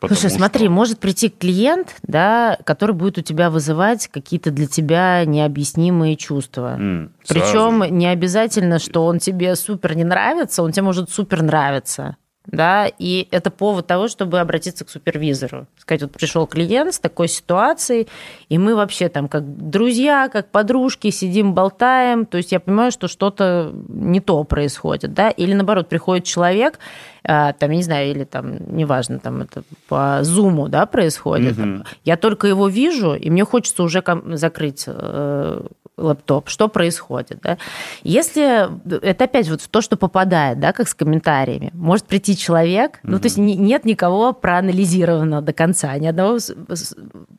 потому 0.00 0.16
Слушай, 0.16 0.30
что- 0.30 0.38
смотри, 0.38 0.68
может 0.68 0.98
прийти 0.98 1.28
клиент, 1.28 1.96
да, 2.02 2.58
который 2.64 2.94
будет 2.94 3.18
у 3.18 3.22
тебя 3.22 3.50
вызывать 3.50 4.08
какие-то 4.08 4.50
для 4.50 4.66
тебя 4.66 5.24
необъяснимые 5.24 6.16
чувства. 6.16 6.78
Сразу 7.22 7.80
Причем 7.82 7.96
не 7.98 8.06
обязательно, 8.06 8.78
что 8.78 9.04
он 9.04 9.18
тебе 9.18 9.54
супер 9.56 9.94
не 9.96 10.04
нравится, 10.04 10.62
он 10.62 10.72
тебе 10.72 10.82
может 10.84 11.10
супер 11.10 11.42
нравиться. 11.42 12.16
Да, 12.50 12.90
и 12.98 13.28
это 13.30 13.50
повод 13.50 13.86
того, 13.86 14.08
чтобы 14.08 14.40
обратиться 14.40 14.84
к 14.84 14.90
супервизору. 14.90 15.66
Сказать, 15.78 16.02
вот 16.02 16.12
пришел 16.12 16.46
клиент 16.48 16.94
с 16.94 16.98
такой 16.98 17.28
ситуацией, 17.28 18.08
и 18.48 18.58
мы 18.58 18.74
вообще 18.74 19.08
там 19.08 19.28
как 19.28 19.44
друзья, 19.70 20.28
как 20.28 20.50
подружки 20.50 21.10
сидим, 21.10 21.54
болтаем. 21.54 22.26
То 22.26 22.38
есть 22.38 22.50
я 22.50 22.58
понимаю, 22.58 22.90
что 22.90 23.06
что-то 23.06 23.72
не 23.88 24.20
то 24.20 24.42
происходит, 24.42 25.14
да, 25.14 25.30
или 25.30 25.54
наоборот, 25.54 25.88
приходит 25.88 26.24
человек, 26.24 26.80
а, 27.22 27.52
там, 27.52 27.70
я 27.70 27.76
не 27.76 27.82
знаю, 27.82 28.10
или 28.10 28.24
там, 28.24 28.56
неважно, 28.76 29.20
там 29.20 29.42
это 29.42 29.62
по 29.88 30.18
зуму, 30.22 30.68
да, 30.68 30.86
происходит. 30.86 31.56
Мгм. 31.56 31.84
Я 32.04 32.16
только 32.16 32.48
его 32.48 32.68
вижу, 32.68 33.14
и 33.14 33.30
мне 33.30 33.44
хочется 33.44 33.84
уже 33.84 34.02
закрыть 34.32 34.84
э, 34.86 35.62
лэптоп. 36.00 36.48
Что 36.48 36.68
происходит, 36.68 37.40
да? 37.42 37.58
Если 38.02 38.68
это 39.04 39.24
опять 39.24 39.48
вот 39.48 39.62
то, 39.70 39.80
что 39.80 39.96
попадает, 39.96 40.58
да, 40.60 40.72
как 40.72 40.88
с 40.88 40.94
комментариями, 40.94 41.70
может 41.74 42.06
прийти 42.06 42.36
человек, 42.36 42.98
ну 43.02 43.18
то 43.18 43.26
есть 43.26 43.36
не- 43.36 43.56
нет 43.56 43.84
никого 43.84 44.32
проанализированного 44.32 45.42
до 45.42 45.52
конца, 45.52 45.96
ни 45.98 46.06
одного 46.06 46.38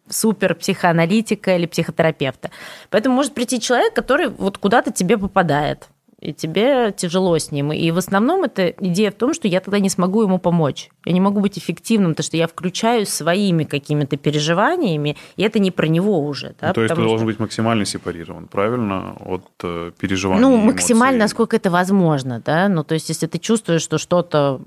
супер 0.10 0.56
психоаналитика 0.56 1.56
или 1.56 1.66
психотерапевта. 1.66 2.50
Поэтому 2.90 3.16
может 3.16 3.34
прийти 3.34 3.60
человек, 3.60 3.94
который 3.94 4.30
вот 4.30 4.58
куда-то 4.58 4.92
тебе 4.92 5.18
попадает 5.18 5.90
и 6.22 6.34
тебе 6.34 6.94
тяжело 6.96 7.36
с 7.38 7.52
ним. 7.52 7.72
И 7.74 7.90
в 7.92 7.98
основном 7.98 8.44
это 8.44 8.68
идея 8.80 9.10
в 9.10 9.16
том, 9.16 9.34
что 9.34 9.48
я 9.48 9.60
тогда 9.60 9.80
не 9.80 9.90
смогу 9.90 10.22
ему 10.22 10.38
помочь. 10.38 10.90
Я 11.04 11.14
не 11.14 11.20
могу 11.20 11.40
быть 11.40 11.58
эффективным, 11.58 12.12
потому 12.12 12.26
что 12.26 12.38
я 12.38 12.48
включаюсь 12.48 13.10
своими 13.10 13.64
какими-то 13.64 14.18
переживаниями, 14.18 15.18
и 15.36 15.42
это 15.44 15.58
не 15.60 15.72
про 15.72 15.88
него 15.88 16.20
уже. 16.20 16.56
Да, 16.62 16.68
Ну, 16.70 16.74
то 16.76 16.82
есть 16.82 16.90
ты 16.90 16.96
потому 16.96 17.08
должен 17.10 17.26
что- 17.28 17.32
быть 17.34 17.40
максимально 17.40 17.86
сепарирован, 17.86 18.48
правильно, 18.48 19.16
от 19.26 19.46
э, 19.64 19.92
переживаний 20.00 20.42
Ну, 20.42 20.58
максимально, 20.58 21.16
эмоций. 21.16 21.20
насколько 21.24 21.56
это 21.56 21.72
возможно, 21.72 22.40
да. 22.46 22.70
Ну, 22.70 22.84
то 22.84 22.94
есть, 22.94 23.10
если 23.10 23.26
ты 23.26 23.40
чувствуешь, 23.40 23.82
что 23.82 23.98
что-то 23.98 24.62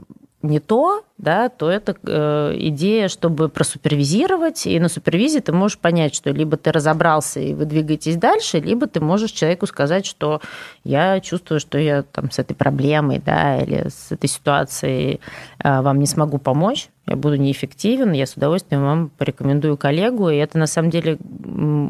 не 0.44 0.60
то, 0.60 1.04
да, 1.16 1.48
то 1.48 1.70
это 1.70 1.96
э, 2.06 2.54
идея, 2.68 3.08
чтобы 3.08 3.48
просупервизировать, 3.48 4.66
и 4.66 4.78
на 4.78 4.88
супервизии 4.88 5.40
ты 5.40 5.52
можешь 5.52 5.78
понять, 5.78 6.14
что 6.14 6.30
либо 6.30 6.56
ты 6.56 6.70
разобрался 6.70 7.40
и 7.40 7.54
вы 7.54 7.64
двигаетесь 7.64 8.16
дальше, 8.16 8.60
либо 8.60 8.86
ты 8.86 9.00
можешь 9.00 9.30
человеку 9.30 9.66
сказать, 9.66 10.06
что 10.06 10.40
я 10.84 11.20
чувствую, 11.20 11.60
что 11.60 11.78
я 11.78 12.02
там 12.02 12.30
с 12.30 12.38
этой 12.38 12.54
проблемой, 12.54 13.22
да, 13.24 13.58
или 13.58 13.88
с 13.88 14.12
этой 14.12 14.28
ситуацией 14.28 15.20
э, 15.62 15.80
вам 15.80 15.98
не 15.98 16.06
смогу 16.06 16.38
помочь, 16.38 16.88
я 17.06 17.16
буду 17.16 17.36
неэффективен, 17.36 18.12
я 18.12 18.26
с 18.26 18.34
удовольствием 18.34 18.82
вам 18.82 19.10
порекомендую 19.16 19.76
коллегу, 19.76 20.28
и 20.28 20.36
это 20.36 20.58
на 20.58 20.66
самом 20.66 20.90
деле 20.90 21.18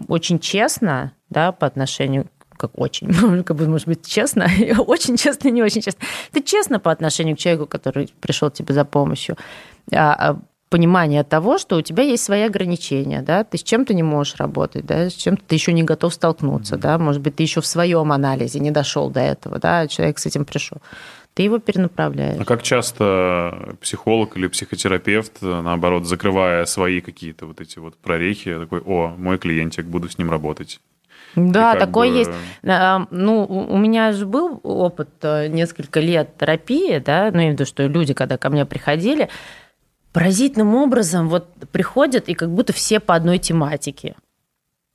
очень 0.08 0.38
честно, 0.38 1.12
да, 1.28 1.52
по 1.52 1.66
отношению 1.66 2.26
как 2.56 2.78
очень, 2.78 3.42
как 3.44 3.56
бы, 3.56 3.68
может 3.68 3.86
быть, 3.86 4.06
честно, 4.06 4.48
очень 4.86 5.16
честно, 5.16 5.48
не 5.48 5.62
очень 5.62 5.82
честно. 5.82 6.06
Это 6.32 6.42
честно 6.42 6.80
по 6.80 6.90
отношению 6.90 7.36
к 7.36 7.38
человеку, 7.38 7.66
который 7.66 8.12
пришел 8.20 8.50
тебе 8.50 8.74
за 8.74 8.84
помощью. 8.84 9.36
А, 9.92 10.14
а, 10.14 10.40
понимание 10.74 11.22
того, 11.22 11.58
что 11.58 11.76
у 11.76 11.82
тебя 11.82 12.02
есть 12.02 12.24
свои 12.24 12.42
ограничения, 12.42 13.22
да, 13.22 13.44
ты 13.44 13.58
с 13.58 13.62
чем-то 13.62 13.94
не 13.94 14.02
можешь 14.02 14.34
работать, 14.36 14.84
да, 14.84 15.08
с 15.08 15.12
чем-то 15.12 15.42
ты 15.46 15.54
еще 15.54 15.72
не 15.72 15.84
готов 15.84 16.12
столкнуться, 16.12 16.76
да, 16.76 16.98
может 16.98 17.22
быть, 17.22 17.36
ты 17.36 17.44
еще 17.44 17.60
в 17.60 17.66
своем 17.66 18.10
анализе 18.10 18.58
не 18.58 18.72
дошел 18.72 19.08
до 19.08 19.20
этого, 19.20 19.60
да, 19.60 19.86
человек 19.86 20.18
с 20.18 20.26
этим 20.26 20.44
пришел. 20.44 20.78
Ты 21.34 21.44
его 21.44 21.58
перенаправляешь. 21.58 22.40
А 22.40 22.44
как 22.44 22.62
часто 22.62 23.76
психолог 23.80 24.36
или 24.36 24.48
психотерапевт, 24.48 25.42
наоборот, 25.42 26.06
закрывая 26.06 26.64
свои 26.64 27.00
какие-то 27.00 27.46
вот 27.46 27.60
эти 27.60 27.78
вот 27.78 27.96
прорехи, 27.96 28.58
такой, 28.58 28.80
о, 28.80 29.14
мой 29.16 29.38
клиентик, 29.38 29.84
буду 29.84 30.08
с 30.08 30.18
ним 30.18 30.30
работать. 30.30 30.80
Да, 31.36 31.74
такое 31.76 32.10
бы- 32.10 32.16
есть. 32.18 32.30
А, 32.64 33.06
Ну, 33.10 33.44
у 33.44 33.76
меня 33.76 34.12
же 34.12 34.26
был 34.26 34.60
опыт 34.62 35.08
э, 35.22 35.48
несколько 35.48 36.00
лет 36.00 36.36
терапии, 36.38 36.98
да, 36.98 37.30
ну, 37.32 37.38
я 37.38 37.44
имею 37.44 37.50
в 37.50 37.54
виду, 37.54 37.66
что 37.66 37.86
люди, 37.86 38.14
когда 38.14 38.36
ко 38.38 38.50
мне 38.50 38.64
приходили, 38.66 39.28
поразительным 40.12 40.74
образом 40.74 41.28
вот 41.28 41.48
приходят, 41.72 42.28
и 42.28 42.34
как 42.34 42.50
будто 42.50 42.72
все 42.72 43.00
по 43.00 43.14
одной 43.14 43.38
тематике. 43.38 44.14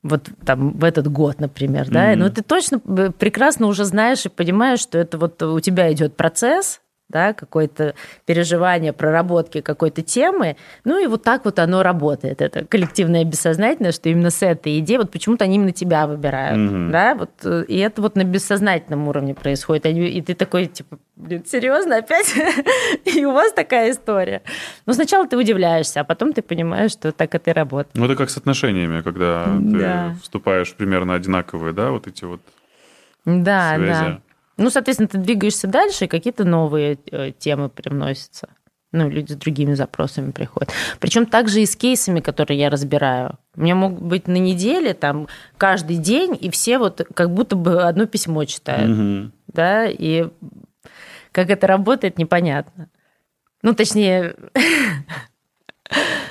Вот 0.01 0.29
там 0.45 0.71
в 0.77 0.83
этот 0.85 1.11
год, 1.11 1.41
например, 1.41 1.89
да, 1.89 2.11
Мгм. 2.11 2.19
но 2.19 2.29
ты 2.29 2.41
точно 2.41 2.79
э, 2.87 3.11
прекрасно 3.17 3.67
уже 3.67 3.83
знаешь 3.83 4.25
и 4.25 4.29
понимаешь, 4.29 4.79
что 4.79 4.97
это 4.97 5.17
вот 5.17 5.41
у 5.43 5.59
тебя 5.59 5.91
идет 5.91 6.15
процесс, 6.15 6.79
да, 7.09 7.33
какое-то 7.33 7.95
переживание, 8.25 8.93
проработки 8.93 9.61
какой-то 9.61 10.01
темы, 10.03 10.55
ну 10.85 11.03
и 11.03 11.07
вот 11.07 11.23
так 11.23 11.43
вот 11.43 11.57
оно 11.59 11.81
работает, 11.83 12.41
это 12.41 12.63
коллективное 12.65 13.23
бессознательное, 13.25 13.91
что 13.91 14.09
именно 14.09 14.29
с 14.29 14.41
этой 14.43 14.79
идеей, 14.79 14.99
вот 14.99 15.11
почему-то 15.11 15.43
они 15.45 15.55
именно 15.55 15.71
тебя 15.71 16.05
выбирают, 16.07 16.57
Мгм. 16.59 16.91
да, 16.91 17.15
вот, 17.15 17.31
э, 17.43 17.65
и 17.67 17.77
это 17.79 18.01
вот 18.03 18.15
на 18.15 18.23
бессознательном 18.23 19.07
уровне 19.07 19.33
происходит, 19.33 19.87
Они- 19.87 20.07
и 20.07 20.21
ты 20.21 20.35
такой, 20.35 20.67
типа, 20.67 20.99
блин, 21.15 21.43
серьезно 21.45 21.97
опять? 21.97 22.31
И 23.05 23.25
у 23.25 23.31
вас 23.31 23.51
такая 23.53 23.91
история. 23.91 24.41
Ну, 24.85 24.93
сначала 24.93 25.27
ты 25.27 25.35
удивляешься, 25.35 26.01
а 26.01 26.03
потом 26.03 26.31
ты 26.33 26.41
понимаешь, 26.43 26.91
что 26.91 27.11
так 27.11 27.33
это 27.33 27.49
и 27.49 27.53
работает. 27.53 27.95
Ну, 27.95 28.05
это 28.05 28.15
как 28.15 28.29
с 28.29 28.37
отношениями, 28.37 29.01
когда 29.01 29.57
Да. 29.59 30.11
ты 30.13 30.19
вступаешь 30.21 30.73
примерно 30.75 31.15
одинаковые, 31.15 31.73
да, 31.73 31.89
вот 31.89 32.07
эти 32.07 32.23
вот 32.25 32.39
Да, 33.25 33.75
связи. 33.75 33.91
да. 34.05 34.21
Ну, 34.59 34.69
соответственно, 34.69 35.07
ты 35.07 35.17
двигаешься 35.17 35.67
дальше, 35.67 36.05
и 36.05 36.07
какие-то 36.07 36.43
новые 36.43 36.99
э, 37.11 37.31
темы 37.31 37.69
привносятся. 37.69 38.49
Ну, 38.91 39.07
люди 39.07 39.31
с 39.31 39.35
другими 39.35 39.73
запросами 39.73 40.31
приходят. 40.31 40.71
Причем 40.99 41.25
также 41.25 41.61
и 41.61 41.65
с 41.65 41.75
кейсами, 41.75 42.19
которые 42.19 42.59
я 42.59 42.69
разбираю. 42.69 43.37
У 43.55 43.61
меня 43.61 43.75
могут 43.75 44.01
быть 44.01 44.27
на 44.27 44.37
неделе, 44.37 44.93
там, 44.93 45.27
каждый 45.57 45.97
день, 45.97 46.37
и 46.39 46.49
все 46.49 46.77
вот 46.77 47.07
как 47.13 47.31
будто 47.31 47.55
бы 47.55 47.83
одно 47.83 48.05
письмо 48.05 48.43
читают. 48.45 48.89
Мгм. 48.89 49.31
Да, 49.47 49.85
и 49.87 50.27
как 51.31 51.49
это 51.49 51.65
работает, 51.65 52.17
непонятно. 52.17 52.89
Ну, 53.61 53.73
точнее, 53.73 54.35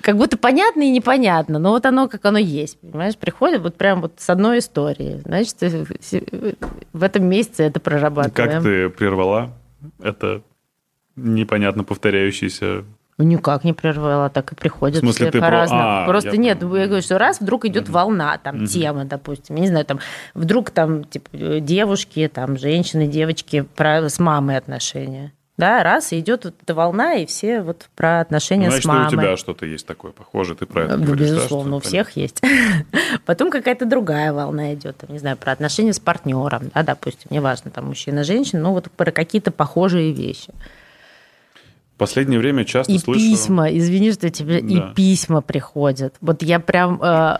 как 0.00 0.16
будто 0.16 0.38
понятно 0.38 0.82
и 0.82 0.90
непонятно, 0.90 1.58
но 1.58 1.70
вот 1.70 1.84
оно 1.86 2.08
как 2.08 2.24
оно 2.24 2.38
есть, 2.38 2.80
понимаешь, 2.80 3.16
приходит 3.16 3.60
вот 3.62 3.76
прям 3.76 4.00
вот 4.00 4.14
с 4.18 4.30
одной 4.30 4.60
историей, 4.60 5.20
значит, 5.20 5.56
в 6.92 7.02
этом 7.02 7.24
месяце 7.26 7.64
это 7.64 7.80
прорабатываем. 7.80 8.50
Как 8.52 8.62
ты 8.62 8.88
прервала 8.88 9.52
это 10.02 10.42
непонятно 11.16 11.84
повторяющийся... 11.84 12.84
Ну, 13.18 13.24
никак 13.26 13.62
не 13.62 13.74
прервала, 13.74 14.30
так 14.30 14.52
и 14.52 14.54
приходят 14.54 14.96
В 14.96 15.00
смысле, 15.00 15.30
ты 15.30 15.38
про- 15.38 15.66
а, 15.70 16.06
Просто 16.06 16.30
я 16.30 16.36
нет, 16.38 16.62
я 16.62 16.86
говорю, 16.86 17.02
что 17.02 17.18
раз 17.18 17.40
вдруг 17.40 17.66
идет 17.66 17.84
Мгм. 17.84 17.92
волна, 17.92 18.38
там, 18.38 18.56
Мгм. 18.56 18.66
тема, 18.66 19.04
допустим, 19.04 19.56
я 19.56 19.62
не 19.62 19.68
знаю, 19.68 19.84
там, 19.84 20.00
вдруг 20.34 20.70
там, 20.70 21.04
типа, 21.04 21.28
э, 21.32 21.60
девушки, 21.60 22.30
там, 22.32 22.56
женщины, 22.56 23.06
девочки 23.06 23.66
про, 23.76 24.08
с 24.08 24.18
мамой 24.18 24.56
отношения. 24.56 25.32
Да, 25.58 25.82
раз, 25.82 26.12
и 26.12 26.18
идет 26.18 26.46
вот 26.46 26.54
эта 26.62 26.74
волна, 26.74 27.14
и 27.16 27.26
все 27.26 27.60
вот 27.60 27.88
про 27.94 28.20
отношения 28.20 28.68
Значит, 28.70 28.84
с 28.84 28.86
мамой. 28.86 29.06
у 29.06 29.10
тебя 29.10 29.36
что-то 29.36 29.66
есть 29.66 29.86
такое 29.86 30.12
похожее, 30.12 30.56
ты 30.56 30.64
про 30.64 30.84
это 30.84 30.96
Ну, 30.96 31.04
говоришь, 31.04 31.28
да, 31.28 31.34
безусловно, 31.36 31.76
у 31.76 31.80
что- 31.80 31.88
всех 31.90 32.16
есть. 32.16 32.40
Потом 33.26 33.50
какая-то 33.50 33.84
другая 33.84 34.32
волна 34.32 34.72
идет, 34.74 34.96
там, 34.96 35.10
не 35.12 35.18
знаю, 35.18 35.36
про 35.36 35.52
отношения 35.52 35.92
с 35.92 36.00
партнером, 36.00 36.70
да, 36.74 36.82
допустим, 36.82 37.26
неважно, 37.30 37.70
там, 37.70 37.86
мужчина, 37.86 38.24
женщина, 38.24 38.62
но 38.62 38.72
вот 38.72 38.90
про 38.90 39.12
какие-то 39.12 39.50
похожие 39.52 40.12
вещи. 40.12 40.48
В 41.94 41.98
последнее 41.98 42.40
время 42.40 42.64
часто 42.64 42.90
И 42.90 42.98
слышу... 42.98 43.20
письма, 43.20 43.68
извини, 43.68 44.10
что 44.12 44.30
тебе 44.30 44.60
Да. 44.62 44.66
и 44.90 44.94
письма 44.94 45.42
приходят. 45.42 46.14
Вот 46.22 46.42
я 46.42 46.58
прям 46.60 46.98
э, 47.02 47.36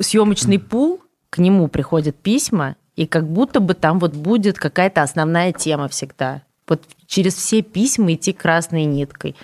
съемочный 0.00 0.58
пул, 0.58 1.02
к 1.28 1.36
нему 1.38 1.68
приходят 1.68 2.16
письма, 2.16 2.76
и 2.96 3.06
как 3.06 3.28
будто 3.28 3.60
бы 3.60 3.74
там 3.74 3.98
вот 3.98 4.14
будет 4.14 4.58
какая-то 4.58 5.02
основная 5.02 5.52
тема 5.52 5.88
всегда. 5.88 6.42
Вот 6.70 6.84
через 7.06 7.34
все 7.34 7.60
письма 7.60 8.14
идти 8.14 8.32
красной 8.32 8.84
ниткой. 8.84 9.36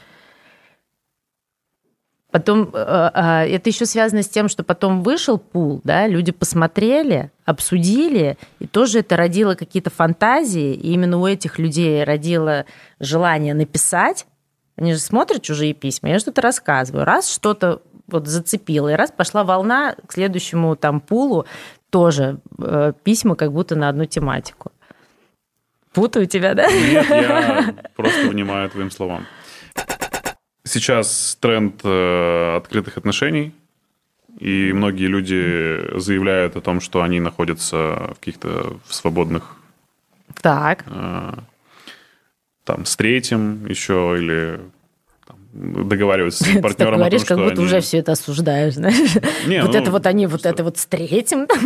Потом 2.30 2.70
э, 2.72 3.10
э, 3.14 3.54
это 3.54 3.70
еще 3.70 3.86
связано 3.86 4.22
с 4.22 4.28
тем, 4.28 4.48
что 4.48 4.62
потом 4.62 5.02
вышел 5.02 5.38
пул, 5.38 5.80
да, 5.84 6.06
люди 6.06 6.32
посмотрели, 6.32 7.30
обсудили, 7.44 8.36
и 8.58 8.66
тоже 8.66 9.00
это 9.00 9.16
родило 9.16 9.54
какие-то 9.54 9.90
фантазии, 9.90 10.74
и 10.74 10.92
именно 10.92 11.18
у 11.18 11.26
этих 11.26 11.58
людей 11.58 12.04
родило 12.04 12.66
желание 13.00 13.54
написать. 13.54 14.26
Они 14.76 14.92
же 14.92 14.98
смотрят 14.98 15.42
чужие 15.42 15.72
письма, 15.72 16.10
я 16.10 16.18
что-то 16.18 16.42
рассказываю. 16.42 17.04
Раз 17.04 17.32
что-то 17.32 17.80
вот 18.06 18.28
зацепило, 18.28 18.90
и 18.92 18.96
раз 18.96 19.10
пошла 19.10 19.42
волна 19.42 19.96
к 20.06 20.12
следующему 20.12 20.76
там 20.76 21.00
пулу, 21.00 21.46
тоже 21.90 22.38
э, 22.58 22.92
письма 23.02 23.34
как 23.34 23.52
будто 23.52 23.74
на 23.74 23.88
одну 23.88 24.04
тематику. 24.04 24.70
Путаю 25.96 26.26
тебя, 26.26 26.52
да? 26.52 26.66
Нет, 26.66 27.08
я 27.08 27.74
просто 27.96 28.28
внимаю 28.28 28.68
твоим 28.68 28.90
словам. 28.90 29.26
сейчас 30.62 31.38
тренд 31.40 31.80
э, 31.84 32.56
открытых 32.56 32.98
отношений, 32.98 33.54
и 34.38 34.74
многие 34.74 35.06
люди 35.06 35.98
заявляют 35.98 36.54
о 36.56 36.60
том, 36.60 36.82
что 36.82 37.00
они 37.00 37.18
находятся 37.18 38.12
в 38.14 38.16
каких-то 38.20 38.76
свободных 38.90 39.56
так. 40.42 40.84
Э, 40.86 41.32
там 42.64 42.84
с 42.84 42.94
третьим 42.96 43.64
еще 43.64 44.16
или 44.18 44.60
договариваются 45.54 46.44
с 46.44 46.60
партнером. 46.60 46.74
Ты 46.74 46.76
так 46.76 46.94
говоришь, 46.98 47.22
том, 47.22 47.28
как 47.28 47.38
будто 47.38 47.62
они... 47.62 47.64
уже 47.64 47.80
все 47.80 47.98
это 48.00 48.12
осуждаешь, 48.12 48.74
знаешь? 48.74 49.14
Не, 49.46 49.62
вот 49.62 49.72
ну, 49.72 49.78
это 49.78 49.90
вот 49.90 50.04
они, 50.04 50.26
вот 50.26 50.44
это 50.44 50.62
вот 50.62 50.76
с 50.76 50.84
третьим. 50.84 51.48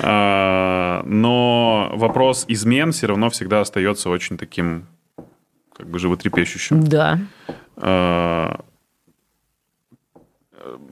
А, 0.00 1.02
но 1.04 1.90
вопрос 1.94 2.44
измен 2.48 2.92
все 2.92 3.06
равно 3.06 3.30
всегда 3.30 3.60
остается 3.60 4.10
очень 4.10 4.36
таким 4.36 4.86
как 5.76 5.88
бы 5.88 5.98
животрепещущим. 5.98 6.84
Да. 6.84 7.18
А, 7.76 8.64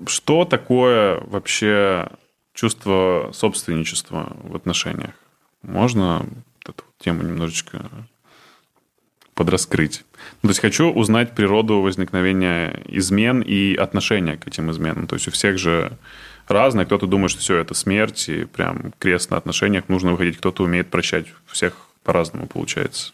что 0.07 0.45
такое 0.45 1.21
вообще 1.21 2.09
чувство 2.55 3.31
собственничества 3.33 4.37
в 4.43 4.57
отношениях? 4.57 5.15
Можно 5.63 6.25
эту 6.65 6.85
тему 6.99 7.23
немножечко 7.23 7.91
подраскрыть. 9.35 10.05
Ну, 10.43 10.49
то 10.49 10.51
есть 10.51 10.61
хочу 10.61 10.91
узнать 10.91 11.35
природу 11.35 11.81
возникновения 11.81 12.81
измен 12.87 13.43
и 13.43 13.75
отношения 13.75 14.37
к 14.37 14.49
этим 14.49 14.71
изменам. 14.71 15.07
То 15.07 15.15
есть 15.17 15.29
у 15.29 15.31
всех 15.31 15.59
же 15.59 15.93
разное. 16.49 16.85
Кто-то 16.85 17.07
думает, 17.07 17.31
что 17.31 17.41
все 17.41 17.59
это 17.59 17.75
смерть 17.75 18.29
и 18.29 18.45
прям 18.45 18.93
крест 18.99 19.31
на 19.31 19.37
отношениях 19.37 19.89
нужно 19.89 20.13
выходить. 20.13 20.39
Кто-то 20.39 20.65
умеет 20.65 20.89
прощать. 20.89 21.27
Всех 21.47 21.75
по-разному 22.05 22.47
получается. 22.47 23.13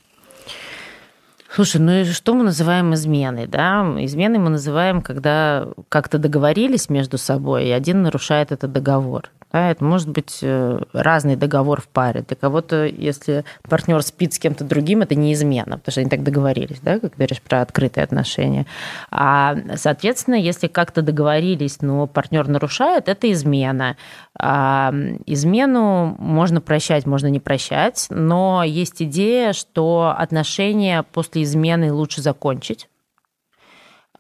Слушай, 1.55 1.83
ну 1.83 1.93
и 1.93 2.05
что 2.05 2.35
мы 2.35 2.45
называем 2.45 2.95
изменой? 2.95 3.47
Да? 3.47 3.83
Изменой 3.99 4.39
мы 4.39 4.49
называем, 4.49 5.03
когда 5.03 5.69
как-то 5.91 6.17
договорились 6.17 6.89
между 6.89 7.19
собой, 7.19 7.67
и 7.67 7.71
один 7.71 8.03
нарушает 8.03 8.53
этот 8.53 8.73
договор. 8.73 9.31
Да, 9.53 9.71
это 9.71 9.85
может 9.85 10.09
быть 10.09 10.39
э, 10.41 10.81
разный 10.95 11.37
договор 11.37 11.83
в 11.83 11.89
паре. 11.89 12.25
Для 12.27 12.37
кого-то, 12.37 12.87
если 12.87 13.45
партнер 13.69 14.03
спит 14.03 14.33
с 14.33 14.39
кем-то 14.39 14.65
другим, 14.65 15.03
это 15.03 15.15
не 15.15 15.35
измена, 15.35 15.77
потому 15.77 15.93
что 15.93 16.01
они 16.01 16.09
так 16.09 16.23
договорились, 16.23 16.81
да, 16.81 16.99
как 16.99 17.15
говоришь 17.17 17.43
про 17.43 17.61
открытые 17.61 18.05
отношения. 18.05 18.67
А, 19.11 19.57
соответственно, 19.77 20.37
если 20.37 20.69
как-то 20.69 21.03
договорились, 21.03 21.83
но 21.83 22.07
партнер 22.07 22.49
нарушает, 22.49 23.09
это 23.09 23.31
измена. 23.31 23.97
А, 24.39 24.95
измену 25.27 26.17
можно 26.19 26.63
прощать, 26.63 27.05
можно 27.05 27.27
не 27.27 27.41
прощать, 27.41 28.07
но 28.09 28.65
есть 28.65 29.03
идея, 29.03 29.53
что 29.53 30.15
отношения 30.17 31.05
после 31.13 31.43
измены 31.43 31.93
лучше 31.93 32.23
закончить. 32.23 32.89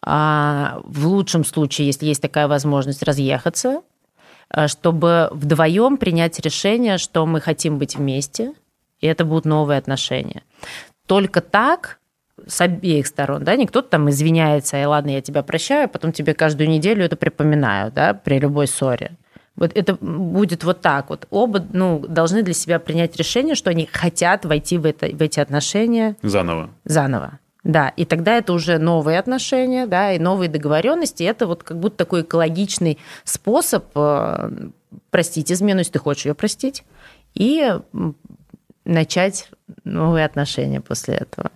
А, 0.04 0.80
в 0.84 1.06
лучшем 1.06 1.44
случае, 1.44 1.86
если 1.86 2.06
есть 2.06 2.20
такая 2.20 2.48
возможность, 2.48 3.02
разъехаться, 3.02 3.80
чтобы 4.66 5.28
вдвоем 5.32 5.96
принять 5.96 6.38
решение, 6.40 6.98
что 6.98 7.26
мы 7.26 7.40
хотим 7.40 7.78
быть 7.78 7.96
вместе, 7.96 8.52
и 9.00 9.06
это 9.06 9.24
будут 9.24 9.44
новые 9.44 9.78
отношения. 9.78 10.42
Только 11.06 11.40
так 11.40 11.98
с 12.46 12.60
обеих 12.60 13.06
сторон, 13.06 13.44
да, 13.44 13.56
не 13.56 13.66
кто-то 13.66 13.88
там 13.88 14.10
извиняется, 14.10 14.80
и 14.80 14.84
ладно, 14.84 15.10
я 15.10 15.20
тебя 15.20 15.42
прощаю, 15.42 15.84
а 15.84 15.88
потом 15.88 16.12
тебе 16.12 16.34
каждую 16.34 16.68
неделю 16.68 17.04
это 17.04 17.16
припоминаю, 17.16 17.92
да, 17.92 18.14
при 18.14 18.38
любой 18.38 18.66
ссоре. 18.66 19.16
Вот 19.54 19.72
это 19.74 19.96
будет 20.00 20.64
вот 20.64 20.80
так 20.80 21.10
вот. 21.10 21.26
Оба 21.30 21.64
ну, 21.72 21.98
должны 22.08 22.42
для 22.42 22.54
себя 22.54 22.78
принять 22.78 23.16
решение, 23.16 23.54
что 23.54 23.70
они 23.70 23.86
хотят 23.90 24.46
войти 24.46 24.78
в, 24.78 24.86
это, 24.86 25.06
в 25.06 25.20
эти 25.20 25.40
отношения. 25.40 26.16
Заново. 26.22 26.70
Заново. 26.84 27.38
Да, 27.64 27.90
и 27.90 28.04
тогда 28.04 28.38
это 28.38 28.52
уже 28.52 28.78
новые 28.78 29.18
отношения, 29.20 29.86
да, 29.86 30.12
и 30.12 30.18
новые 30.18 30.48
договоренности. 30.48 31.22
Это 31.22 31.46
вот 31.46 31.62
как 31.62 31.78
будто 31.78 31.96
такой 31.96 32.22
экологичный 32.22 32.98
способ 33.24 33.86
э, 33.94 34.50
простить 35.10 35.52
измену, 35.52 35.78
если 35.78 35.92
ты 35.92 35.98
хочешь 36.00 36.26
ее 36.26 36.34
простить, 36.34 36.82
и 37.34 37.78
начать 38.84 39.48
новые 39.84 40.24
отношения 40.24 40.80
после 40.80 41.14
этого. 41.14 41.50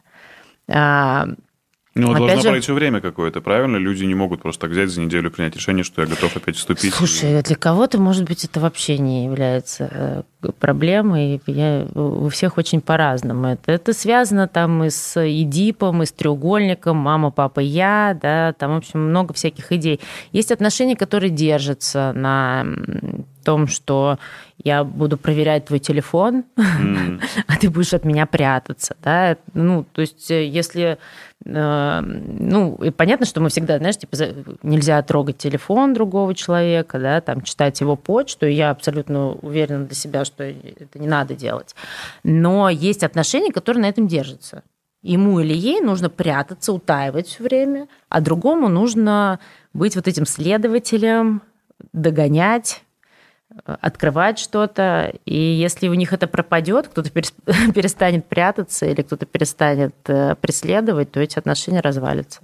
А, 1.97 1.99
ну, 1.99 2.11
Опять 2.11 2.27
должно 2.27 2.43
же... 2.43 2.49
пройти 2.51 2.73
время 2.73 3.01
какое-то, 3.01 3.41
правильно? 3.41 3.77
Люди 3.77 4.05
не 4.05 4.15
могут 4.15 4.43
просто 4.43 4.63
так 4.63 4.71
взять 4.71 4.91
за 4.91 5.01
неделю 5.01 5.31
принять 5.31 5.57
решение, 5.57 5.83
что 5.83 6.03
я 6.03 6.09
готов 6.09 6.37
опять 6.37 6.57
вступить. 6.57 6.93
Слушай, 6.93 7.43
для 7.43 7.57
кого-то, 7.57 7.99
может 7.99 8.25
быть, 8.25 8.45
это 8.45 8.61
вообще 8.61 8.99
не 8.99 9.25
является 9.25 10.25
э, 10.43 10.51
проблемой. 10.61 11.41
Я, 11.47 11.87
у 11.95 12.29
всех 12.29 12.59
очень 12.59 12.83
по-разному. 12.83 13.47
Это, 13.47 13.73
это 13.73 13.95
связано 13.95 14.47
там 14.47 14.85
и 14.85 14.91
с 14.91 15.17
Эдипом, 15.17 16.03
и 16.03 16.07
с 16.07 16.13
треугольником, 16.13 16.99
мама, 16.99 17.31
папа, 17.31 17.61
я, 17.61 18.19
да, 18.21 18.53
там, 18.53 18.75
в 18.75 18.77
общем, 18.77 19.01
много 19.01 19.33
всяких 19.33 19.73
идей. 19.73 19.99
Есть 20.33 20.53
отношения, 20.53 20.97
которые 20.97 21.31
держатся 21.31 22.13
на 22.15 22.67
том, 23.47 23.69
что 23.69 24.19
я 24.65 24.83
буду 24.83 25.17
проверять 25.17 25.67
твой 25.67 25.79
телефон, 25.79 26.45
mm. 26.57 27.23
а 27.47 27.57
ты 27.57 27.71
будешь 27.71 27.95
от 27.95 28.05
меня 28.05 28.27
прятаться, 28.27 28.97
да, 29.05 29.37
ну, 29.55 29.85
то 29.85 30.01
есть 30.01 30.29
э, 30.33 30.49
если, 30.49 30.99
э, 31.45 32.01
ну, 32.01 32.75
и 32.83 32.91
понятно, 32.91 33.25
что 33.25 33.41
мы 33.41 33.51
всегда, 33.51 33.79
знаешь, 33.79 33.99
типа 33.99 34.17
нельзя 34.65 35.01
трогать 35.03 35.39
телефон 35.39 35.95
другого 35.95 36.35
человека, 36.35 36.99
да, 36.99 37.21
там 37.21 37.43
читать 37.43 37.81
его 37.81 37.95
почту, 37.95 38.47
и 38.47 38.53
я 38.53 38.71
абсолютно 38.71 39.29
уверена 39.29 39.85
для 39.85 39.95
себя, 39.95 40.25
что 40.25 40.43
это 40.43 40.99
не 40.99 41.07
надо 41.07 41.37
делать, 41.37 41.77
но 42.25 42.69
есть 42.69 43.05
отношения, 43.05 43.53
которые 43.53 43.83
на 43.83 43.89
этом 43.89 44.09
держатся. 44.09 44.65
Ему 45.03 45.39
или 45.39 45.55
ей 45.55 45.81
нужно 45.81 46.11
прятаться, 46.11 46.73
утаивать 46.73 47.29
все 47.29 47.45
время, 47.45 47.87
а 48.09 48.21
другому 48.21 48.69
нужно 48.69 49.39
быть 49.73 49.95
вот 49.95 50.09
этим 50.09 50.27
следователем, 50.27 51.43
догонять, 51.93 52.83
открывать 53.65 54.39
что-то, 54.39 55.13
и 55.25 55.37
если 55.37 55.89
у 55.89 55.95
них 55.95 56.13
это 56.13 56.27
пропадет, 56.27 56.89
кто-то 56.89 57.11
перестанет 57.75 58.27
прятаться 58.27 58.87
или 58.87 59.03
кто-то 59.03 59.27
перестанет 59.27 59.95
э, 60.07 60.35
преследовать, 60.37 61.13
то 61.13 61.21
эти 61.21 61.39
отношения 61.39 61.81
развалятся. 61.81 62.41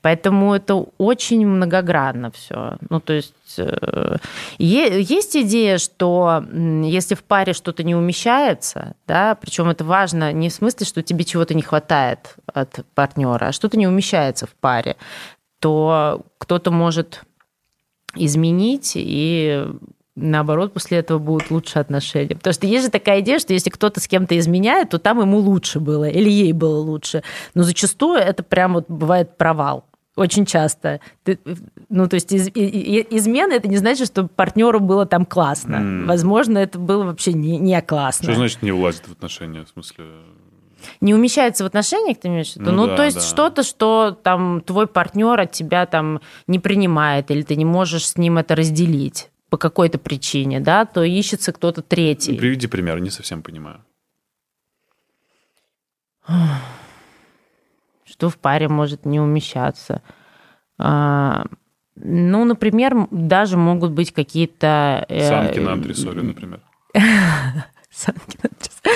Поэтому 0.00 0.54
это 0.54 0.76
очень 0.98 1.44
многогранно 1.46 2.30
все. 2.30 2.78
Ну, 2.88 3.00
то 3.00 3.14
есть 3.14 3.34
э, 3.58 4.16
есть 4.58 5.36
идея, 5.36 5.78
что 5.78 6.44
если 6.52 7.14
в 7.14 7.24
паре 7.24 7.52
что-то 7.52 7.82
не 7.82 7.96
умещается, 7.96 8.94
да, 9.08 9.34
причем 9.34 9.68
это 9.68 9.84
важно 9.84 10.32
не 10.32 10.50
в 10.50 10.52
смысле, 10.52 10.86
что 10.86 11.02
тебе 11.02 11.24
чего-то 11.24 11.54
не 11.54 11.62
хватает 11.62 12.36
от 12.46 12.86
партнера, 12.94 13.46
а 13.46 13.52
что-то 13.52 13.76
не 13.76 13.88
умещается 13.88 14.46
в 14.46 14.54
паре, 14.54 14.96
то 15.58 16.22
кто-то 16.38 16.70
может 16.70 17.22
изменить, 18.18 18.92
и 18.94 19.66
наоборот, 20.16 20.72
после 20.72 20.98
этого 20.98 21.18
будут 21.18 21.50
лучше 21.50 21.78
отношения. 21.78 22.36
Потому 22.36 22.54
что 22.54 22.66
есть 22.66 22.86
же 22.86 22.90
такая 22.90 23.20
идея, 23.20 23.38
что 23.38 23.52
если 23.52 23.70
кто-то 23.70 24.00
с 24.00 24.08
кем-то 24.08 24.38
изменяет, 24.38 24.90
то 24.90 24.98
там 24.98 25.20
ему 25.20 25.38
лучше 25.38 25.80
было, 25.80 26.08
или 26.08 26.28
ей 26.28 26.52
было 26.52 26.78
лучше. 26.78 27.22
Но 27.54 27.62
зачастую 27.62 28.18
это 28.18 28.42
прям 28.42 28.74
вот 28.74 28.86
бывает 28.88 29.36
провал. 29.36 29.84
Очень 30.16 30.46
часто. 30.46 31.00
Ты, 31.22 31.38
ну, 31.88 32.08
то 32.08 32.14
есть 32.14 32.32
из, 32.32 32.48
из, 32.48 33.06
измена 33.08 33.52
это 33.52 33.68
не 33.68 33.76
значит, 33.76 34.08
что 34.08 34.26
партнеру 34.26 34.80
было 34.80 35.06
там 35.06 35.24
классно. 35.24 35.76
Mm. 35.76 36.06
Возможно, 36.06 36.58
это 36.58 36.76
было 36.76 37.04
вообще 37.04 37.32
не, 37.32 37.56
не 37.56 37.80
классно. 37.82 38.24
Что 38.24 38.34
значит 38.34 38.62
не 38.62 38.72
влазит 38.72 39.06
в 39.06 39.12
отношения? 39.12 39.64
В 39.64 39.68
смысле, 39.68 40.06
не 41.00 41.14
умещается 41.14 41.64
в 41.64 41.66
отношениях, 41.66 42.18
ты 42.18 42.28
имеешь 42.28 42.52
в 42.52 42.56
виду? 42.56 42.70
Ну, 42.72 42.82
ну 42.82 42.86
да, 42.88 42.96
то 42.96 43.04
есть 43.04 43.18
да. 43.18 43.22
что-то, 43.22 43.62
что 43.62 44.18
там 44.22 44.60
твой 44.60 44.86
партнер 44.86 45.40
от 45.40 45.52
тебя 45.52 45.86
там 45.86 46.20
не 46.46 46.58
принимает, 46.58 47.30
или 47.30 47.42
ты 47.42 47.56
не 47.56 47.64
можешь 47.64 48.08
с 48.08 48.16
ним 48.16 48.38
это 48.38 48.54
разделить 48.54 49.30
по 49.50 49.56
какой-то 49.56 49.98
причине, 49.98 50.60
да, 50.60 50.84
то 50.84 51.02
ищется 51.02 51.52
кто-то 51.52 51.82
третий. 51.82 52.36
Приведи 52.36 52.66
пример, 52.66 53.00
не 53.00 53.10
совсем 53.10 53.42
понимаю. 53.42 53.84
Что 58.04 58.28
в 58.28 58.36
паре 58.38 58.68
может 58.68 59.06
не 59.06 59.20
умещаться? 59.20 60.02
А, 60.78 61.46
ну, 61.96 62.44
например, 62.44 63.08
даже 63.10 63.56
могут 63.56 63.92
быть 63.92 64.12
какие-то... 64.12 65.04
Э, 65.08 65.28
Санки 65.28 65.58
на 65.58 65.72
антресоле, 65.72 66.22
например. 66.22 66.60
Санки 67.90 68.38
на 68.42 68.50
антресоле. 68.50 68.94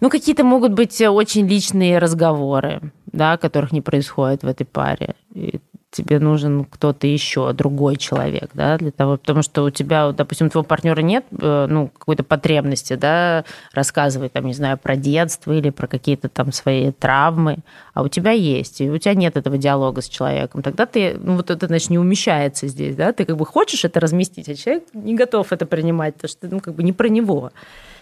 Ну, 0.00 0.10
какие-то 0.10 0.44
могут 0.44 0.72
быть 0.72 1.00
очень 1.00 1.46
личные 1.46 1.98
разговоры, 1.98 2.92
да, 3.12 3.36
которых 3.36 3.72
не 3.72 3.80
происходит 3.80 4.42
в 4.42 4.46
этой 4.46 4.64
паре. 4.64 5.14
И 5.34 5.60
тебе 5.96 6.18
нужен 6.18 6.64
кто-то 6.64 7.06
еще, 7.06 7.52
другой 7.52 7.96
человек, 7.96 8.50
да, 8.52 8.76
для 8.76 8.90
того, 8.90 9.16
потому 9.16 9.42
что 9.42 9.64
у 9.64 9.70
тебя, 9.70 10.12
допустим, 10.12 10.48
у 10.48 10.50
твоего 10.50 10.66
партнера 10.66 11.00
нет, 11.00 11.24
э, 11.30 11.66
ну, 11.68 11.88
какой-то 11.88 12.22
потребности, 12.22 12.94
да, 12.94 13.44
рассказывать, 13.72 14.32
там, 14.32 14.46
не 14.46 14.52
знаю, 14.52 14.76
про 14.76 14.96
детство 14.96 15.52
или 15.52 15.70
про 15.70 15.86
какие-то 15.86 16.28
там 16.28 16.52
свои 16.52 16.92
травмы, 16.92 17.58
а 17.94 18.02
у 18.02 18.08
тебя 18.08 18.32
есть, 18.32 18.80
и 18.82 18.90
у 18.90 18.98
тебя 18.98 19.14
нет 19.14 19.36
этого 19.36 19.56
диалога 19.56 20.02
с 20.02 20.08
человеком, 20.08 20.62
тогда 20.62 20.84
ты, 20.84 21.16
ну, 21.18 21.36
вот 21.36 21.50
это, 21.50 21.66
значит, 21.66 21.90
не 21.90 21.98
умещается 21.98 22.68
здесь, 22.68 22.94
да, 22.94 23.12
ты 23.12 23.24
как 23.24 23.36
бы 23.36 23.46
хочешь 23.46 23.84
это 23.84 23.98
разместить, 23.98 24.48
а 24.48 24.54
человек 24.54 24.84
не 24.92 25.14
готов 25.14 25.52
это 25.52 25.64
принимать, 25.64 26.14
потому 26.16 26.28
что, 26.28 26.48
ну, 26.48 26.60
как 26.60 26.74
бы 26.74 26.82
не 26.82 26.92
про 26.92 27.08
него. 27.08 27.52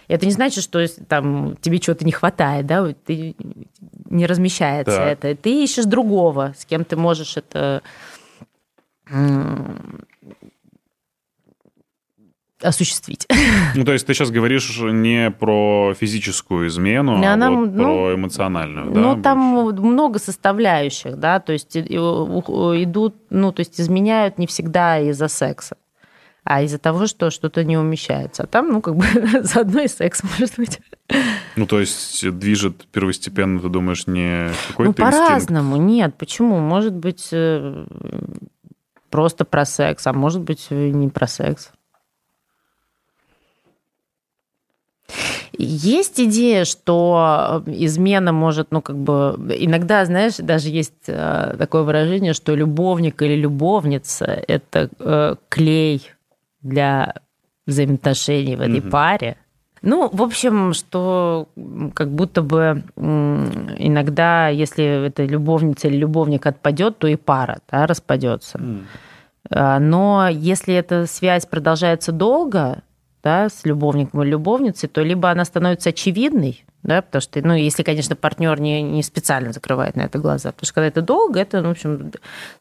Это 0.07 0.25
не 0.25 0.31
значит, 0.31 0.63
что 0.63 0.85
там 1.07 1.57
тебе 1.61 1.79
чего-то 1.79 2.05
не 2.05 2.11
хватает, 2.11 2.65
да, 2.65 2.93
ты 3.05 3.35
не 4.09 4.25
размещается 4.25 4.95
так. 4.95 5.07
это. 5.07 5.35
Ты 5.35 5.63
ищешь 5.63 5.85
другого, 5.85 6.53
с 6.57 6.65
кем 6.65 6.85
ты 6.85 6.95
можешь 6.95 7.37
это 7.37 7.81
осуществить. 12.61 13.27
Ну, 13.75 13.83
то 13.83 13.93
есть 13.93 14.07
ты 14.07 14.13
сейчас 14.13 14.31
говоришь 14.31 14.79
не 14.79 15.29
про 15.31 15.93
физическую 15.99 16.67
измену, 16.67 17.21
а 17.23 17.33
Она, 17.33 17.51
вот 17.51 17.71
ну, 17.71 17.83
про 17.83 18.15
эмоциональную, 18.15 18.91
да? 18.91 18.99
Ну, 18.99 19.21
там 19.21 19.37
много 19.37 20.19
составляющих, 20.19 21.17
да, 21.17 21.39
то 21.39 21.53
есть 21.53 21.75
идут, 21.77 23.15
ну, 23.29 23.51
то 23.51 23.59
есть 23.59 23.79
изменяют 23.79 24.37
не 24.37 24.47
всегда 24.47 24.99
из-за 24.99 25.27
секса, 25.27 25.77
а 26.45 26.61
из-за 26.61 26.77
того, 26.77 27.07
что 27.07 27.31
что-то 27.31 27.63
не 27.63 27.75
умещается. 27.75 28.43
А 28.43 28.47
там, 28.47 28.69
ну, 28.69 28.81
как 28.81 28.95
бы 28.95 29.05
заодно 29.41 29.81
и 29.81 29.87
секс 29.87 30.21
может 30.23 30.55
быть. 30.57 30.79
Ну, 31.55 31.65
то 31.65 31.79
есть 31.79 32.29
движет 32.37 32.85
первостепенно, 32.91 33.59
ты 33.59 33.67
думаешь, 33.67 34.07
не 34.07 34.51
какой-то 34.69 34.89
Ну, 34.89 34.93
по-разному, 34.93 35.75
нет, 35.77 36.15
почему? 36.15 36.59
Может 36.59 36.93
быть, 36.93 37.29
э, 37.31 37.85
просто 39.09 39.43
про 39.43 39.65
секс, 39.65 40.05
а 40.05 40.13
может 40.13 40.41
быть, 40.41 40.67
не 40.69 41.09
про 41.09 41.27
секс. 41.27 41.71
Есть 45.57 46.19
идея, 46.19 46.65
что 46.65 47.63
э, 47.65 47.71
измена 47.71 48.33
может, 48.33 48.71
ну, 48.71 48.81
как 48.81 48.97
бы, 48.97 49.35
иногда, 49.57 50.05
знаешь, 50.05 50.35
даже 50.37 50.69
есть 50.69 50.93
э, 51.07 51.55
такое 51.57 51.83
выражение, 51.83 52.33
что 52.33 52.53
любовник 52.53 53.21
или 53.21 53.35
любовница– 53.35 54.25
это 54.47 54.89
э, 54.99 55.35
клей 55.49 56.11
для 56.65 57.13
взаимоотношений 57.65 58.55
в 58.55 58.61
этой 58.61 58.79
mm-hmm. 58.79 58.89
паре. 58.89 59.37
Ну, 59.81 60.09
в 60.11 60.21
общем, 60.23 60.73
что 60.73 61.47
как 61.93 62.09
будто 62.09 62.41
бы 62.41 62.83
иногда, 62.97 64.49
если 64.49 65.07
это 65.07 65.25
любовница 65.25 65.87
или 65.87 65.97
любовник 65.97 66.47
отпадет, 66.47 66.97
то 66.97 67.07
и 67.07 67.15
пара 67.15 67.59
да, 67.69 67.85
распадется. 67.85 68.57
Mm. 68.57 69.79
Но 69.79 70.27
если 70.31 70.73
эта 70.73 71.05
связь 71.05 71.45
продолжается 71.45 72.11
долго, 72.11 72.81
да, 73.25 73.49
с 73.49 73.65
любовником 73.65 74.21
или 74.21 74.29
любовницей, 74.29 74.87
то 74.87 75.01
либо 75.01 75.31
она 75.31 75.45
становится 75.45 75.89
очевидной, 75.89 76.63
да, 76.83 77.01
потому 77.01 77.23
что, 77.23 77.41
ну, 77.41 77.55
если, 77.55 77.81
конечно, 77.81 78.15
партнер 78.15 78.61
не, 78.61 78.83
не 78.83 79.01
специально 79.01 79.51
закрывает 79.51 79.95
на 79.95 80.01
это 80.01 80.19
глаза, 80.19 80.51
потому 80.51 80.67
что 80.67 80.75
когда 80.75 80.87
это 80.89 81.01
долго, 81.01 81.39
это, 81.39 81.61
ну, 81.61 81.69
в 81.69 81.71
общем, 81.71 82.11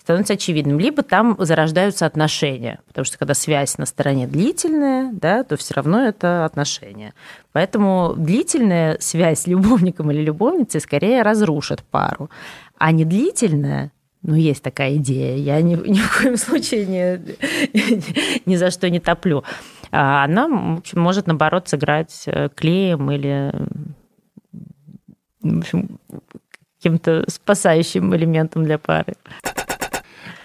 становится 0.01 0.33
очевидным. 0.33 0.81
Либо 0.81 1.03
там 1.03 1.37
зарождаются 1.39 2.07
отношения, 2.07 2.81
потому 2.87 3.05
что 3.05 3.19
когда 3.19 3.35
связь 3.35 3.77
на 3.77 3.85
стороне 3.85 4.27
длительная, 4.27 5.11
да, 5.12 5.45
то 5.45 5.59
все 5.59 5.75
равно 5.75 6.01
это 6.07 6.47
отношения. 6.47 7.12
Поэтому 7.53 8.15
длительная 8.17 8.97
связь 9.01 9.41
с 9.41 9.47
любовником 9.47 10.11
или 10.12 10.23
любовницей 10.23 10.81
скорее 10.81 11.21
разрушит 11.21 11.83
пару, 11.83 12.31
а 12.79 12.91
не 12.91 13.05
длительная 13.05 13.93
ну, 14.27 14.35
есть 14.35 14.62
такая 14.62 14.97
идея, 14.97 15.37
я 15.37 15.61
ни, 15.61 15.75
ни 15.89 15.99
в 15.99 16.18
коем 16.18 16.37
случае 16.37 16.87
ни, 16.87 18.43
ни 18.51 18.57
за 18.57 18.70
что 18.70 18.89
не 18.91 18.99
топлю. 18.99 19.45
А 19.91 20.25
она 20.25 20.49
в 20.49 20.79
общем, 20.79 21.01
может, 21.01 21.27
наоборот, 21.27 21.68
сыграть 21.68 22.25
э, 22.27 22.49
клеем 22.55 23.11
или 23.11 23.53
в 25.43 25.59
общем, 25.59 26.01
каким-то 26.79 27.25
спасающим 27.29 28.14
элементом 28.16 28.64
для 28.64 28.79
пары. 28.79 29.14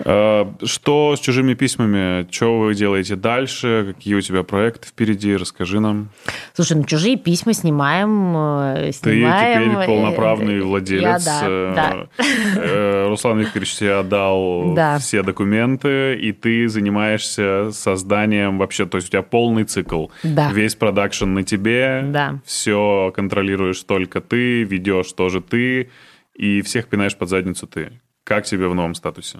А, 0.06 0.54
что 0.64 1.16
с 1.16 1.20
чужими 1.20 1.54
письмами? 1.54 2.28
Что 2.32 2.60
вы 2.60 2.76
делаете 2.76 3.16
дальше? 3.16 3.94
Какие 3.94 4.16
у 4.16 4.22
тебя 4.22 4.44
проекты 4.44 4.88
впереди? 4.88 5.36
Расскажи 5.36 5.80
нам. 5.80 6.10
Слушай, 6.54 6.78
ну 6.78 6.84
чужие 6.84 7.18
письма 7.18 7.54
снимаем, 7.54 8.92
снимаем. 8.94 9.64
Ты 9.64 9.70
теперь 9.72 9.86
полноправный 9.86 10.62
владелец. 10.62 11.02
Я, 11.02 11.20
да, 11.20 11.42
э, 11.44 11.74
да. 11.76 12.08
Э, 12.56 13.08
Руслан 13.10 13.40
Викторович 13.40 13.76
тебе 13.76 13.96
отдал 13.96 14.74
да. 14.74 14.98
все 15.00 15.24
документы, 15.24 16.16
и 16.16 16.32
ты 16.32 16.68
занимаешься 16.68 17.72
созданием 17.72 18.58
вообще, 18.58 18.86
то 18.86 18.98
есть 18.98 19.10
у 19.10 19.12
тебя 19.12 19.22
полный 19.22 19.64
цикл. 19.64 20.08
Да. 20.24 20.52
Весь 20.52 20.76
продакшн 20.76 21.34
на 21.34 21.44
тебе. 21.44 22.04
Да. 22.08 22.40
Все 22.46 23.12
контролируешь 23.16 23.82
только 23.84 24.22
ты, 24.22 24.64
ведешь 24.64 25.12
тоже 25.14 25.42
ты, 25.42 25.90
и 26.34 26.62
всех 26.62 26.88
пинаешь 26.88 27.16
под 27.16 27.30
задницу 27.30 27.68
ты. 27.68 28.00
Как 28.24 28.46
тебе 28.46 28.68
в 28.68 28.76
новом 28.76 28.96
статусе? 28.96 29.40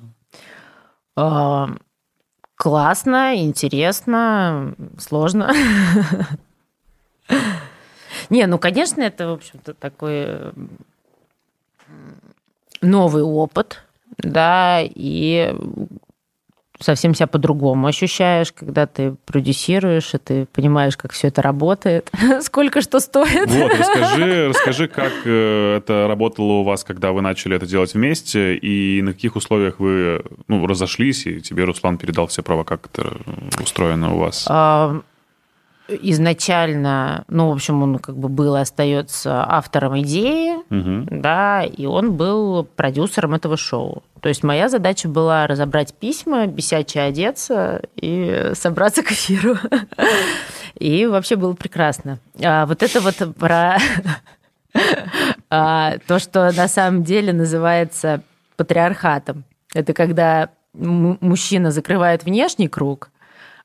Классно, 2.56 3.38
интересно, 3.38 4.76
сложно. 4.98 5.54
Не, 8.30 8.46
ну, 8.48 8.60
конечно, 8.60 9.02
это, 9.02 9.28
в 9.30 9.34
общем-то, 9.34 9.74
такой 9.74 10.52
новый 12.82 13.24
опыт, 13.24 13.84
да, 14.18 14.82
и 14.82 15.56
совсем 16.80 17.14
себя 17.14 17.28
по-другому 17.28 17.88
ощущаешь, 17.88 18.52
когда 18.52 18.88
ты 18.88 19.16
продюсируешь, 19.26 20.14
и 20.14 20.18
ты 20.18 20.46
понимаешь, 20.46 20.98
как 20.98 21.12
все 21.12 21.28
это 21.28 21.42
работает, 21.42 22.12
сколько 22.42 22.82
что 22.82 23.00
стоит. 23.00 23.50
Вот, 23.50 23.72
расскажи, 23.78 24.50
расскажи, 24.50 24.88
как 24.88 25.12
э, 25.26 25.78
это 25.78 26.08
работало 26.08 26.54
у 26.54 26.64
вас, 26.64 26.84
когда 26.84 27.12
вы 27.12 27.22
начали 27.22 27.56
это 27.56 27.66
делать 27.66 27.94
вместе, 27.94 28.56
и 28.56 29.02
на 29.02 29.14
каких 29.14 29.36
условиях 29.36 29.80
вы 29.80 30.24
ну, 30.48 30.66
разошлись, 30.66 31.26
и 31.26 31.42
тебе 31.42 31.64
Руслан 31.64 31.98
передал 31.98 32.28
все 32.28 32.44
права, 32.44 32.64
как 32.64 32.88
это 32.92 33.18
устроено 33.62 34.14
у 34.14 34.18
вас? 34.18 34.46
А, 34.50 35.02
изначально, 36.02 37.24
ну, 37.28 37.50
в 37.50 37.54
общем, 37.54 37.82
он 37.84 38.00
как 38.00 38.18
бы 38.18 38.30
был 38.30 38.56
и 38.56 38.60
остается 38.60 39.44
автором 39.48 40.00
идеи, 40.02 40.56
угу. 40.70 41.08
да, 41.10 41.64
и 41.64 41.86
он 41.86 42.14
был 42.14 42.64
продюсером 42.64 43.34
этого 43.34 43.58
шоу. 43.58 44.04
То 44.22 44.30
есть 44.30 44.44
моя 44.44 44.70
задача 44.70 45.08
была 45.08 45.48
разобрать 45.48 45.94
письма, 45.94 46.46
бесяче 46.48 47.02
одеться 47.02 47.82
и 47.96 48.52
собраться 48.54 49.04
к 49.04 49.12
эфиру. 49.12 49.58
И 50.76 51.06
вообще 51.08 51.36
было 51.36 51.54
прекрасно. 51.54 52.20
А 52.42 52.66
вот 52.66 52.84
это 52.84 53.02
вот 53.02 53.16
про 53.36 53.78
а, 55.50 55.98
то, 56.08 56.20
что 56.20 56.52
на 56.54 56.68
самом 56.68 57.04
деле 57.04 57.34
называется 57.34 58.22
патриархатом. 58.56 59.44
Это 59.74 59.94
когда 59.94 60.50
мужчина 60.74 61.72
закрывает 61.72 62.24
внешний 62.24 62.68
круг, 62.68 63.10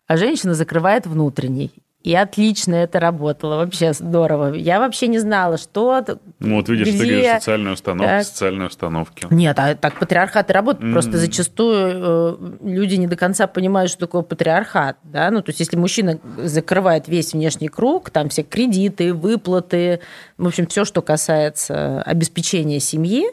а 0.06 0.16
женщина 0.16 0.54
закрывает 0.54 1.06
внутренний. 1.06 1.72
И 2.04 2.14
отлично 2.14 2.74
это 2.74 3.00
работало, 3.00 3.56
вообще 3.56 3.94
здорово. 3.94 4.52
Я 4.52 4.78
вообще 4.78 5.06
не 5.06 5.18
знала, 5.18 5.56
что... 5.56 6.04
Ну 6.38 6.56
вот 6.56 6.68
видишь, 6.68 6.88
где... 6.88 6.98
ты 6.98 7.06
говоришь 7.06 7.32
социальная 7.36 7.72
установка, 7.72 8.16
так. 8.16 8.24
социальные 8.26 8.68
установки. 8.68 9.26
Нет, 9.30 9.58
а 9.58 9.74
так 9.74 9.98
патриархат 9.98 10.50
и 10.50 10.52
работает. 10.52 10.84
Mm-hmm. 10.84 10.92
Просто 10.92 11.16
зачастую 11.16 11.78
э, 11.94 12.36
люди 12.62 12.96
не 12.96 13.06
до 13.06 13.16
конца 13.16 13.46
понимают, 13.46 13.90
что 13.90 14.00
такое 14.00 14.20
патриархат. 14.20 14.98
Да? 15.02 15.30
Ну, 15.30 15.40
то 15.40 15.48
есть 15.48 15.60
если 15.60 15.78
мужчина 15.78 16.20
закрывает 16.36 17.08
весь 17.08 17.32
внешний 17.32 17.68
круг, 17.68 18.10
там 18.10 18.28
все 18.28 18.42
кредиты, 18.42 19.14
выплаты, 19.14 20.00
в 20.36 20.46
общем, 20.46 20.66
все, 20.66 20.84
что 20.84 21.00
касается 21.00 22.02
обеспечения 22.02 22.80
семьи, 22.80 23.30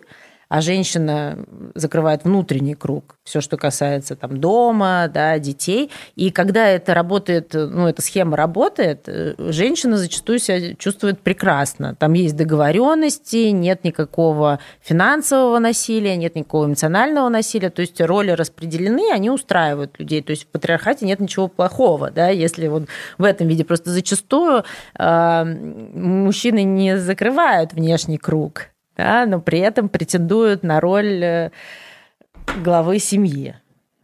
а 0.51 0.59
женщина 0.59 1.37
закрывает 1.75 2.25
внутренний 2.25 2.75
круг, 2.75 3.15
все, 3.23 3.39
что 3.39 3.55
касается 3.55 4.17
там 4.17 4.35
дома, 4.41 5.09
да, 5.11 5.39
детей. 5.39 5.89
И 6.17 6.29
когда 6.29 6.67
это 6.67 6.93
работает, 6.93 7.53
ну, 7.53 7.87
эта 7.87 8.01
схема 8.01 8.35
работает, 8.35 9.07
э, 9.07 9.35
женщина 9.37 9.95
зачастую 9.95 10.39
себя 10.39 10.73
чувствует 10.73 11.21
прекрасно. 11.21 11.95
Там 11.95 12.11
есть 12.11 12.35
договоренности, 12.35 13.51
нет 13.51 13.85
никакого 13.85 14.59
финансового 14.81 15.57
насилия, 15.59 16.17
нет 16.17 16.35
никакого 16.35 16.65
эмоционального 16.65 17.29
насилия, 17.29 17.69
то 17.69 17.81
есть 17.81 18.01
роли 18.01 18.31
распределены, 18.31 19.09
они 19.13 19.29
устраивают 19.29 19.97
людей. 19.99 20.21
То 20.21 20.31
есть 20.31 20.43
в 20.43 20.47
патриархате 20.47 21.05
нет 21.05 21.21
ничего 21.21 21.47
плохого, 21.47 22.11
да, 22.11 22.27
если 22.27 22.67
вот 22.67 22.89
в 23.17 23.23
этом 23.23 23.47
виде. 23.47 23.63
Просто 23.63 23.89
зачастую 23.89 24.65
э, 24.99 25.43
мужчины 25.45 26.63
не 26.63 26.97
закрывают 26.97 27.71
внешний 27.71 28.17
круг, 28.17 28.70
да, 28.97 29.25
но 29.25 29.39
при 29.41 29.59
этом 29.59 29.89
претендуют 29.89 30.63
на 30.63 30.79
роль 30.79 31.23
э, 31.23 31.51
главы 32.63 32.99
семьи. 32.99 33.55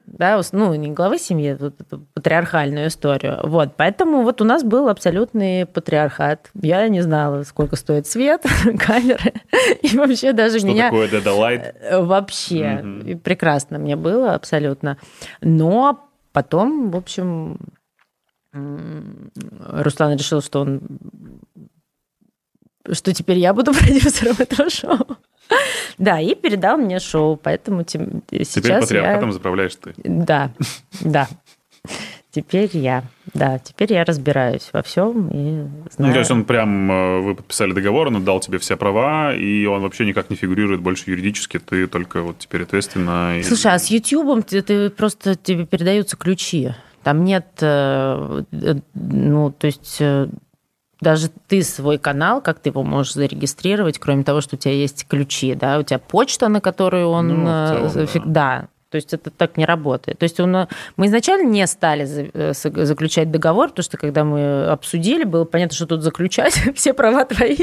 Да, 0.06 0.40
ну, 0.54 0.74
не 0.74 0.92
главы 0.92 1.20
семьи, 1.20 1.58
а 1.60 1.72
патриархальную 2.14 2.88
историю. 2.88 3.42
Вот, 3.44 3.74
поэтому 3.76 4.24
вот 4.24 4.42
у 4.42 4.46
нас 4.46 4.64
был 4.64 4.88
абсолютный 4.88 5.66
патриархат. 5.66 6.50
Я 6.54 6.88
не 6.88 7.02
знала, 7.02 7.44
сколько 7.44 7.76
стоит 7.76 8.08
свет, 8.08 8.44
камеры, 8.80 9.34
и 9.82 9.98
вообще 9.98 10.32
даже 10.32 10.60
Что 10.60 10.68
меня... 10.68 10.86
такое 10.86 11.10
Dead? 11.10 11.76
Э, 11.82 12.02
вообще, 12.02 12.82
угу. 12.82 13.20
прекрасно 13.20 13.80
мне 13.80 13.98
было 13.98 14.34
абсолютно. 14.34 14.98
Но 15.42 16.10
потом, 16.32 16.90
в 16.90 16.96
общем, 16.96 17.60
Руслан 18.54 20.16
решил, 20.16 20.42
что 20.42 20.62
он 20.62 20.82
что 22.92 23.14
теперь 23.14 23.38
я 23.38 23.54
буду 23.54 23.74
продюсером 23.74 24.36
этого 24.40 24.70
шоу. 24.70 25.18
Да, 25.98 26.20
и 26.20 26.36
передал 26.36 26.78
мне 26.78 27.00
шоу, 27.00 27.38
поэтому 27.38 27.84
тем, 27.84 28.22
сейчас 28.30 28.50
Теперь 28.50 28.80
патриархатом 28.80 29.30
я... 29.30 29.34
заправляешь 29.34 29.76
ты. 29.76 29.94
Да, 30.04 30.52
да. 31.02 31.28
Теперь 32.32 32.70
я. 32.74 33.04
Да, 33.34 33.58
теперь 33.58 33.94
я 33.94 34.04
разбираюсь 34.04 34.70
во 34.72 34.84
всем 34.84 35.30
и 35.30 35.68
знаю. 35.90 36.10
Ну, 36.10 36.14
то 36.14 36.20
есть 36.20 36.30
он 36.30 36.44
прям, 36.44 36.92
э, 36.92 37.20
вы 37.22 37.36
подписали 37.36 37.72
договор, 37.72 38.08
он 38.08 38.18
отдал 38.18 38.40
тебе 38.42 38.60
все 38.60 38.78
права, 38.78 39.34
и 39.34 39.66
он 39.66 39.82
вообще 39.82 40.06
никак 40.06 40.30
не 40.30 40.36
фигурирует 40.36 40.82
больше 40.82 41.10
юридически, 41.10 41.58
ты 41.58 41.88
только 41.88 42.22
вот 42.22 42.38
теперь 42.38 42.64
ответственна. 42.64 43.42
Слушай, 43.44 43.74
а 43.74 43.80
с 43.80 43.88
YouTube 43.88 44.46
ты, 44.46 44.62
ты 44.62 44.90
просто 44.92 45.36
тебе 45.36 45.66
передаются 45.66 46.16
ключи. 46.16 46.74
Там 47.02 47.24
нет, 47.24 47.48
э, 47.62 48.44
э, 48.52 48.76
ну, 48.94 49.52
то 49.52 49.66
есть 49.66 50.02
даже 51.02 51.30
ты 51.48 51.64
свой 51.64 51.98
канал, 51.98 52.42
как 52.42 52.60
ты 52.60 52.70
его 52.70 52.84
можешь 52.84 53.14
зарегистрировать, 53.14 54.00
кроме 54.00 54.24
того, 54.24 54.42
что 54.42 54.56
у 54.56 54.60
тебя 54.60 54.74
есть 54.74 55.06
ключи, 55.08 55.54
да, 55.56 55.80
у 55.80 55.84
тебя 55.84 56.00
почта, 56.00 56.48
на 56.48 56.62
которую 56.62 57.10
он, 57.10 57.44
ну, 57.44 57.90
целом, 57.92 58.08
да. 58.16 58.22
да, 58.26 58.68
то 58.90 58.96
есть 58.96 59.14
это 59.14 59.30
так 59.32 59.58
не 59.58 59.66
работает. 59.66 60.18
То 60.20 60.24
есть 60.24 60.40
он, 60.40 60.68
мы 60.96 61.08
изначально 61.08 61.50
не 61.50 61.68
стали 61.68 62.32
э, 62.34 62.54
заключать 62.54 63.32
договор, 63.32 63.70
потому 63.70 63.84
что 63.84 63.98
когда 63.98 64.24
мы 64.24 64.68
обсудили, 64.68 65.26
было 65.26 65.44
понятно, 65.44 65.76
что 65.76 65.86
тут 65.86 66.04
заключать, 66.04 66.54
все 66.76 66.94
права 66.94 67.26
твои, 67.26 67.58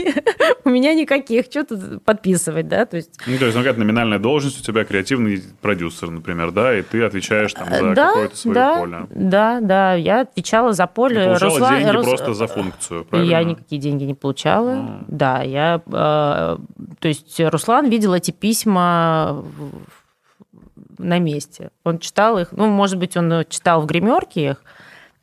у 0.65 0.69
меня 0.69 0.93
никаких, 0.93 1.47
что 1.47 1.65
тут 1.65 2.05
подписывать, 2.05 2.69
да? 2.69 2.85
То 2.85 2.97
есть... 2.97 3.19
Ну, 3.27 3.39
то 3.39 3.47
есть, 3.47 3.57
ну, 3.57 3.63
какая-то 3.63 3.81
номинальная 3.81 4.19
должность 4.19 4.61
у 4.61 4.63
тебя, 4.63 4.85
креативный 4.85 5.43
продюсер, 5.63 6.11
например, 6.11 6.51
да, 6.51 6.77
и 6.77 6.83
ты 6.83 7.03
отвечаешь 7.03 7.55
там 7.55 7.69
за 7.71 7.95
да, 7.95 8.09
какое-то 8.09 8.37
свое 8.37 8.55
да, 8.55 8.79
поле. 8.79 9.07
Да, 9.11 9.61
да, 9.61 9.95
я 9.95 10.21
отвечала 10.23 10.73
за 10.75 10.87
поле. 10.87 11.17
Ты 11.17 11.25
получала 11.25 11.51
Руслан, 11.51 11.79
деньги 11.79 11.91
Рус... 11.91 12.07
просто 12.07 12.35
за 12.35 12.47
функцию, 12.47 13.05
правильно? 13.07 13.31
Я 13.31 13.45
никакие 13.45 13.81
деньги 13.81 14.05
не 14.05 14.15
получала, 14.15 14.73
а. 14.73 15.05
да, 15.09 15.43
я... 15.43 15.81
Э, 15.87 16.59
то 16.99 17.09
есть 17.09 17.41
Руслан 17.41 17.89
видел 17.89 18.13
эти 18.13 18.31
письма 18.31 19.43
на 20.99 21.19
месте. 21.19 21.71
Он 21.85 21.99
читал 21.99 22.39
их, 22.39 22.53
ну, 22.53 22.67
может 22.67 22.99
быть, 22.99 23.17
он 23.17 23.45
читал 23.49 23.83
в 23.83 23.87
гримерке 23.87 24.51
их 24.51 24.63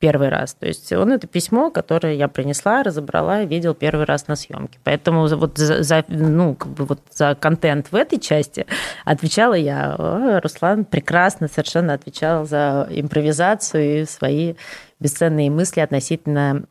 первый 0.01 0.29
раз. 0.29 0.55
То 0.55 0.65
есть 0.65 0.91
он 0.91 1.11
это 1.13 1.27
письмо, 1.27 1.69
которое 1.69 2.15
я 2.15 2.27
принесла, 2.27 2.83
разобрала, 2.83 3.43
видел 3.43 3.73
первый 3.73 4.05
раз 4.05 4.27
на 4.27 4.35
съемке. 4.35 4.79
Поэтому 4.83 5.27
вот 5.27 5.57
за, 5.57 5.83
за, 5.83 6.03
ну, 6.09 6.55
как 6.55 6.71
бы 6.71 6.85
вот 6.85 6.99
за 7.11 7.35
контент 7.35 7.91
в 7.91 7.95
этой 7.95 8.19
части 8.19 8.65
отвечала 9.05 9.53
я. 9.53 10.39
Руслан 10.43 10.83
прекрасно 10.85 11.47
совершенно 11.47 11.93
отвечал 11.93 12.45
за 12.45 12.87
импровизацию 12.89 14.01
и 14.01 14.05
свои 14.05 14.55
бесценные 14.99 15.49
мысли 15.51 15.79
относительно 15.79 16.63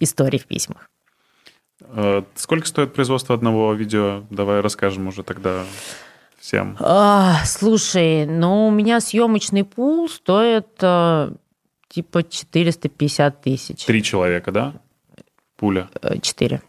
истории 0.00 0.38
в 0.38 0.46
письмах. 0.46 0.88
Э, 1.94 2.22
сколько 2.34 2.66
стоит 2.66 2.94
производство 2.94 3.34
одного 3.34 3.72
видео? 3.74 4.24
Давай 4.30 4.60
расскажем 4.60 5.06
уже 5.06 5.22
тогда 5.22 5.62
всем? 6.42 6.76
А, 6.80 7.40
слушай, 7.44 8.26
ну 8.26 8.66
у 8.66 8.70
меня 8.70 9.00
съемочный 9.00 9.64
пул 9.64 10.08
стоит 10.08 10.66
а, 10.82 11.32
типа 11.88 12.24
450 12.24 13.40
тысяч. 13.40 13.84
Три 13.84 14.02
человека, 14.02 14.50
да? 14.50 14.74
Пуля? 15.56 15.88
Э, 16.02 16.18
четыре. 16.20 16.60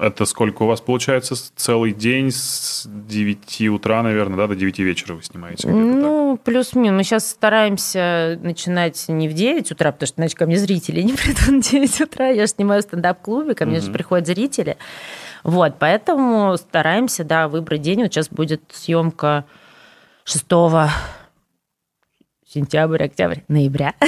Это 0.00 0.24
сколько 0.24 0.62
у 0.62 0.66
вас 0.66 0.80
получается 0.80 1.34
целый 1.54 1.92
день 1.92 2.30
с 2.30 2.88
9 2.88 3.68
утра, 3.68 4.02
наверное, 4.02 4.38
да, 4.38 4.46
до 4.46 4.54
9 4.54 4.78
вечера 4.78 5.14
вы 5.14 5.22
снимаете? 5.22 5.68
Ну, 5.68 6.38
плюс-минус. 6.42 6.96
Мы 6.96 7.04
сейчас 7.04 7.28
стараемся 7.28 8.38
начинать 8.42 9.04
не 9.08 9.28
в 9.28 9.34
9 9.34 9.70
утра, 9.72 9.92
потому 9.92 10.06
что 10.06 10.20
иначе 10.20 10.36
ко 10.36 10.46
мне 10.46 10.56
зрители 10.56 11.02
не 11.02 11.12
придут 11.12 11.64
в 11.66 11.70
9 11.70 12.00
утра. 12.00 12.28
Я 12.28 12.46
же 12.46 12.52
снимаю 12.52 12.82
в 12.82 12.86
стендап-клубе, 12.86 13.54
ко 13.54 13.66
мне 13.66 13.78
угу. 13.78 13.86
же 13.86 13.92
приходят 13.92 14.26
зрители. 14.26 14.78
Вот, 15.42 15.74
поэтому 15.78 16.56
стараемся, 16.56 17.24
да, 17.24 17.48
выбрать 17.48 17.82
день. 17.82 18.02
Вот 18.02 18.12
сейчас 18.12 18.28
будет 18.28 18.62
съемка 18.72 19.44
6 20.24 20.44
сентября, 22.46 23.06
октября, 23.06 23.42
ноября. 23.48 23.94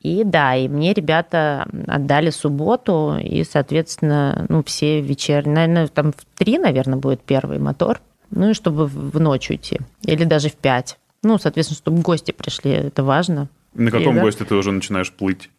И 0.00 0.24
да, 0.24 0.56
и 0.56 0.66
мне 0.66 0.94
ребята 0.94 1.68
отдали 1.86 2.30
субботу, 2.30 3.18
и, 3.22 3.44
соответственно, 3.44 4.46
ну, 4.48 4.64
все 4.64 5.02
вечерние, 5.02 5.66
наверное, 5.66 5.88
там 5.88 6.12
в 6.12 6.38
три, 6.38 6.56
наверное, 6.56 6.98
будет 6.98 7.20
первый 7.20 7.58
мотор, 7.58 8.00
ну, 8.30 8.48
и 8.48 8.54
чтобы 8.54 8.86
в 8.86 9.20
ночь 9.20 9.50
уйти, 9.50 9.78
или 10.06 10.24
даже 10.24 10.48
в 10.48 10.54
пять. 10.54 10.98
Ну, 11.22 11.36
соответственно, 11.36 11.76
чтобы 11.76 12.00
гости 12.00 12.32
пришли, 12.32 12.70
это 12.70 13.04
важно. 13.04 13.48
На 13.74 13.90
каком 13.90 14.14
и, 14.14 14.16
да? 14.16 14.22
госте 14.22 14.46
ты 14.46 14.54
уже 14.54 14.72
начинаешь 14.72 15.12
плыть? 15.12 15.50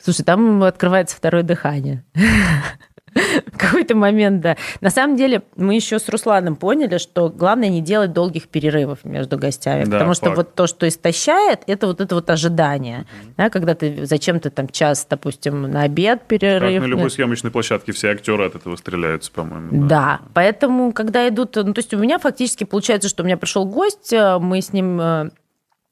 Слушай, 0.00 0.24
там 0.24 0.62
открывается 0.62 1.14
второе 1.14 1.42
дыхание. 1.42 2.04
какой-то 3.56 3.96
момент, 3.96 4.40
да. 4.40 4.56
На 4.80 4.90
самом 4.90 5.16
деле, 5.16 5.42
мы 5.56 5.74
еще 5.74 5.98
с 5.98 6.08
Русланом 6.08 6.56
поняли, 6.56 6.98
что 6.98 7.28
главное 7.28 7.68
не 7.68 7.80
делать 7.80 8.12
долгих 8.12 8.48
перерывов 8.48 9.04
между 9.04 9.38
гостями, 9.38 9.84
да, 9.84 9.92
потому 9.92 10.14
что 10.14 10.26
факт. 10.26 10.36
вот 10.36 10.54
то, 10.54 10.66
что 10.66 10.86
истощает, 10.86 11.60
это 11.66 11.86
вот 11.86 12.00
это 12.00 12.14
вот 12.14 12.30
ожидание, 12.30 13.00
угу. 13.00 13.32
да, 13.36 13.50
когда 13.50 13.74
ты 13.74 14.06
зачем-то 14.06 14.50
там 14.50 14.68
час, 14.68 15.06
допустим, 15.08 15.62
на 15.62 15.82
обед 15.82 16.22
перерыв. 16.26 16.74
Как 16.74 16.82
на 16.82 16.86
любой 16.86 17.10
съемочной 17.10 17.50
площадке 17.50 17.92
все 17.92 18.08
актеры 18.10 18.46
от 18.46 18.54
этого 18.54 18.76
стреляются, 18.76 19.30
по-моему. 19.32 19.86
Да. 19.86 19.88
да, 19.88 20.20
поэтому, 20.34 20.92
когда 20.92 21.28
идут, 21.28 21.56
ну, 21.56 21.72
то 21.72 21.78
есть 21.78 21.92
у 21.94 21.98
меня 21.98 22.18
фактически 22.18 22.64
получается, 22.64 23.08
что 23.08 23.22
у 23.22 23.26
меня 23.26 23.36
пришел 23.36 23.64
гость, 23.64 24.12
э, 24.12 24.38
мы 24.38 24.60
с 24.60 24.72
ним 24.72 25.00
э, 25.00 25.30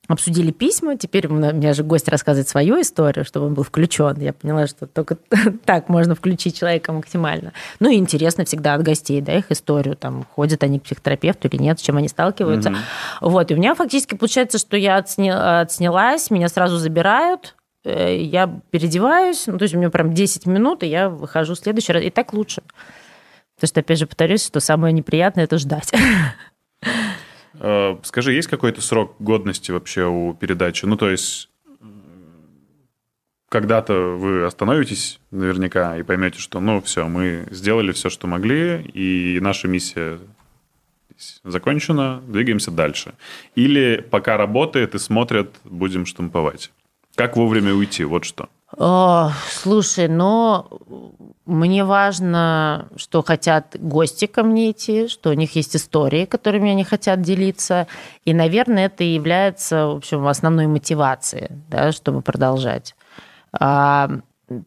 обсудили 0.09 0.51
письма. 0.51 0.97
Теперь 0.97 1.27
у 1.27 1.35
меня 1.35 1.75
же 1.75 1.85
гость 1.85 2.09
рассказывает 2.09 2.49
свою 2.49 2.81
историю, 2.81 3.25
чтобы 3.25 3.47
он 3.47 3.55
был 3.55 3.63
включен. 3.63 4.19
Я 4.19 4.33
поняла, 4.33 4.67
что 4.67 4.87
только 4.87 5.17
так 5.65 5.89
можно 5.89 6.15
включить 6.15 6.59
человека 6.59 6.93
максимально. 6.93 7.53
Ну 7.79 7.91
и 7.91 7.97
интересно 7.97 8.45
всегда 8.45 8.75
от 8.75 8.83
гостей, 8.83 9.21
да, 9.21 9.35
их 9.35 9.53
историю, 9.53 9.97
там, 9.97 10.27
ходят 10.35 10.63
они 10.63 10.81
к 10.81 10.85
психотерапевту 10.85 11.49
или 11.49 11.63
нет, 11.63 11.79
с 11.79 11.83
чем 11.83 11.99
они 11.99 12.09
сталкиваются. 12.09 12.71
Угу. 12.71 12.79
Вот, 13.31 13.51
и 13.51 13.55
у 13.55 13.59
меня 13.59 13.75
фактически 13.75 14.15
получается, 14.15 14.59
что 14.59 14.77
я 14.77 14.97
отсня... 14.97 15.61
отснялась, 15.61 16.31
меня 16.31 16.49
сразу 16.49 16.79
забирают, 16.79 17.55
э, 17.85 18.17
я 18.23 18.61
переодеваюсь, 18.71 19.47
ну, 19.47 19.59
то 19.59 19.65
есть 19.65 19.75
у 19.75 19.79
меня 19.79 19.91
прям 19.91 20.15
10 20.15 20.47
минут, 20.47 20.83
и 20.83 20.87
я 20.87 21.11
выхожу 21.11 21.55
в 21.55 21.59
следующий 21.59 21.93
раз, 21.93 22.03
и 22.03 22.11
так 22.11 22.33
лучше. 22.33 22.63
Потому 23.57 23.69
что, 23.69 23.81
опять 23.81 23.99
же, 23.99 24.07
повторюсь, 24.07 24.47
что 24.47 24.61
самое 24.61 24.95
неприятное– 24.95 25.45
это 25.45 25.59
ждать. 25.59 25.93
Э, 27.61 27.97
скажи, 28.03 28.33
есть 28.33 28.49
какой-то 28.49 28.81
срок 28.81 29.17
годности 29.19 29.71
вообще 29.71 30.05
у 30.07 30.35
передачи? 30.35 30.85
Ну, 30.85 30.97
то 30.97 31.09
есть 31.11 31.49
когда-то 33.49 34.17
вы 34.17 34.45
остановитесь 34.45 35.21
наверняка 35.31 35.97
и 35.97 36.03
поймете, 36.03 36.39
что, 36.39 36.61
ну, 36.61 36.81
все, 36.83 37.09
мы 37.09 37.47
сделали 37.51 37.93
все, 37.93 38.11
что 38.11 38.27
могли, 38.27 38.83
и 38.83 39.39
наша 39.41 39.69
миссия 39.69 40.19
закончена, 41.45 42.23
двигаемся 42.27 42.71
дальше. 42.71 43.15
Или 43.55 44.07
пока 44.11 44.37
работает 44.37 44.95
и 44.95 44.99
смотрят, 44.99 45.57
будем 45.65 46.07
штамповать. 46.07 46.71
Как 47.15 47.37
вовремя 47.37 47.75
уйти? 47.75 48.05
Вот 48.05 48.25
что. 48.25 48.49
О, 48.79 49.33
слушай, 49.51 50.07
но 50.07 50.69
мне 51.47 51.85
важно, 51.85 52.89
что 52.95 53.25
хотят 53.25 53.77
гости 53.77 54.27
ко 54.27 54.45
мне 54.45 54.71
идти, 54.71 55.09
что 55.09 55.31
у 55.31 55.33
них 55.33 55.57
есть 55.57 55.75
истории, 55.75 56.27
которыми 56.27 56.71
они 56.71 56.85
хотят 56.85 57.21
делиться. 57.21 57.89
И, 58.25 58.33
наверное, 58.33 58.87
это 58.87 59.03
является, 59.03 59.89
в 59.89 59.97
общем, 59.97 60.25
основной 60.29 60.69
мотивацией, 60.69 61.49
да, 61.69 61.91
чтобы 61.91 62.23
продолжать. 62.23 62.95
А, 63.53 64.11
ты 64.47 64.63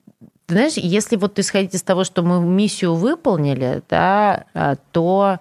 знаешь, 0.50 0.74
если 0.76 1.16
вот 1.16 1.40
исходить 1.40 1.76
из 1.76 1.84
того, 1.84 2.04
что 2.04 2.22
мы 2.22 2.42
миссию 2.42 2.96
выполнили, 2.96 3.82
да, 3.90 4.44
а, 4.54 4.76
то 4.92 5.40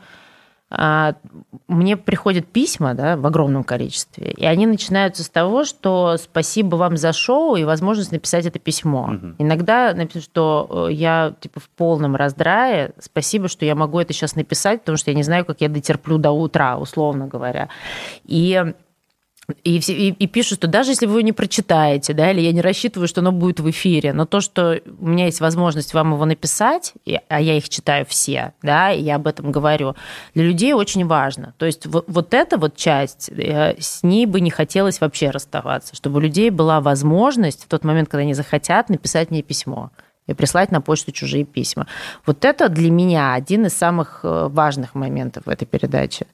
мне 0.70 1.96
приходят 1.96 2.46
письма 2.46 2.94
да, 2.94 3.16
в 3.16 3.26
огромном 3.26 3.64
количестве, 3.64 4.30
и 4.30 4.44
они 4.44 4.66
начинаются 4.66 5.24
с 5.24 5.28
того, 5.28 5.64
что 5.64 6.16
спасибо 6.16 6.76
вам 6.76 6.96
за 6.96 7.12
шоу 7.12 7.56
и 7.56 7.64
возможность 7.64 8.12
написать 8.12 8.46
это 8.46 8.60
письмо. 8.60 9.10
Угу. 9.12 9.34
Иногда 9.38 9.92
написано, 9.94 10.22
что 10.22 10.86
э, 10.88 10.92
я 10.92 11.34
типа 11.40 11.58
в 11.58 11.68
полном 11.70 12.14
раздрае, 12.14 12.92
спасибо, 13.00 13.48
что 13.48 13.64
я 13.64 13.74
могу 13.74 13.98
это 13.98 14.12
сейчас 14.12 14.36
написать, 14.36 14.80
потому 14.80 14.96
что 14.96 15.10
я 15.10 15.16
не 15.16 15.24
знаю, 15.24 15.44
как 15.44 15.60
я 15.60 15.68
дотерплю 15.68 16.18
до 16.18 16.30
утра, 16.30 16.78
условно 16.78 17.26
говоря. 17.26 17.68
И 18.24 18.72
и, 19.64 19.80
все, 19.80 19.92
и, 19.94 20.08
и 20.10 20.26
пишут, 20.26 20.58
что 20.58 20.66
даже 20.66 20.90
если 20.90 21.06
вы 21.06 21.12
его 21.12 21.20
не 21.20 21.32
прочитаете, 21.32 22.12
да, 22.12 22.30
или 22.30 22.40
я 22.40 22.52
не 22.52 22.60
рассчитываю, 22.60 23.08
что 23.08 23.20
оно 23.20 23.32
будет 23.32 23.60
в 23.60 23.70
эфире, 23.70 24.12
но 24.12 24.26
то, 24.26 24.40
что 24.40 24.80
у 24.98 25.06
меня 25.06 25.26
есть 25.26 25.40
возможность 25.40 25.94
вам 25.94 26.12
его 26.12 26.24
написать, 26.24 26.94
и, 27.04 27.18
а 27.28 27.40
я 27.40 27.56
их 27.56 27.68
читаю 27.68 28.06
все, 28.06 28.52
да, 28.62 28.92
и 28.92 29.02
я 29.02 29.16
об 29.16 29.26
этом 29.26 29.52
говорю, 29.52 29.94
для 30.34 30.44
людей 30.44 30.72
очень 30.72 31.06
важно. 31.06 31.54
То 31.58 31.66
есть 31.66 31.86
вот, 31.86 32.04
вот 32.08 32.34
эта 32.34 32.58
вот 32.58 32.76
часть, 32.76 33.30
э, 33.30 33.76
с 33.78 34.02
ней 34.02 34.26
бы 34.26 34.40
не 34.40 34.50
хотелось 34.50 35.00
вообще 35.00 35.30
расставаться, 35.30 35.96
чтобы 35.96 36.18
у 36.18 36.20
людей 36.20 36.50
была 36.50 36.80
возможность 36.80 37.64
в 37.64 37.68
тот 37.68 37.84
момент, 37.84 38.08
когда 38.08 38.22
они 38.22 38.34
захотят, 38.34 38.88
написать 38.88 39.30
мне 39.30 39.42
письмо 39.42 39.90
и 40.26 40.34
прислать 40.34 40.70
на 40.70 40.80
почту 40.80 41.12
чужие 41.12 41.44
письма. 41.44 41.86
Вот 42.24 42.44
это 42.44 42.68
для 42.68 42.90
меня 42.90 43.34
один 43.34 43.66
из 43.66 43.74
самых 43.74 44.20
э, 44.22 44.48
важных 44.48 44.94
моментов 44.94 45.46
в 45.46 45.48
этой 45.48 45.66
передаче. 45.66 46.26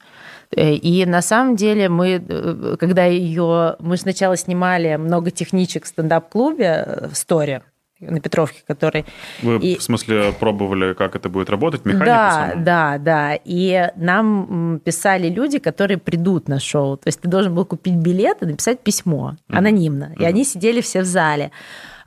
Э, 0.55 0.73
и 0.73 1.05
на 1.05 1.21
самом 1.21 1.55
деле 1.55 1.89
мы, 1.89 2.23
э, 2.27 2.75
когда 2.79 3.05
ее... 3.05 3.75
Мы 3.79 3.97
сначала 3.97 4.37
снимали 4.37 4.95
много 4.95 5.31
техничек 5.31 5.85
в 5.85 5.87
стендап-клубе 5.87 7.09
в 7.11 7.15
Сторе, 7.15 7.63
на 7.99 8.19
Петровке, 8.19 8.61
который... 8.67 9.05
Вы, 9.41 9.57
и... 9.57 9.77
в 9.77 9.83
смысле, 9.83 10.31
пробовали, 10.39 10.93
как 10.93 11.15
это 11.15 11.29
будет 11.29 11.49
работать, 11.49 11.85
механику 11.85 12.05
Да, 12.05 12.49
саму? 12.51 12.63
да, 12.63 12.97
да. 12.97 13.39
И 13.43 13.91
нам 13.95 14.79
писали 14.83 15.29
люди, 15.29 15.59
которые 15.59 15.97
придут 15.97 16.47
на 16.47 16.59
шоу. 16.59 16.97
То 16.97 17.07
есть 17.07 17.21
ты 17.21 17.27
должен 17.27 17.53
был 17.53 17.65
купить 17.65 17.95
билет 17.95 18.41
и 18.41 18.45
написать 18.45 18.79
письмо 18.81 19.35
mm-hmm. 19.49 19.57
анонимно. 19.57 20.13
И 20.15 20.21
mm-hmm. 20.21 20.25
они 20.25 20.43
сидели 20.45 20.81
все 20.81 21.01
в 21.01 21.05
зале. 21.05 21.51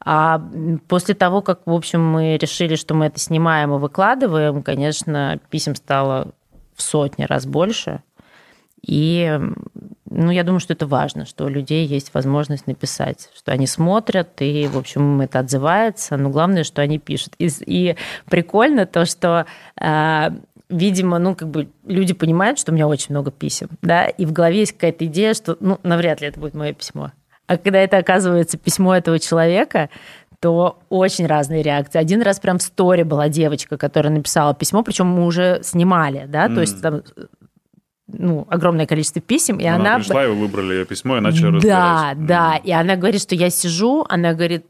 А 0.03 0.43
после 0.89 1.15
того, 1.15 1.43
как, 1.43 1.61
в 1.67 1.73
общем, 1.73 2.03
мы 2.03 2.39
решили, 2.39 2.77
что 2.77 2.95
мы 2.95 3.07
это 3.07 3.21
снимаем 3.21 3.75
и 3.75 3.79
выкладываем, 3.79 4.63
конечно, 4.63 5.39
писем 5.51 5.75
стало 5.75 6.33
в 6.75 6.83
сотни 6.83 7.25
раз 7.25 7.47
больше. 7.47 8.03
И 8.83 9.39
ну, 10.11 10.31
я 10.31 10.43
думаю, 10.43 10.61
что 10.61 10.73
это 10.73 10.87
важно, 10.87 11.25
что 11.25 11.45
у 11.45 11.49
людей 11.49 11.87
есть 11.87 12.13
возможность 12.15 12.67
написать, 12.67 13.29
что 13.35 13.53
они 13.53 13.67
смотрят, 13.67 14.29
и, 14.41 14.67
в 14.67 14.77
общем, 14.77 15.21
это 15.21 15.39
отзывается, 15.39 16.17
но 16.17 16.31
главное, 16.31 16.65
что 16.65 16.83
они 16.83 16.99
пишут. 16.99 17.35
И, 17.39 17.49
и 17.67 17.97
прикольно 18.29 18.87
то, 18.87 19.05
что 19.05 19.47
э, 19.81 20.31
видимо, 20.69 21.19
ну, 21.19 21.35
как 21.35 21.49
бы 21.49 21.69
люди 21.85 22.15
понимают, 22.15 22.59
что 22.59 22.73
у 22.73 22.75
меня 22.75 22.89
очень 22.89 23.11
много 23.11 23.31
писем, 23.31 23.69
да, 23.83 24.07
и 24.07 24.25
в 24.25 24.33
голове 24.33 24.61
есть 24.61 24.73
какая-то 24.73 25.05
идея, 25.07 25.35
что, 25.35 25.57
ну, 25.61 25.79
навряд 25.83 26.21
ли 26.21 26.29
это 26.29 26.41
будет 26.41 26.55
мое 26.55 26.73
письмо. 26.73 27.13
А 27.47 27.59
когда 27.59 27.79
это 27.81 27.99
оказывается 27.99 28.57
письмо 28.59 28.97
этого 28.97 29.19
человека, 29.19 29.91
то 30.41 30.79
очень 30.89 31.27
разные 31.27 31.63
реакции. 31.63 31.99
Один 31.99 32.23
раз 32.23 32.41
прям 32.41 32.59
в 32.59 32.63
сторе 32.63 33.05
была 33.05 33.29
девочка, 33.29 33.77
которая 33.77 34.13
написала 34.13 34.55
письмо, 34.55 34.83
причем 34.83 35.07
мы 35.07 35.27
уже 35.27 35.61
снимали, 35.63 36.25
да, 36.27 36.47
mm. 36.47 36.55
то 36.55 36.61
есть 36.61 36.81
там 36.81 37.03
ну, 38.13 38.47
огромное 38.49 38.87
количество 38.87 39.21
писем, 39.21 39.59
и 39.59 39.67
она... 39.67 39.95
Она 39.95 39.99
пришла, 39.99 40.25
и 40.25 40.29
вы 40.29 40.35
выбрали 40.35 40.75
ее 40.75 40.85
письмо 40.85 41.19
и 41.19 41.21
начали 41.21 41.47
разбирать. 41.47 41.63
Да, 41.63 42.15
да, 42.17 42.57
и 42.57 42.71
она 42.71 42.97
говорит, 42.97 43.21
что 43.23 43.35
я 43.35 43.51
сижу, 43.51 44.05
она 44.09 44.35
говорит, 44.35 44.67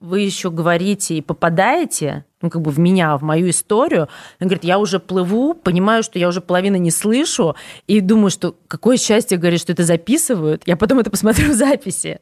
вы 0.00 0.20
еще 0.20 0.50
говорите 0.50 1.16
и 1.16 1.20
попадаете, 1.20 2.24
ну, 2.42 2.50
как 2.50 2.60
бы 2.60 2.70
в 2.70 2.78
меня, 2.78 3.16
в 3.16 3.22
мою 3.22 3.50
историю. 3.50 4.08
Он 4.40 4.48
говорит, 4.48 4.64
я 4.64 4.78
уже 4.78 4.98
плыву, 4.98 5.54
понимаю, 5.54 6.02
что 6.02 6.18
я 6.18 6.28
уже 6.28 6.40
половину 6.40 6.76
не 6.76 6.90
слышу, 6.90 7.54
и 7.86 8.00
думаю, 8.00 8.30
что 8.30 8.54
какое 8.68 8.96
счастье, 8.96 9.38
говорит, 9.38 9.60
что 9.60 9.72
это 9.72 9.84
записывают. 9.84 10.62
Я 10.66 10.76
потом 10.76 10.98
это 10.98 11.10
посмотрю 11.10 11.50
в 11.52 11.54
записи. 11.54 12.20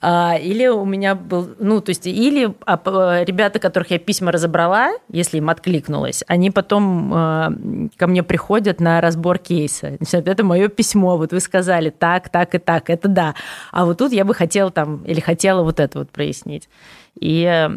А, 0.00 0.36
или 0.40 0.66
у 0.66 0.84
меня 0.84 1.14
был, 1.14 1.50
ну, 1.58 1.80
то 1.80 1.90
есть, 1.90 2.06
или 2.06 2.54
а, 2.64 3.22
ребята, 3.24 3.58
которых 3.58 3.90
я 3.90 3.98
письма 3.98 4.32
разобрала, 4.32 4.92
если 5.10 5.38
им 5.38 5.50
откликнулось, 5.50 6.24
они 6.26 6.50
потом 6.50 7.12
а, 7.14 7.52
ко 7.96 8.06
мне 8.06 8.22
приходят 8.22 8.80
на 8.80 9.00
разбор 9.00 9.38
кейса. 9.38 9.96
Значит, 10.00 10.28
это 10.28 10.42
мое 10.44 10.68
письмо, 10.68 11.16
вот 11.16 11.32
вы 11.32 11.40
сказали 11.40 11.90
так, 11.90 12.30
так 12.30 12.54
и 12.54 12.58
так, 12.58 12.88
это 12.88 13.08
да. 13.08 13.34
А 13.72 13.84
вот 13.84 13.98
тут 13.98 14.12
я 14.12 14.24
бы 14.24 14.34
хотела 14.34 14.70
там, 14.70 15.04
или 15.04 15.20
хотела 15.20 15.62
вот 15.62 15.80
это 15.80 15.98
вот 15.98 16.10
прояснить. 16.10 16.68
И 17.18 17.70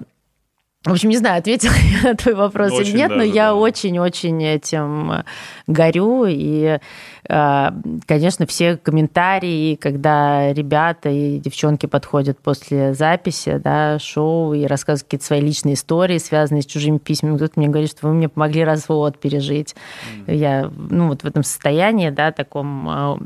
в 0.86 0.92
общем, 0.92 1.10
не 1.10 1.18
знаю, 1.18 1.40
ответила 1.40 1.74
я 2.04 2.10
на 2.10 2.16
твой 2.16 2.36
вопрос 2.36 2.72
очень 2.74 2.90
или 2.90 2.98
нет, 2.98 3.12
но 3.12 3.24
я 3.24 3.56
очень-очень 3.56 4.44
этим 4.44 5.24
горю. 5.66 6.26
И 6.28 6.78
а, 7.30 7.74
конечно, 8.06 8.46
все 8.46 8.76
комментарии, 8.76 9.76
когда 9.76 10.52
ребята 10.52 11.10
и 11.10 11.40
девчонки 11.40 11.86
подходят 11.86 12.38
после 12.40 12.94
записи 12.94 13.62
да, 13.64 13.98
шоу 13.98 14.54
и 14.54 14.66
рассказывают 14.66 15.04
какие-то 15.04 15.26
свои 15.26 15.40
личные 15.40 15.76
истории, 15.76 16.18
связанные 16.18 16.64
с 16.64 16.66
чужими 16.66 16.98
письмами, 16.98 17.38
кто-то 17.38 17.54
мне 17.56 17.70
говорит, 17.70 17.92
что 17.92 18.08
вы 18.08 18.14
мне 18.14 18.28
помогли 18.28 18.66
развод 18.66 19.20
пережить. 19.20 19.76
Mm-hmm. 20.28 20.36
Я 20.36 20.72
ну, 20.76 21.08
вот 21.08 21.24
в 21.24 21.26
этом 21.26 21.44
состоянии, 21.44 22.10
да, 22.10 22.34
таком 22.34 22.90
а, 22.90 23.18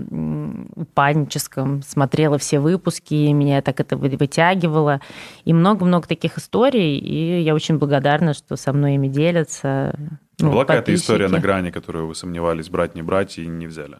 паническом, 0.93 1.81
смотрела 1.81 2.37
все 2.37 2.59
выпуски, 2.59 3.15
и 3.15 3.33
меня 3.33 3.63
так 3.63 3.79
это 3.79 3.97
вытягивало. 3.97 5.01
И 5.43 5.53
много-много 5.53 6.07
таких 6.07 6.37
историй, 6.37 6.99
и 6.99 7.41
я 7.47 7.55
очень 7.55 7.77
благодарна, 7.77 8.33
что 8.33 8.55
со 8.55 8.73
мной 8.73 8.95
ими 8.95 9.07
делятся. 9.07 9.97
Ну, 10.39 10.51
Была 10.51 10.65
какая-то 10.65 10.93
история 10.93 11.27
на 11.29 11.39
грани, 11.39 11.71
которую 11.71 12.07
вы 12.07 12.15
сомневались, 12.15 12.69
брать, 12.69 12.93
не 12.93 13.01
брать, 13.01 13.37
и 13.37 13.47
не 13.47 13.67
взяли? 13.67 13.97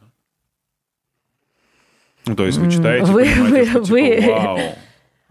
Ну, 2.26 2.36
то 2.36 2.46
есть 2.46 2.58
вы 2.58 2.70
читаете, 2.70 3.06
вы, 3.06 3.24
вы, 3.24 3.66
что, 3.66 3.84
типа, 3.86 4.32
вау, 4.32 4.60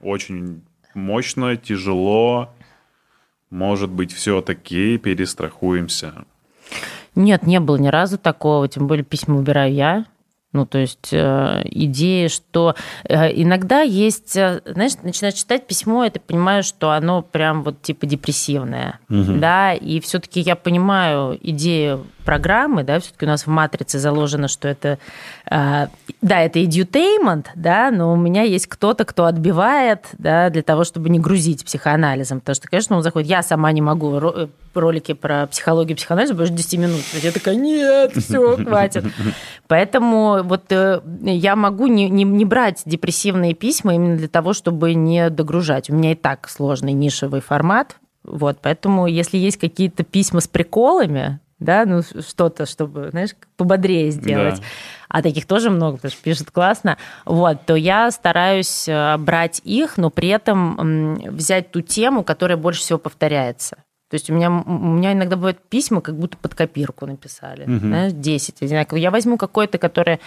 очень 0.01 0.63
мощно, 0.95 1.57
тяжело, 1.57 2.55
может 3.51 3.91
быть, 3.91 4.13
все-таки 4.13 4.97
перестрахуемся. 4.97 6.25
Нет, 7.15 7.47
не 7.47 7.61
было 7.61 7.77
ни 7.77 7.89
разу 7.89 8.17
такого, 8.17 8.67
тем 8.67 8.87
более 8.87 9.05
письма 9.05 9.37
убираю 9.37 9.73
я. 9.75 10.07
Ну, 10.57 10.65
то 10.65 10.79
есть 10.79 11.11
э, 11.13 11.63
идея, 11.67 12.31
что 12.31 12.75
э, 13.05 13.31
иногда 13.43 13.83
есть, 13.83 14.35
э, 14.39 14.63
знаешь, 14.65 14.93
начинаешь 15.03 15.35
читать 15.35 15.67
письмо, 15.67 16.05
и 16.07 16.11
ты 16.11 16.19
понимаешь, 16.19 16.65
что 16.65 16.93
оно 16.93 17.21
прям 17.21 17.63
вот 17.63 17.83
типа 17.83 18.07
депрессивное, 18.07 18.99
угу. 19.11 19.35
да, 19.35 19.75
и 19.75 20.01
все-таки 20.01 20.41
я 20.41 20.57
понимаю 20.57 21.39
идею 21.43 22.07
программы, 22.27 22.83
да, 22.83 23.01
все-таки 23.01 23.25
у 23.25 23.29
нас 23.29 23.47
в 23.47 23.47
матрице 23.47 23.99
заложено, 23.99 24.49
что 24.49 24.69
это, 24.69 24.99
э, 25.51 25.87
да, 26.21 26.41
это 26.41 26.59
edutainment, 26.59 27.47
да, 27.55 27.91
но 27.91 28.13
у 28.13 28.17
меня 28.17 28.43
есть 28.43 28.67
кто-то, 28.67 29.07
кто 29.07 29.25
отбивает, 29.25 30.09
да, 30.19 30.51
для 30.51 30.63
того, 30.63 30.85
чтобы 30.85 31.09
не 31.09 31.19
грузить 31.19 31.65
психоанализом, 31.65 32.41
потому 32.41 32.57
что, 32.57 32.69
конечно, 32.69 32.97
он 32.97 33.03
заходит, 33.03 33.31
я 33.31 33.43
сама 33.43 33.73
не 33.73 33.81
могу 33.81 34.19
э, 34.19 34.49
ролики 34.75 35.15
про 35.15 35.47
психологию 35.47 35.97
психоанализ 35.97 36.33
больше 36.33 36.53
10 36.53 36.79
минут. 36.79 37.03
Я 37.23 37.33
такая, 37.33 37.55
нет, 37.55 38.13
все, 38.17 38.57
хватит. 38.57 39.05
Поэтому 39.69 40.43
вот 40.43 40.65
э, 40.71 41.01
я 41.23 41.57
могу 41.57 41.87
не, 41.87 42.11
не, 42.11 42.25
не 42.25 42.45
брать 42.45 42.83
депрессивные 42.85 43.55
письма 43.55 43.95
именно 43.95 44.17
для 44.17 44.29
того, 44.29 44.53
чтобы 44.53 44.95
не 44.95 45.31
догружать. 45.31 45.89
У 45.89 45.95
меня 45.95 46.13
и 46.13 46.17
так 46.17 46.49
сложный 46.49 46.93
нишевый 46.93 47.41
формат, 47.41 47.97
вот, 48.27 48.59
поэтому 48.61 49.07
если 49.07 49.39
есть 49.39 49.57
какие-то 49.57 50.03
письма 50.03 50.41
с 50.41 50.49
приколами, 50.49 51.39
да, 51.59 51.85
ну 51.87 52.03
что-то, 52.03 52.67
чтобы, 52.67 53.11
знаешь, 53.11 53.31
пободрее 53.57 54.11
сделать. 54.11 54.57
Да. 54.57 54.65
А 55.09 55.23
таких 55.23 55.47
тоже 55.47 55.71
много, 55.71 55.97
потому 55.97 56.13
что 56.13 56.23
пишут 56.23 56.51
классно. 56.51 56.99
Вот, 57.25 57.65
то 57.65 57.75
я 57.75 58.11
стараюсь 58.11 58.89
э, 58.89 59.17
брать 59.19 59.61
их, 59.65 59.97
но 59.97 60.11
при 60.11 60.29
этом 60.29 61.17
взять 61.31 61.71
ту 61.71 61.81
тему, 61.81 62.25
которая 62.25 62.59
больше 62.59 62.81
всего 62.81 62.99
повторяется. 62.99 63.77
То 64.09 64.15
есть 64.15 64.31
у 64.31 64.35
меня, 64.35 64.51
у 64.51 64.71
меня 64.71 65.15
иногда 65.15 65.35
бывают 65.35 65.59
письма, 65.69 66.01
как 66.01 66.17
будто 66.17 66.37
под 66.37 66.55
копирку 66.55 67.07
написали. 67.07 67.65
Угу. 67.65 67.79
Знаешь, 67.79 68.13
10 68.13 68.63
одинаково. 68.63 68.99
Я 68.99 69.11
возьму 69.11 69.37
какое-то, 69.37 69.79
которое, 69.79 70.21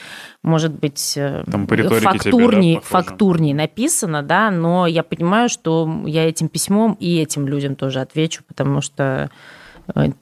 может 0.44 0.74
быть, 0.74 1.14
э, 1.16 1.46
Там 1.50 1.66
фактурней, 1.66 2.76
тебе, 2.76 2.82
да, 2.82 2.88
фактурней 2.88 3.54
написано, 3.54 4.22
да, 4.22 4.52
но 4.52 4.86
я 4.86 5.02
понимаю, 5.04 5.48
что 5.48 6.04
я 6.06 6.28
этим 6.28 6.50
письмом 6.50 6.98
и 7.00 7.22
этим 7.22 7.48
людям 7.48 7.76
тоже 7.76 8.02
отвечу, 8.02 8.44
потому 8.46 8.82
что 8.82 9.30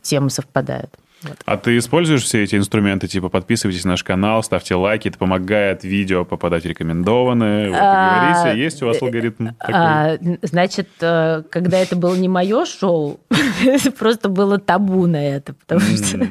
темы 0.02 0.30
совпадают. 0.30 0.94
Вот. 1.24 1.38
А 1.46 1.58
ты 1.58 1.78
используешь 1.78 2.24
все 2.24 2.44
эти 2.44 2.56
инструменты, 2.56 3.08
типа 3.08 3.30
подписывайтесь 3.30 3.84
на 3.86 3.92
наш 3.92 4.04
канал, 4.04 4.44
ставьте 4.44 4.76
лайки, 4.76 5.08
это 5.08 5.18
помогает 5.18 5.84
видео 5.84 6.26
попадать 6.26 6.66
рекомендованные. 6.66 7.70
Вот, 7.70 7.80
а, 7.80 8.44
говорите, 8.44 8.64
есть 8.64 8.84
у 8.84 8.86
вас 8.86 9.02
алгоритм 9.02 9.48
такой? 9.60 9.74
А, 9.74 10.18
значит, 10.44 10.90
э, 11.02 11.42
когда 11.50 11.80
это 11.80 11.96
было 11.96 12.16
не 12.16 12.30
мое 12.30 12.66
шоу, 12.66 13.20
просто 13.98 14.30
было 14.30 14.60
табу 14.60 15.08
на 15.08 15.28
это, 15.28 15.54
потому 15.54 15.82
что... 15.82 16.28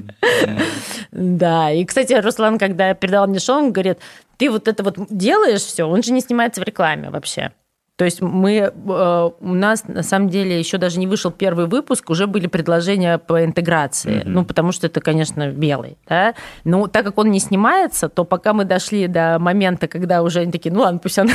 Да, 1.10 1.72
и, 1.72 1.84
кстати, 1.84 2.12
Руслан, 2.12 2.58
когда 2.58 2.94
передал 2.94 3.26
мне 3.26 3.40
шоу, 3.40 3.58
он 3.58 3.72
говорит, 3.72 3.98
ты 4.36 4.50
вот 4.50 4.68
это 4.68 4.84
вот 4.84 4.98
делаешь 5.10 5.62
все, 5.62 5.84
он 5.84 6.02
же 6.02 6.12
не 6.12 6.20
снимается 6.20 6.60
в 6.60 6.64
рекламе 6.64 7.10
вообще. 7.10 7.52
То 7.96 8.04
есть 8.04 8.20
мы, 8.20 8.52
э, 8.52 9.30
у 9.40 9.54
нас 9.54 9.88
на 9.88 10.02
самом 10.02 10.28
деле 10.28 10.58
еще 10.58 10.76
даже 10.76 10.98
не 10.98 11.06
вышел 11.06 11.30
первый 11.30 11.66
выпуск, 11.66 12.10
уже 12.10 12.26
были 12.26 12.46
предложения 12.46 13.16
по 13.16 13.42
интеграции, 13.42 14.18
mm-hmm. 14.20 14.28
ну 14.28 14.44
потому 14.44 14.72
что 14.72 14.86
это, 14.86 15.00
конечно, 15.00 15.48
белый, 15.48 15.96
да. 16.06 16.34
Но 16.64 16.86
так 16.88 17.06
как 17.06 17.16
он 17.16 17.30
не 17.30 17.40
снимается, 17.40 18.10
то 18.10 18.24
пока 18.24 18.52
мы 18.52 18.64
дошли 18.64 19.06
до 19.06 19.38
момента, 19.38 19.88
когда 19.88 20.22
уже 20.22 20.40
они 20.40 20.52
такие, 20.52 20.74
ну 20.74 20.80
ладно, 20.80 20.98
пусть 20.98 21.18
она 21.18 21.32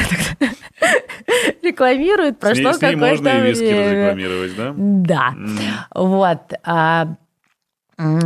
рекламирует, 1.63 2.39
прошло 2.39 2.73
какое-то 2.73 2.97
время. 2.97 3.07
можно 3.07 3.29
и 3.29 3.41
виски 3.41 3.63
рекламировать, 3.63 4.55
да? 4.55 4.73
Да, 4.77 5.33
вот. 5.95 6.53
А 6.63 7.15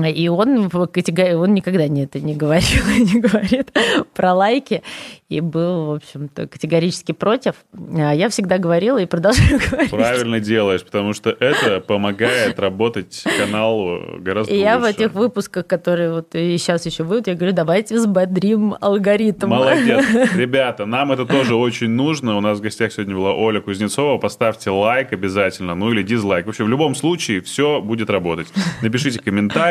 и 0.06 0.28
он, 0.28 0.70
он 0.74 1.54
никогда 1.54 1.88
не 1.88 2.04
это 2.04 2.20
не 2.20 2.36
говорил, 2.36 2.84
не 2.98 3.20
говорит 3.20 3.72
про 4.14 4.34
лайки 4.34 4.84
и 5.28 5.42
был, 5.42 5.86
в 5.86 5.92
общем-то, 5.94 6.48
категорически 6.48 7.12
против. 7.12 7.56
А 7.74 8.14
я 8.14 8.30
всегда 8.30 8.60
говорила 8.60 9.00
и 9.00 9.06
продолжаю 9.06 9.60
говорить. 9.72 9.90
Правильно 9.90 10.40
делаешь, 10.40 10.84
потому 10.84 11.14
что 11.14 11.32
это 11.32 11.80
помогает 11.82 12.60
работать 12.60 13.24
каналу 13.40 14.20
гораздо 14.20 14.54
и 14.54 14.58
лучше. 14.58 14.66
я 14.66 14.80
в 14.80 14.84
этих 14.84 15.14
выпусках, 15.14 15.66
которые 15.66 16.14
вот 16.14 16.36
и 16.36 16.58
сейчас 16.58 16.86
еще 16.86 17.04
будут, 17.04 17.28
я 17.28 17.36
говорю, 17.36 17.54
давайте 17.54 17.96
Dream 17.96 18.78
алгоритм. 18.80 19.50
Молодец. 19.50 20.06
Ребята, 20.36 20.86
нам 20.86 21.12
это 21.12 21.26
тоже 21.26 21.56
очень 21.56 21.90
нужно. 21.90 22.38
У 22.38 22.42
нас 22.42 22.60
в 22.60 22.62
гостях 22.62 22.94
сегодня 22.94 23.16
была 23.16 23.34
Оля 23.34 23.62
Кузнецова. 23.62 24.20
Поставьте 24.20 24.70
лайк 24.70 25.12
обязательно, 25.12 25.76
ну 25.76 25.92
или 25.92 26.04
дизлайк. 26.04 26.46
Вообще, 26.46 26.64
в 26.64 26.70
любом 26.70 26.96
случае, 26.96 27.42
все 27.42 27.82
будет 27.82 28.10
работать. 28.10 28.48
Напишите 28.82 29.20
комментарий, 29.20 29.65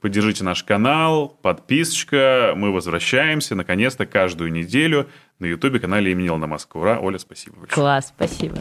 поддержите 0.00 0.44
наш 0.44 0.62
канал, 0.62 1.28
подписочка. 1.42 2.52
Мы 2.56 2.72
возвращаемся, 2.72 3.54
наконец-то, 3.54 4.06
каждую 4.06 4.52
неделю 4.52 5.08
на 5.38 5.46
Ютубе 5.46 5.78
канале 5.78 6.12
имени 6.12 6.28
Илона 6.28 6.46
Маска. 6.46 6.76
Ура, 6.76 6.98
Оля, 7.00 7.18
спасибо 7.18 7.56
большое. 7.56 7.74
Класс, 7.74 8.12
спасибо. 8.16 8.58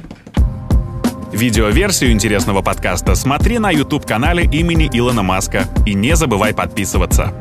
Видеоверсию 1.32 2.12
интересного 2.12 2.62
подкаста 2.62 3.16
смотри 3.16 3.60
на 3.60 3.72
YouTube-канале 3.72 4.44
имени 4.44 4.90
Илона 4.92 5.24
Маска. 5.24 5.66
И 5.86 5.94
не 5.94 6.16
забывай 6.16 6.54
подписываться. 6.54 7.34